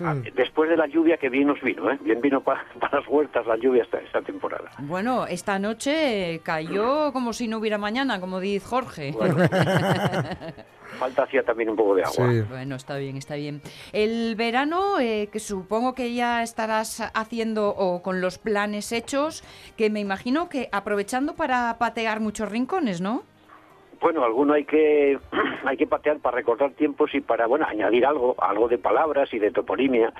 ah, 0.00 0.16
después 0.34 0.68
de 0.68 0.76
la 0.76 0.88
lluvia 0.88 1.16
que 1.16 1.28
bien 1.28 1.46
nos 1.46 1.60
vino, 1.60 1.88
¿eh? 1.92 1.98
Bien 2.00 2.20
vino 2.20 2.40
pa- 2.40 2.64
para 2.80 2.98
las 2.98 3.06
huertas 3.08 3.46
la 3.46 3.56
lluvia 3.56 3.84
esta, 3.84 3.98
esta 4.00 4.20
temporada. 4.22 4.72
Bueno, 4.80 5.28
esta 5.28 5.60
noche 5.60 6.40
cayó 6.42 7.12
como 7.12 7.32
si 7.32 7.46
no 7.46 7.58
hubiera 7.58 7.78
mañana, 7.78 8.18
como 8.18 8.40
dice 8.40 8.66
Jorge. 8.66 9.12
Bueno, 9.12 9.36
falta 10.98 11.22
hacía 11.22 11.42
también 11.42 11.70
un 11.70 11.76
poco 11.76 11.94
de 11.94 12.02
agua. 12.02 12.30
Sí. 12.32 12.42
Bueno, 12.48 12.76
está 12.76 12.96
bien, 12.96 13.16
está 13.16 13.36
bien. 13.36 13.62
El 13.92 14.34
verano, 14.36 14.98
eh, 15.00 15.28
que 15.32 15.38
supongo 15.40 15.94
que 15.94 16.12
ya 16.14 16.42
estarás 16.42 17.00
haciendo 17.14 17.68
o 17.70 18.02
con 18.02 18.20
los 18.20 18.38
planes 18.38 18.92
hechos, 18.92 19.42
que 19.76 19.90
me 19.90 20.00
imagino 20.00 20.48
que 20.48 20.68
aprovechando 20.72 21.34
para 21.34 21.76
patear 21.78 22.20
muchos 22.20 22.50
rincones, 22.50 23.00
¿no? 23.00 23.22
Bueno, 24.00 24.24
alguno 24.24 24.54
hay 24.54 24.64
que 24.64 25.18
hay 25.64 25.76
que 25.76 25.86
patear 25.86 26.18
para 26.18 26.36
recordar 26.36 26.70
tiempos 26.72 27.14
y 27.14 27.20
para, 27.20 27.46
bueno, 27.46 27.66
añadir 27.66 28.04
algo, 28.06 28.36
algo 28.42 28.68
de 28.68 28.78
palabras 28.78 29.32
y 29.32 29.38
de 29.38 29.50
toponimia. 29.50 30.12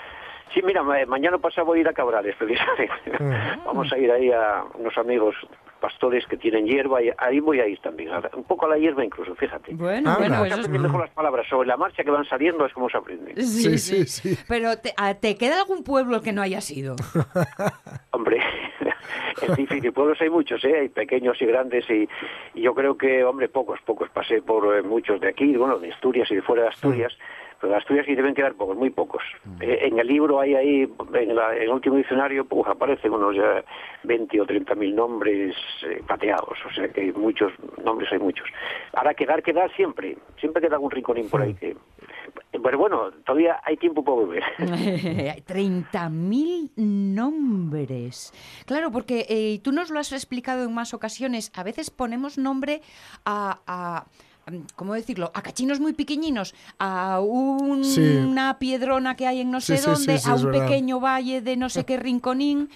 Sí, 0.55 0.63
mira, 0.65 0.83
ma- 0.83 1.05
mañana 1.07 1.39
pasado 1.39 1.67
voy 1.67 1.79
a 1.79 1.81
ir 1.83 1.89
a 1.89 1.93
Cabrales, 1.93 2.35
precisamente. 2.37 3.13
Vamos 3.67 3.93
a 3.93 3.99
ir 3.99 4.11
ahí 4.11 4.33
a 4.33 4.65
unos 4.79 4.97
amigos 4.97 5.35
pastores 5.81 6.27
que 6.27 6.37
tienen 6.37 6.67
hierba 6.67 7.03
y 7.03 7.11
ahí 7.19 7.41
voy 7.41 7.61
a 7.61 7.67
ir 7.67 7.79
también. 7.81 8.11
Un 8.35 8.45
poco 8.45 8.67
a 8.67 8.71
la 8.71 8.79
hierba 8.79 9.05
incluso, 9.05 9.35
fíjate. 9.35 9.75
Bueno, 9.75 10.11
Ah, 10.11 10.17
bueno, 10.19 10.45
eso 10.45 10.61
es... 10.61 10.69
mejor 10.69 11.01
las 11.01 11.11
palabras 11.11 11.47
sobre 11.49 11.69
la 11.69 11.77
marcha 11.77 12.03
que 12.05 12.11
van 12.11 12.25
saliendo, 12.27 12.67
es 12.67 12.73
como 12.73 12.89
se 12.91 12.97
aprende. 12.97 13.35
Sí, 13.43 13.79
sí, 13.79 14.05
sí. 14.07 14.37
Pero 14.49 14.77
te, 14.79 14.93
a- 14.97 15.15
¿te 15.15 15.37
queda 15.37 15.61
algún 15.61 15.85
pueblo 15.85 16.21
que 16.21 16.33
no 16.33 16.43
haya 16.43 16.61
sido? 16.61 16.97
Hombre, 18.11 18.39
es 19.43 19.57
difícil. 19.57 19.93
Pueblos 19.93 20.21
hay 20.21 20.31
muchos, 20.31 20.65
¿eh? 20.65 20.81
Hay 20.81 20.89
pequeños 20.89 21.41
y 21.41 21.47
grandes 21.47 21.89
y, 21.91 22.09
y 22.55 22.63
yo 22.63 22.75
creo 22.75 22.97
que, 22.97 23.25
hombre, 23.25 23.49
pocos, 23.49 23.81
pocos. 23.85 24.09
Pasé 24.11 24.43
por 24.43 24.77
eh, 24.77 24.83
muchos 24.83 25.21
de 25.21 25.29
aquí, 25.29 25.57
bueno, 25.57 25.79
de 25.79 25.93
Asturias 25.93 26.31
y 26.31 26.37
de 26.37 26.43
fuera 26.43 26.63
de 26.63 26.69
Asturias. 26.69 27.13
Pero 27.61 27.73
de 27.73 27.79
Asturias 27.79 28.07
sí 28.07 28.15
deben 28.15 28.35
quedar 28.35 28.55
pocos, 28.55 28.77
muy 28.77 28.91
pocos. 28.91 29.23
Eh, 29.61 29.81
en 29.83 29.99
el 29.99 30.07
libro 30.07 30.39
hay 30.41 30.55
ahí, 30.55 30.89
en, 31.15 31.35
la- 31.35 31.57
en 31.57 31.63
el 31.63 31.71
último 31.71 31.97
diccionario, 31.97 32.45
pues 32.45 32.69
aparecen 32.69 33.13
unos 33.13 33.35
ya 33.35 33.65
20 34.05 34.41
o 34.41 34.47
30 34.47 34.75
mil 34.77 34.95
nombres 34.95 35.57
eh, 35.85 36.01
pateados. 36.07 36.57
O 36.65 36.73
sea 36.73 36.89
que 36.89 37.13
muchos 37.15 37.53
nombres 37.85 38.13
hay 38.13 38.19
muchos. 38.21 38.47
Ahora 38.93 39.13
quedar, 39.15 39.43
quedar 39.43 39.75
siempre. 39.75 40.17
Siempre 40.39 40.63
queda 40.63 40.77
algún 40.77 40.91
rinconín 40.93 41.29
por 41.29 41.43
ahí 41.43 41.55
que... 41.55 41.77
Pero 42.63 42.79
bueno, 42.79 43.11
todavía 43.25 43.61
hay 43.65 43.77
tiempo 43.77 44.05
para 44.05 44.15
volver. 44.17 44.43
30.000 45.47 46.71
nombres. 46.77 48.33
Claro, 48.67 48.91
porque 48.91 49.27
eh, 49.29 49.61
tú 49.63 49.73
nos 49.73 49.91
lo 49.91 49.99
has 49.99 50.13
explicado 50.13 50.65
en 50.65 50.75
más 50.75 50.95
ocasiones. 50.95 51.51
A 51.57 51.63
veces 51.63 51.91
ponemos 51.91 52.39
nombre 52.39 52.81
a. 53.25 53.59
a 53.67 54.05
mm, 54.05 54.28
¿Cómo 54.77 54.95
decirlo? 54.95 55.31
A 55.35 55.43
cachinos 55.43 55.81
muy 55.81 55.93
pequeñinos, 55.93 56.55
a 56.79 57.21
un- 57.21 57.85
Sí. 57.85 58.17
una 58.17 58.59
piedrona 58.59 59.15
que 59.17 59.27
hay 59.27 59.41
en 59.43 59.51
no 59.51 59.61
sé 59.61 59.77
sí, 59.79 59.85
dónde, 59.87 60.19
sí, 60.19 60.25
sí, 60.25 60.31
a 60.31 60.35
un 60.35 60.45
verdad. 60.47 60.67
pequeño 60.67 61.01
valle 61.01 61.41
de 61.41 61.57
no 61.57 61.69
sé 61.69 61.85
qué 61.85 61.97
rinconín, 61.97 62.69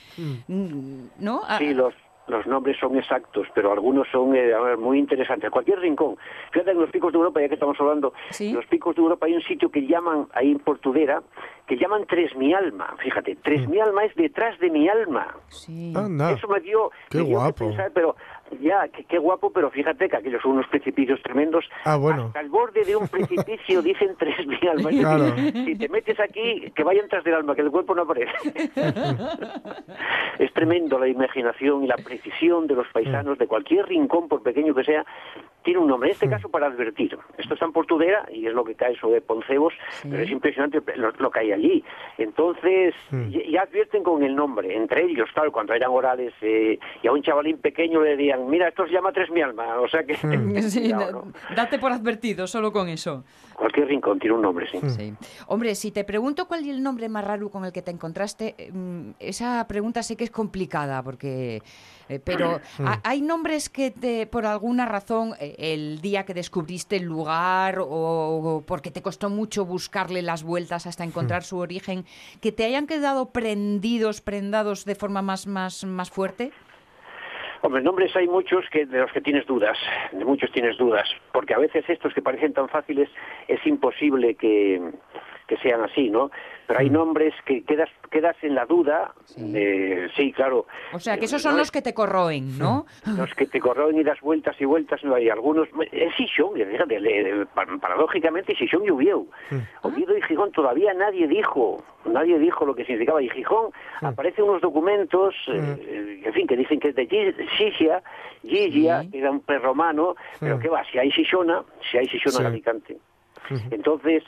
mm, 0.49 1.07
¿no? 1.19 1.43
A- 1.47 1.59
Sí, 1.59 1.75
los, 1.75 1.95
los 2.29 2.47
nombres 2.47 2.77
son 2.79 2.97
exactos, 2.97 3.47
pero 3.55 3.73
algunos 3.73 4.07
son 4.13 4.35
eh, 4.37 4.55
a 4.55 4.61
ver, 4.61 4.79
muy 4.79 4.99
interesantes. 4.99 5.51
Cualquier 5.51 5.81
rincón. 5.81 6.17
Fíjate, 6.53 6.71
en 6.71 6.81
los 6.81 6.91
picos 6.91 7.13
de 7.13 7.19
Europa, 7.19 7.41
ya 7.41 7.49
que 7.49 7.55
estamos 7.55 7.77
hablando, 7.81 8.13
Sí. 8.31 8.49
en 8.51 8.55
los 8.57 8.67
picos 8.67 8.95
de 8.95 9.03
Europa 9.03 9.27
hay 9.27 9.35
un 9.35 9.43
sitio 9.43 9.71
que 9.71 9.87
llaman, 9.87 10.29
ahí 10.35 10.53
en 10.53 10.59
Portudera, 10.61 11.23
que 11.67 11.77
llaman 11.77 12.05
Tres 12.09 12.35
Mi 12.37 12.55
Alma. 12.55 12.95
Fíjate, 13.03 13.37
Tres 13.37 13.69
Mi 13.69 13.81
Alma 13.81 14.05
es 14.05 14.15
detrás 14.15 14.59
de 14.61 14.71
mi 14.71 14.89
alma. 14.89 15.35
sí. 15.49 15.93
Anda. 15.97 16.33
Eso 16.33 16.47
me 16.49 16.61
dio, 16.61 16.91
Qué 17.11 17.19
me 17.19 17.25
dio 17.25 17.33
que 17.33 17.41
guapo. 17.43 17.67
pensar, 17.69 17.91
pero 17.95 18.15
ya, 18.61 18.89
qué, 18.89 19.05
qué 19.05 19.19
guapo, 19.19 19.51
pero 19.51 19.71
fíjate 19.71 20.09
que 20.09 20.17
aquellos 20.17 20.43
son 20.43 20.53
unos 20.53 20.67
precipicios 20.69 21.21
tremendos. 21.23 21.65
Ah, 21.85 21.97
bueno. 21.97 22.27
Hasta 22.27 22.41
el 22.41 22.49
borde 22.49 22.85
de 22.85 22.97
un 22.97 23.09
precipicio 23.09 23.83
dicen 23.83 24.17
tres 24.19 24.47
mi 24.47 24.59
alma. 24.69 24.91
Es 24.91 25.03
Claro. 25.03 25.35
Si 25.37 25.77
te 25.77 25.89
metes 25.89 26.19
aquí, 26.21 26.71
que 26.75 26.85
vayan 26.85 27.09
tras 27.09 27.25
del 27.25 27.35
alma, 27.35 27.55
que 27.55 27.63
el 27.63 27.71
cuerpo 27.71 27.95
no 27.95 28.03
aparece. 28.03 28.33
es 30.39 30.53
tremendo 30.53 30.99
la 30.99 31.09
imaginación 31.09 31.85
y 31.85 31.87
la 31.87 31.97
precisión 31.97 32.67
de 32.67 32.75
los 32.75 32.87
paisanos 32.89 33.39
de 33.39 33.47
cualquier 33.47 33.87
rincón, 33.87 34.29
por 34.29 34.43
pequeño 34.43 34.75
que 34.75 34.85
sea, 34.85 35.05
tiene 35.63 35.81
un 35.81 35.89
nombre. 35.89 36.11
En 36.11 36.15
este 36.15 36.29
caso, 36.29 36.49
para 36.49 36.67
advertir. 36.67 37.17
Esto 37.39 37.55
está 37.55 37.67
en 37.67 37.73
Portudera 37.73 38.27
y 38.33 38.47
es 38.47 38.53
lo 38.53 38.65
que 38.65 38.75
cae 38.75 38.97
sobre 38.97 39.21
Poncebos, 39.21 39.75
pero 40.03 40.23
es 40.23 40.31
impresionante 40.31 40.81
lo, 40.97 41.11
lo 41.13 41.31
que 41.31 41.41
hay 41.41 41.53
allí. 41.53 41.85
Entonces, 42.19 42.95
ya, 43.11 43.41
ya 43.49 43.63
advierten 43.63 44.03
con 44.03 44.23
el 44.23 44.35
nombre. 44.35 44.77
Entre 44.77 45.05
ellos, 45.05 45.29
claro, 45.33 45.53
cuando 45.53 45.75
eran 45.75 45.91
orales, 45.91 46.33
eh, 46.43 46.79
y 47.03 47.07
a 47.07 47.13
un 47.13 47.23
chavalín 47.23 47.59
pequeño 47.59 48.03
le 48.03 48.17
decían, 48.17 48.42
digan, 48.43 48.51
mira, 48.51 48.69
esto 48.69 48.87
se 48.87 48.93
llama 48.93 49.13
Tres 49.13 49.31
Mi 49.31 49.41
Alma, 49.43 49.81
o 49.81 49.89
sea 49.89 50.05
que... 50.05 50.15
Sí, 50.71 50.81
cuidado, 50.81 51.07
da- 51.07 51.13
¿no? 51.13 51.33
date 51.57 51.79
por 51.79 51.93
advertido 51.93 52.47
solo 52.47 52.73
con 52.73 52.89
eso. 52.89 53.25
Cualquier 53.57 53.87
rincón 53.89 54.19
tiene 54.19 54.35
un 54.37 54.43
nombre, 54.43 54.67
sí. 54.71 54.79
Sí. 54.89 55.15
Hombre, 55.47 55.75
si 55.75 55.91
te 55.93 56.05
pregunto 56.05 56.47
cuál 56.49 56.61
es 56.63 56.69
el 56.69 56.83
nombre 56.83 57.09
más 57.09 57.25
raro 57.25 57.49
con 57.51 57.65
el 57.65 57.73
que 57.73 57.83
te 57.83 57.91
encontraste, 57.91 58.71
mm, 58.73 59.11
esa 59.21 59.67
pregunta 59.69 60.03
sé 60.03 60.17
que 60.17 60.25
es 60.25 60.31
complicada, 60.31 61.03
porque. 61.03 61.63
eh, 62.09 62.19
pero 62.19 62.61
ha- 62.85 63.01
hay 63.05 63.21
nombres 63.21 63.69
que 63.69 63.91
te, 63.91 64.27
por 64.27 64.47
alguna 64.47 64.87
razón, 64.87 65.35
eh, 65.39 65.55
el 65.59 66.01
día 66.01 66.25
que 66.25 66.35
descubriste 66.35 66.97
el 66.97 67.05
lugar 67.05 67.79
o, 67.79 67.87
o 67.87 68.63
porque 68.67 68.91
te 68.91 69.03
costó 69.03 69.31
mucho 69.31 69.65
buscarle 69.65 70.23
las 70.23 70.43
vueltas 70.43 70.87
hasta 70.87 71.05
encontrar 71.05 71.45
su 71.45 71.59
origen, 71.59 72.05
que 72.41 72.53
te 72.53 72.65
hayan 72.65 72.87
quedado 72.87 73.31
prendidos, 73.31 74.21
prendados 74.23 74.85
de 74.85 74.95
forma 74.95 75.23
más, 75.23 75.47
más, 75.47 75.85
más 75.85 76.11
fuerte. 76.11 76.53
Hombre, 77.65 77.81
nombres 77.81 78.15
hay 78.17 78.27
muchos 78.27 78.69
que 78.71 78.87
de 78.87 78.99
los 78.99 79.13
que 79.13 79.21
tienes 79.21 79.47
dudas, 79.47 79.79
de 80.11 80.25
muchos 80.25 80.51
tienes 80.51 80.77
dudas, 80.77 81.09
porque 81.33 81.55
a 81.55 81.59
veces 81.59 81.85
estos 81.89 82.13
que 82.13 82.21
parecen 82.21 82.53
tan 82.53 82.69
fáciles 82.69 83.09
es 83.47 83.65
imposible 83.65 84.35
que, 84.35 84.83
que 85.47 85.57
sean 85.59 85.81
así, 85.83 86.11
¿no? 86.11 86.33
Pero 86.73 86.81
hay 86.81 86.89
nombres 86.91 87.35
que 87.45 87.63
quedas 87.65 87.91
quedas 88.11 88.35
en 88.43 88.55
la 88.55 88.65
duda, 88.65 89.13
de, 89.37 90.09
sí, 90.17 90.33
claro. 90.33 90.67
O 90.95 90.99
sea, 90.99 91.17
que 91.17 91.23
Eh, 91.23 91.25
esos 91.27 91.43
son 91.43 91.53
no 91.53 91.59
los 91.59 91.69
es- 91.69 91.71
que 91.71 91.83
te 91.83 91.93
corroen, 91.93 92.59
¿no? 92.59 92.87
los 93.19 93.35
que 93.35 93.45
te 93.47 93.61
corroen 93.61 93.99
y 93.99 94.03
das 94.03 94.19
vueltas 94.23 94.59
y 94.59 94.65
vueltas, 94.65 95.05
no 95.05 95.15
hay 95.15 95.29
algunos. 95.29 95.69
Es 95.93 96.15
Gijón, 96.15 96.55
fíjate, 96.55 96.99
le- 96.99 97.45
pa- 97.47 97.67
paradójicamente 97.79 98.55
Gijón 98.55 98.85
y 98.87 98.91
Oviedo. 98.91 99.27
Oviedo 99.83 100.17
y 100.17 100.23
Gijón 100.23 100.51
todavía 100.53 100.95
nadie 100.95 101.27
dijo, 101.29 101.83
nadie 102.07 102.39
dijo 102.39 102.65
lo 102.65 102.75
que 102.75 102.85
significaba. 102.87 103.21
Y 103.23 103.29
Gijón 103.29 103.71
aparecen 104.01 104.45
unos 104.45 104.63
documentos, 104.63 105.35
eh, 105.49 106.23
en 106.25 106.33
fin, 106.33 106.47
que 106.47 106.57
dicen 106.57 106.81
que 106.81 106.89
es 106.89 106.95
de 106.97 107.07
Gi- 107.07 107.47
Gigia, 107.59 108.03
Gigia, 108.43 109.03
Sí. 109.03 109.11
que 109.11 109.19
era 109.19 109.31
un 109.31 109.41
prerromano, 109.41 110.17
pero 110.41 110.59
¿qué 110.59 110.69
va? 110.71 110.83
Si 110.91 110.97
hay 110.99 111.11
Gijona, 111.11 111.63
si 111.91 111.99
hay 111.99 112.07
Gijona 112.09 112.33
Sí. 112.37 112.41
en 112.41 112.47
Alicante. 112.47 112.97
Entonces, 113.71 114.23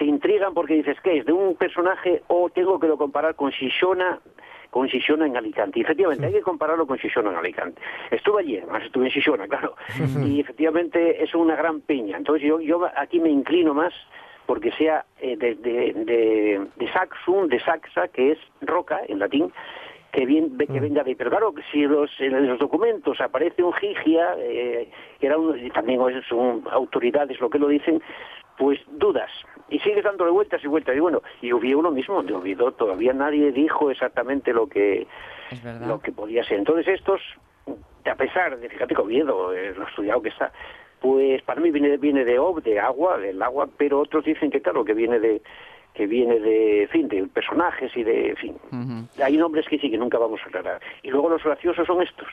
te 0.00 0.06
intrigan 0.06 0.54
porque 0.54 0.72
dices, 0.72 0.96
¿qué 1.02 1.18
es? 1.18 1.26
¿De 1.26 1.32
un 1.34 1.56
personaje 1.56 2.22
o 2.28 2.48
tengo 2.48 2.80
que 2.80 2.86
lo 2.86 2.96
comparar 2.96 3.34
con 3.34 3.50
Shishona? 3.50 4.18
Con 4.70 4.86
Shishona 4.86 5.26
en 5.26 5.36
Alicante. 5.36 5.78
Y 5.78 5.82
efectivamente, 5.82 6.24
hay 6.24 6.32
que 6.32 6.40
compararlo 6.40 6.86
con 6.86 6.96
Shishona 6.96 7.28
en 7.28 7.36
Alicante. 7.36 7.82
Estuve 8.10 8.40
allí, 8.40 8.56
además 8.56 8.84
estuve 8.84 9.08
en 9.08 9.10
Shishona, 9.10 9.46
claro. 9.46 9.74
Y 10.24 10.40
efectivamente 10.40 11.22
es 11.22 11.34
una 11.34 11.54
gran 11.54 11.82
peña. 11.82 12.16
Entonces 12.16 12.48
yo, 12.48 12.60
yo 12.60 12.88
aquí 12.96 13.20
me 13.20 13.28
inclino 13.28 13.74
más 13.74 13.92
porque 14.46 14.72
sea 14.72 15.04
eh, 15.20 15.36
de, 15.36 15.56
de, 15.56 15.92
de, 15.92 16.66
de 16.76 16.92
Saxum, 16.92 17.48
de 17.48 17.60
Saxa, 17.60 18.08
que 18.08 18.32
es 18.32 18.38
roca 18.62 19.02
en 19.06 19.18
latín, 19.18 19.52
que, 20.12 20.24
bien, 20.24 20.56
que 20.56 20.80
venga 20.80 21.04
de... 21.04 21.14
Pero 21.14 21.28
claro, 21.28 21.52
si 21.70 21.82
los, 21.82 22.10
en 22.20 22.48
los 22.48 22.58
documentos 22.58 23.20
aparece 23.20 23.62
un 23.62 23.74
Gigia, 23.74 24.34
eh, 24.38 24.88
que 25.20 25.26
era 25.26 25.36
un, 25.36 25.68
también 25.72 26.00
son 26.26 26.64
autoridades 26.70 27.38
lo 27.38 27.50
que 27.50 27.58
lo 27.58 27.68
dicen, 27.68 28.00
pues 28.60 28.78
dudas. 28.88 29.30
Y 29.70 29.78
sigues 29.78 30.04
dándole 30.04 30.30
vueltas 30.30 30.62
y 30.62 30.66
vueltas. 30.66 30.94
Y 30.94 31.00
bueno, 31.00 31.22
y 31.40 31.50
Oviedo 31.50 31.80
lo 31.80 31.90
mismo, 31.90 32.22
de 32.22 32.34
Oviedo 32.34 32.72
todavía 32.72 33.14
nadie 33.14 33.52
dijo 33.52 33.90
exactamente 33.90 34.52
lo 34.52 34.66
que, 34.66 35.06
lo 35.86 35.98
que 36.00 36.12
podía 36.12 36.44
ser. 36.44 36.58
Entonces 36.58 36.86
estos, 36.88 37.22
a 38.04 38.14
pesar 38.16 38.58
de, 38.58 38.68
fíjate 38.68 38.94
que 38.94 39.00
Oviedo, 39.00 39.54
eh, 39.54 39.72
lo 39.74 39.88
estudiado 39.88 40.20
que 40.20 40.28
está, 40.28 40.52
pues 41.00 41.40
para 41.42 41.62
mí 41.62 41.70
viene, 41.70 41.96
viene 41.96 42.22
de 42.26 42.38
ob, 42.38 42.62
de 42.62 42.78
agua, 42.78 43.16
del 43.16 43.40
agua, 43.40 43.66
pero 43.78 44.00
otros 44.00 44.26
dicen 44.26 44.50
que 44.50 44.60
claro, 44.60 44.84
que 44.84 44.92
viene 44.92 45.18
de 45.18 45.40
que 45.94 46.06
viene 46.06 46.38
de, 46.38 46.82
en 46.82 46.88
fin, 46.90 47.08
de 47.08 47.26
personajes 47.28 47.96
y 47.96 48.04
de, 48.04 48.28
en 48.28 48.36
fin. 48.36 48.56
Hay 49.24 49.36
nombres 49.38 49.66
que 49.66 49.78
sí 49.78 49.90
que 49.90 49.98
nunca 49.98 50.18
vamos 50.18 50.40
a 50.44 50.48
aclarar. 50.48 50.80
Y 51.02 51.10
luego 51.10 51.30
los 51.30 51.42
graciosos 51.42 51.86
son 51.86 52.02
estos. 52.02 52.28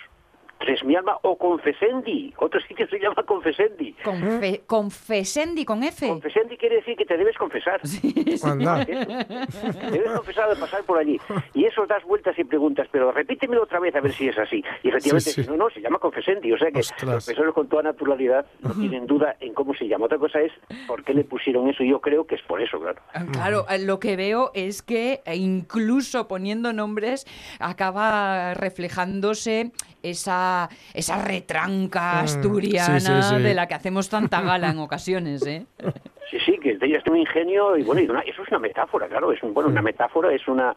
Tres 0.60 0.84
mi 0.84 0.96
alma 0.96 1.18
o 1.22 1.38
Confesendi. 1.38 2.34
Otro 2.38 2.60
sitio 2.62 2.88
se 2.88 3.00
llama 3.00 3.24
Confesendi. 3.24 3.96
Confe- 4.04 4.62
confesendi 4.66 5.64
con 5.66 5.84
F. 5.84 6.08
Confesendi 6.08 6.58
quiere 6.58 6.78
decir 6.78 6.96
que 6.98 7.06
te 7.06 7.16
debes 7.18 7.38
confesar. 7.38 7.80
Eso. 7.84 8.56
Debes 8.56 10.12
confesar 10.16 10.50
de 10.50 10.56
pasar 10.56 10.84
por 10.84 10.98
allí. 10.98 11.20
Y 11.54 11.66
eso 11.66 11.86
das 11.86 12.04
vueltas 12.04 12.38
y 12.40 12.44
preguntas, 12.44 12.88
pero 12.92 13.12
repítemelo 13.12 13.64
otra 13.64 13.80
vez 13.80 13.96
a 13.96 14.02
ver 14.02 14.14
si 14.14 14.28
es 14.28 14.38
así. 14.38 14.64
Y 14.84 14.90
efectivamente, 14.90 15.30
Sí, 15.30 15.36
sí. 15.36 15.44
si 15.44 15.50
no, 15.50 15.58
no, 15.58 15.70
se 15.70 15.82
llama 15.82 16.00
Confesendi. 16.00 16.52
O 16.52 16.58
sea 16.58 16.72
que 16.72 16.80
Ostras. 16.80 17.04
los 17.04 17.26
profesores 17.26 17.54
con 17.54 17.68
toda 17.70 17.84
naturalidad 17.84 18.46
no 18.62 18.74
tienen 18.74 19.06
duda 19.08 19.36
en 19.40 19.54
cómo 19.54 19.74
se 19.74 19.88
llama. 19.88 20.06
Otra 20.06 20.18
cosa 20.18 20.40
es 20.42 20.52
por 20.88 21.04
qué 21.04 21.14
le 21.14 21.24
pusieron 21.24 21.70
eso. 21.70 21.84
Y 21.84 21.90
yo 21.90 22.02
creo 22.02 22.26
que 22.26 22.36
es 22.36 22.42
por 22.44 22.62
eso, 22.62 22.80
claro. 22.80 23.02
Ah, 23.14 23.26
Claro, 23.32 23.66
eh, 23.70 23.80
lo 23.80 24.00
que 24.00 24.16
veo 24.16 24.52
es 24.54 24.82
que 24.82 25.22
eh, 25.26 25.36
incluso 25.36 26.28
poniendo 26.28 26.74
nombres 26.74 27.26
acaba 27.60 28.54
reflejándose 28.56 29.72
esa, 30.10 30.70
esa 30.94 31.24
retranca 31.24 32.20
asturiana 32.22 33.00
sí, 33.00 33.08
sí, 33.30 33.36
sí. 33.38 33.42
de 33.44 33.54
la 33.54 33.68
que 33.68 33.74
hacemos 33.76 34.10
tanta 34.10 34.42
gala 34.42 34.70
en 34.70 34.80
ocasiones, 34.80 35.46
¿eh? 35.46 35.66
Sí, 36.30 36.38
sí, 36.46 36.58
que 36.62 36.72
ellas 36.72 37.02
tienen 37.06 37.12
un 37.12 37.18
ingenio 37.20 37.78
y 37.78 37.84
bueno, 37.84 38.02
y 38.02 38.10
una- 38.10 38.20
eso 38.20 38.42
es 38.44 38.50
una 38.50 38.60
metáfora, 38.60 39.08
claro, 39.08 39.32
es 39.32 39.42
un, 39.42 39.54
bueno, 39.54 39.70
una 39.70 39.82
metáfora 39.82 40.34
es 40.34 40.46
una 40.50 40.76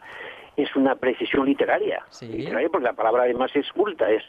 es 0.57 0.77
una 0.77 0.95
precisión 0.95 1.45
literaria, 1.47 2.05
Sí. 2.11 2.27
literaria 2.29 2.69
porque 2.69 2.85
la 2.85 2.93
palabra 2.93 3.25
además 3.25 3.51
es 3.57 3.69
culta, 3.73 4.09
es 4.11 4.23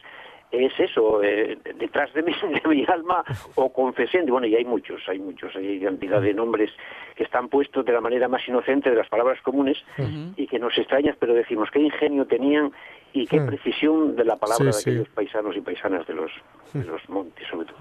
es 0.52 0.72
eso, 0.78 1.22
eh, 1.22 1.58
detrás 1.78 2.12
de 2.14 2.22
mi, 2.22 2.32
de 2.62 2.68
mi 2.68 2.84
alma 2.86 3.24
o 3.56 3.72
confesente, 3.72 4.30
bueno, 4.30 4.46
y 4.46 4.54
hay 4.54 4.64
muchos, 4.64 5.00
hay 5.08 5.18
muchos, 5.18 5.54
hay 5.56 5.80
cantidad 5.80 6.20
de 6.20 6.34
nombres 6.34 6.70
que 7.16 7.24
están 7.24 7.48
puestos 7.48 7.84
de 7.84 7.92
la 7.92 8.00
manera 8.00 8.28
más 8.28 8.46
inocente 8.46 8.90
de 8.90 8.96
las 8.96 9.08
palabras 9.08 9.40
comunes 9.42 9.78
y 10.36 10.46
que 10.46 10.58
nos 10.58 10.76
extrañas, 10.78 11.16
pero 11.18 11.34
decimos 11.34 11.70
qué 11.72 11.80
ingenio 11.80 12.26
tenían 12.26 12.72
y 13.14 13.26
qué 13.26 13.40
precisión 13.42 14.16
de 14.16 14.24
la 14.24 14.36
palabra 14.36 14.72
Sí, 14.72 14.76
de 14.78 14.82
sí. 14.84 14.90
aquellos 14.90 15.08
paisanos 15.10 15.54
y 15.56 15.60
paisanas 15.60 16.06
de 16.06 16.14
los, 16.14 16.30
de 16.72 16.84
los 16.84 17.06
montes, 17.10 17.46
sobre 17.48 17.66
todo. 17.66 17.76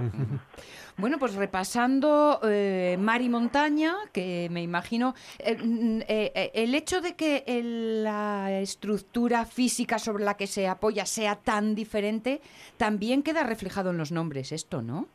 Bueno, 0.97 1.17
pues 1.17 1.35
repasando 1.35 2.41
eh, 2.43 2.97
mar 2.99 3.21
y 3.21 3.29
montaña, 3.29 3.95
que 4.11 4.49
me 4.51 4.61
imagino, 4.61 5.13
eh, 5.39 5.55
mm, 5.57 6.01
eh, 6.01 6.31
eh, 6.35 6.51
el 6.53 6.75
hecho 6.75 6.99
de 6.99 7.15
que 7.15 7.43
el- 7.47 8.03
la 8.03 8.59
estructura 8.59 9.45
física 9.45 9.97
sobre 9.99 10.25
la 10.25 10.35
que 10.35 10.47
se 10.47 10.67
apoya 10.67 11.05
sea 11.05 11.35
tan 11.37 11.75
diferente, 11.75 12.41
también 12.77 13.23
queda 13.23 13.43
reflejado 13.43 13.89
en 13.91 13.97
los 13.97 14.11
nombres 14.11 14.51
esto, 14.51 14.81
¿no? 14.81 15.05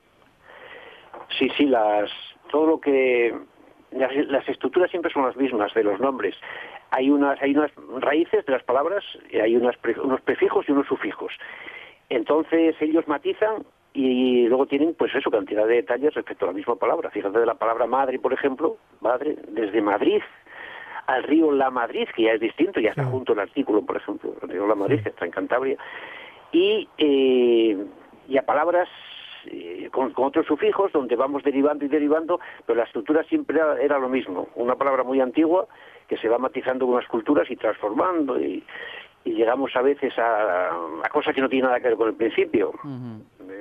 Sí, 1.39 1.49
sí, 1.57 1.67
las, 1.67 2.11
todo 2.51 2.67
lo 2.67 2.81
que 2.81 3.35
las, 3.91 4.15
las 4.29 4.49
estructuras 4.49 4.91
siempre 4.91 5.13
son 5.13 5.25
las 5.25 5.37
mismas 5.37 5.73
de 5.75 5.85
los 5.85 5.99
nombres. 6.01 6.35
Hay 6.91 7.11
unas, 7.11 7.41
hay 7.43 7.53
unas 7.57 7.71
raíces 8.01 8.47
de 8.47 8.53
las 8.53 8.63
palabras, 8.63 9.05
hay 9.33 9.57
unas 9.57 9.77
pre- 9.79 10.01
unos 10.01 10.21
prefijos 10.21 10.69
y 10.69 10.73
unos 10.73 10.87
sufijos. 10.87 11.33
Entonces 12.09 12.77
ellos 12.81 13.09
matizan 13.09 13.65
y 13.93 14.47
luego 14.47 14.67
tienen, 14.67 14.95
pues 14.95 15.15
eso, 15.15 15.31
cantidad 15.31 15.67
de 15.67 15.77
detalles 15.77 16.15
respecto 16.15 16.45
a 16.45 16.49
la 16.49 16.55
misma 16.55 16.77
palabra. 16.77 17.11
Fíjate 17.11 17.39
de 17.39 17.47
la 17.47 17.55
palabra 17.55 17.87
madre, 17.87 18.19
por 18.19 18.33
ejemplo, 18.33 18.77
madre, 19.01 19.37
desde 19.49 19.81
Madrid 19.83 20.23
al 21.07 21.23
río 21.23 21.53
La 21.53 21.71
Madrid, 21.71 22.09
que 22.15 22.25
ya 22.25 22.33
es 22.33 22.41
distinto, 22.41 22.81
ya 22.81 22.91
está 22.91 23.05
junto 23.05 23.33
el 23.33 23.39
artículo, 23.39 23.83
por 23.83 23.97
ejemplo, 23.97 24.35
el 24.43 24.49
río 24.49 24.67
La 24.67 24.75
Madrid, 24.75 25.01
que 25.03 25.11
está 25.11 25.25
en 25.25 25.31
Cantabria, 25.31 25.77
y, 26.57 26.89
eh, 26.97 27.77
y 28.29 28.39
a 28.39 28.47
palabras 28.47 28.89
eh, 29.47 29.91
con, 29.93 30.13
con 30.13 30.25
otros 30.25 30.47
sufijos 30.47 30.91
donde 30.91 31.15
vamos 31.15 31.43
derivando 31.43 31.85
y 31.85 31.89
derivando, 31.89 32.41
pero 32.65 32.79
la 32.79 32.85
estructura 32.85 33.23
siempre 33.25 33.59
era, 33.59 33.79
era 33.81 33.99
lo 33.99 34.09
mismo, 34.09 34.49
una 34.55 34.75
palabra 34.75 35.03
muy 35.03 35.21
antigua 35.21 35.67
que 36.09 36.17
se 36.17 36.29
va 36.29 36.39
matizando 36.39 36.87
con 36.87 36.97
las 36.97 37.09
culturas 37.09 37.51
y 37.51 37.57
transformando 37.57 38.41
y, 38.41 38.65
y 39.25 39.33
llegamos 39.33 39.77
a 39.77 39.83
veces 39.83 40.19
a, 40.19 40.71
a 41.05 41.09
cosas 41.11 41.35
que 41.35 41.43
no 41.43 41.49
tienen 41.51 41.67
nada 41.67 41.81
que 41.81 41.89
ver 41.89 41.97
con 41.99 42.09
el 42.09 42.15
principio. 42.15 42.73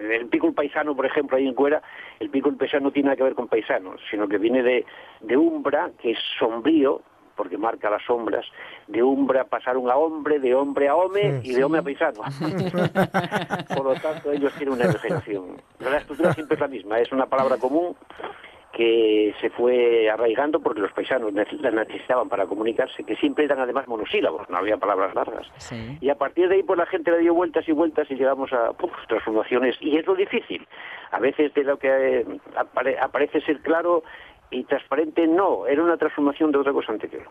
El 0.09 0.27
pícul 0.27 0.53
paisano, 0.53 0.95
por 0.95 1.05
ejemplo, 1.05 1.35
ahí 1.35 1.47
en 1.47 1.53
Cuera, 1.53 1.81
el 2.19 2.29
pícul 2.29 2.55
paisano 2.55 2.85
no 2.85 2.91
tiene 2.91 3.07
nada 3.07 3.17
que 3.17 3.23
ver 3.23 3.35
con 3.35 3.47
paisano, 3.47 3.95
sino 4.09 4.27
que 4.27 4.37
viene 4.37 4.63
de, 4.63 4.85
de 5.21 5.35
umbra, 5.35 5.91
que 5.99 6.11
es 6.11 6.19
sombrío, 6.39 7.01
porque 7.36 7.57
marca 7.57 7.89
las 7.89 8.03
sombras, 8.03 8.45
de 8.88 9.03
umbra 9.03 9.43
pasaron 9.45 9.89
a 9.89 9.95
hombre, 9.97 10.39
de 10.39 10.55
hombre 10.55 10.88
a 10.88 10.95
home 10.95 11.41
y 11.43 11.53
de 11.53 11.63
hombre 11.63 11.79
a 11.81 11.83
paisano. 11.83 12.21
Por 13.75 13.86
lo 13.86 13.93
tanto, 13.95 14.31
ellos 14.31 14.53
tienen 14.53 14.75
una. 14.75 14.86
Pero 15.77 15.91
la 15.91 15.97
estructura 15.97 16.33
siempre 16.33 16.55
es 16.55 16.61
la 16.61 16.67
misma, 16.67 16.99
es 16.99 17.11
una 17.11 17.25
palabra 17.25 17.57
común 17.57 17.95
que 18.73 19.33
se 19.39 19.49
fue 19.51 20.09
arraigando 20.09 20.59
porque 20.59 20.81
los 20.81 20.91
paisanos 20.91 21.31
la 21.33 21.71
necesitaban 21.71 22.27
para 22.27 22.45
comunicarse, 22.45 23.05
que 23.05 23.15
siempre 23.15 23.45
eran 23.45 23.59
además 23.59 23.88
monosílabos, 23.88 24.49
no 24.49 24.57
había 24.57 24.75
palabras 24.75 25.15
largas. 25.15 25.47
Sí. 25.59 25.97
Y 26.01 26.09
a 26.09 26.15
partir 26.15 26.49
de 26.49 26.55
ahí, 26.55 26.63
pues 26.63 26.77
la 26.77 26.86
gente 26.86 27.09
le 27.11 27.19
dio 27.19 27.33
vueltas 27.33 27.65
y 27.69 27.71
vueltas 27.71 28.11
y 28.11 28.15
llegamos 28.15 28.51
a 28.51 28.73
puf, 28.73 28.91
transformaciones. 29.07 29.77
Y 29.79 29.95
es 29.97 30.05
lo 30.05 30.13
difícil. 30.13 30.67
A 31.11 31.19
veces 31.19 31.53
de 31.53 31.63
lo 31.63 31.77
que 31.79 31.88
eh, 31.88 32.25
apare- 32.57 32.97
aparece 33.01 33.39
ser 33.41 33.61
claro 33.61 34.03
y 34.51 34.63
transparente, 34.63 35.27
no. 35.27 35.67
Era 35.67 35.83
una 35.83 35.97
transformación 35.97 36.51
de 36.51 36.59
otra 36.59 36.73
cosa 36.73 36.91
anterior. 36.91 37.23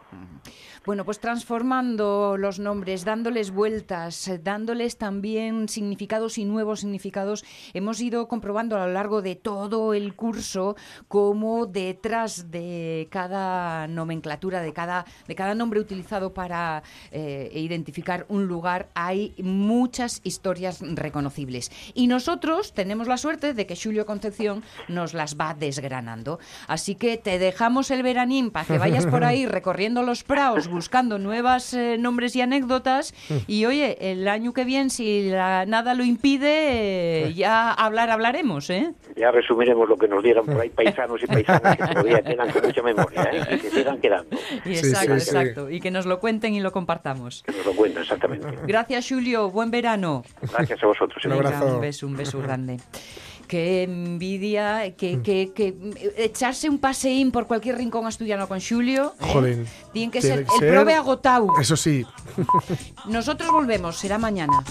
Bueno, 0.87 1.07
pues 1.07 1.19
transformando 1.19 2.37
los 2.37 2.59
nombres, 2.59 3.07
dándoles 3.07 3.51
vueltas, 3.51 4.29
eh, 4.29 4.39
dándoles 4.39 4.99
también 4.99 5.67
significados 5.67 6.37
y 6.37 6.45
nuevos 6.45 6.81
significados, 6.81 7.43
hemos 7.73 8.03
ido 8.03 8.29
comprobando 8.29 8.77
a 8.77 8.87
lo 8.87 8.93
largo 8.93 9.23
de 9.23 9.35
todo 9.35 9.95
el 9.95 10.15
curso 10.15 10.77
cómo 11.09 11.65
detrás 11.65 12.51
de 12.51 13.09
cada 13.11 13.89
nomenclatura, 13.89 14.61
de 14.61 14.75
cada, 14.75 15.07
de 15.27 15.35
cada 15.35 15.55
nombre 15.55 15.81
utilizado 15.81 16.35
para 16.35 16.83
eh, 17.13 17.51
identificar 17.55 18.27
un 18.29 18.47
lugar, 18.47 18.91
hay 18.95 19.35
muchas 19.43 20.21
historias 20.23 20.81
reconocibles. 20.83 21.73
Y 21.95 22.09
nosotros 22.09 22.75
tenemos 22.75 23.09
la 23.09 23.17
suerte 23.17 23.55
de 23.55 23.67
que 23.67 23.75
Julio 23.75 24.05
Concepción 24.05 24.63
nos 24.89 25.15
las 25.15 25.39
va 25.39 25.55
desgranando. 25.55 26.41
Así 26.69 26.95
que 26.95 27.17
te 27.17 27.39
dejamos 27.39 27.91
el 27.91 28.03
veranín 28.03 28.51
para 28.51 28.67
que 28.67 28.77
vayas 28.77 29.07
por 29.07 29.25
ahí 29.25 29.47
recorriendo 29.55 30.03
los 30.03 30.25
praos, 30.25 30.69
buscando 30.75 31.19
nuevos 31.19 31.75
nombres 31.99 32.37
y 32.37 32.43
anécdotas. 32.43 33.15
Y 33.47 33.65
oye, 33.65 33.97
el 34.13 34.29
año 34.29 34.53
que 34.53 34.65
viene, 34.65 34.91
si 34.91 35.31
la- 35.31 35.65
nada 35.67 35.95
lo 35.95 36.05
impide, 36.05 37.29
eh, 37.29 37.35
ya 37.35 37.71
hablar 37.73 38.11
hablaremos, 38.11 38.69
¿eh? 38.71 38.93
Ya 39.17 39.31
resumiremos 39.31 39.89
lo 39.89 39.97
que 39.97 40.09
nos 40.09 40.23
dieran 40.23 40.45
por 40.45 40.61
ahí 40.61 40.71
paisanos 40.71 41.23
y 41.23 41.27
paisanas 41.27 41.77
que 41.77 41.87
todavía 41.87 42.23
quedan 42.23 42.51
con 42.51 42.63
mucha 42.63 42.83
memoria, 42.83 43.23
¿eh? 43.33 43.59
que 43.61 43.71
sigan 43.71 44.01
quedando, 44.01 44.37
Y 44.65 44.71
exacto, 44.77 45.15
sí, 45.15 45.21
sí. 45.21 45.31
exacto. 45.31 45.71
Y 45.71 45.81
que 45.81 45.91
nos 45.91 46.05
lo 46.07 46.19
cuenten 46.21 46.55
y 46.55 46.61
lo 46.61 46.73
compartamos. 46.73 47.43
que 47.47 47.53
nos 47.53 47.65
lo 47.67 47.73
cuenten 47.75 48.03
exactamente. 48.03 48.47
Gracias, 48.67 49.09
Julio. 49.09 49.51
Buen 49.51 49.71
verano. 49.71 50.23
Gracias 50.43 50.83
a 50.83 50.87
vosotros. 50.87 51.25
Un 51.25 51.33
¿eh? 51.33 51.35
Abrazo. 51.37 51.75
un 51.77 51.81
beso, 51.81 52.07
un 52.07 52.17
beso 52.17 52.41
grande. 52.41 52.77
Qué 53.55 53.85
envidia, 53.85 54.83
Mm. 54.89 54.93
que, 54.97 55.23
que, 55.23 55.53
que 55.55 55.77
echarse 56.17 56.69
un 56.69 56.79
paseín 56.79 57.31
por 57.31 57.47
cualquier 57.47 57.77
rincón 57.79 58.05
asturiano 58.05 58.49
con 58.49 58.61
Julio. 58.61 59.15
¿eh? 59.21 59.33
Jolín. 59.33 59.67
Tiene 59.93 60.11
que 60.11 60.21
ser 60.21 60.45
que 60.45 60.53
el 60.55 60.59
ser- 60.59 60.75
prove 60.75 60.93
agotado. 60.95 61.47
Eso 61.61 61.77
sí. 61.77 62.05
Nosotros 63.07 63.53
volvemos, 63.53 63.97
será 63.97 64.19
mañana. 64.19 64.65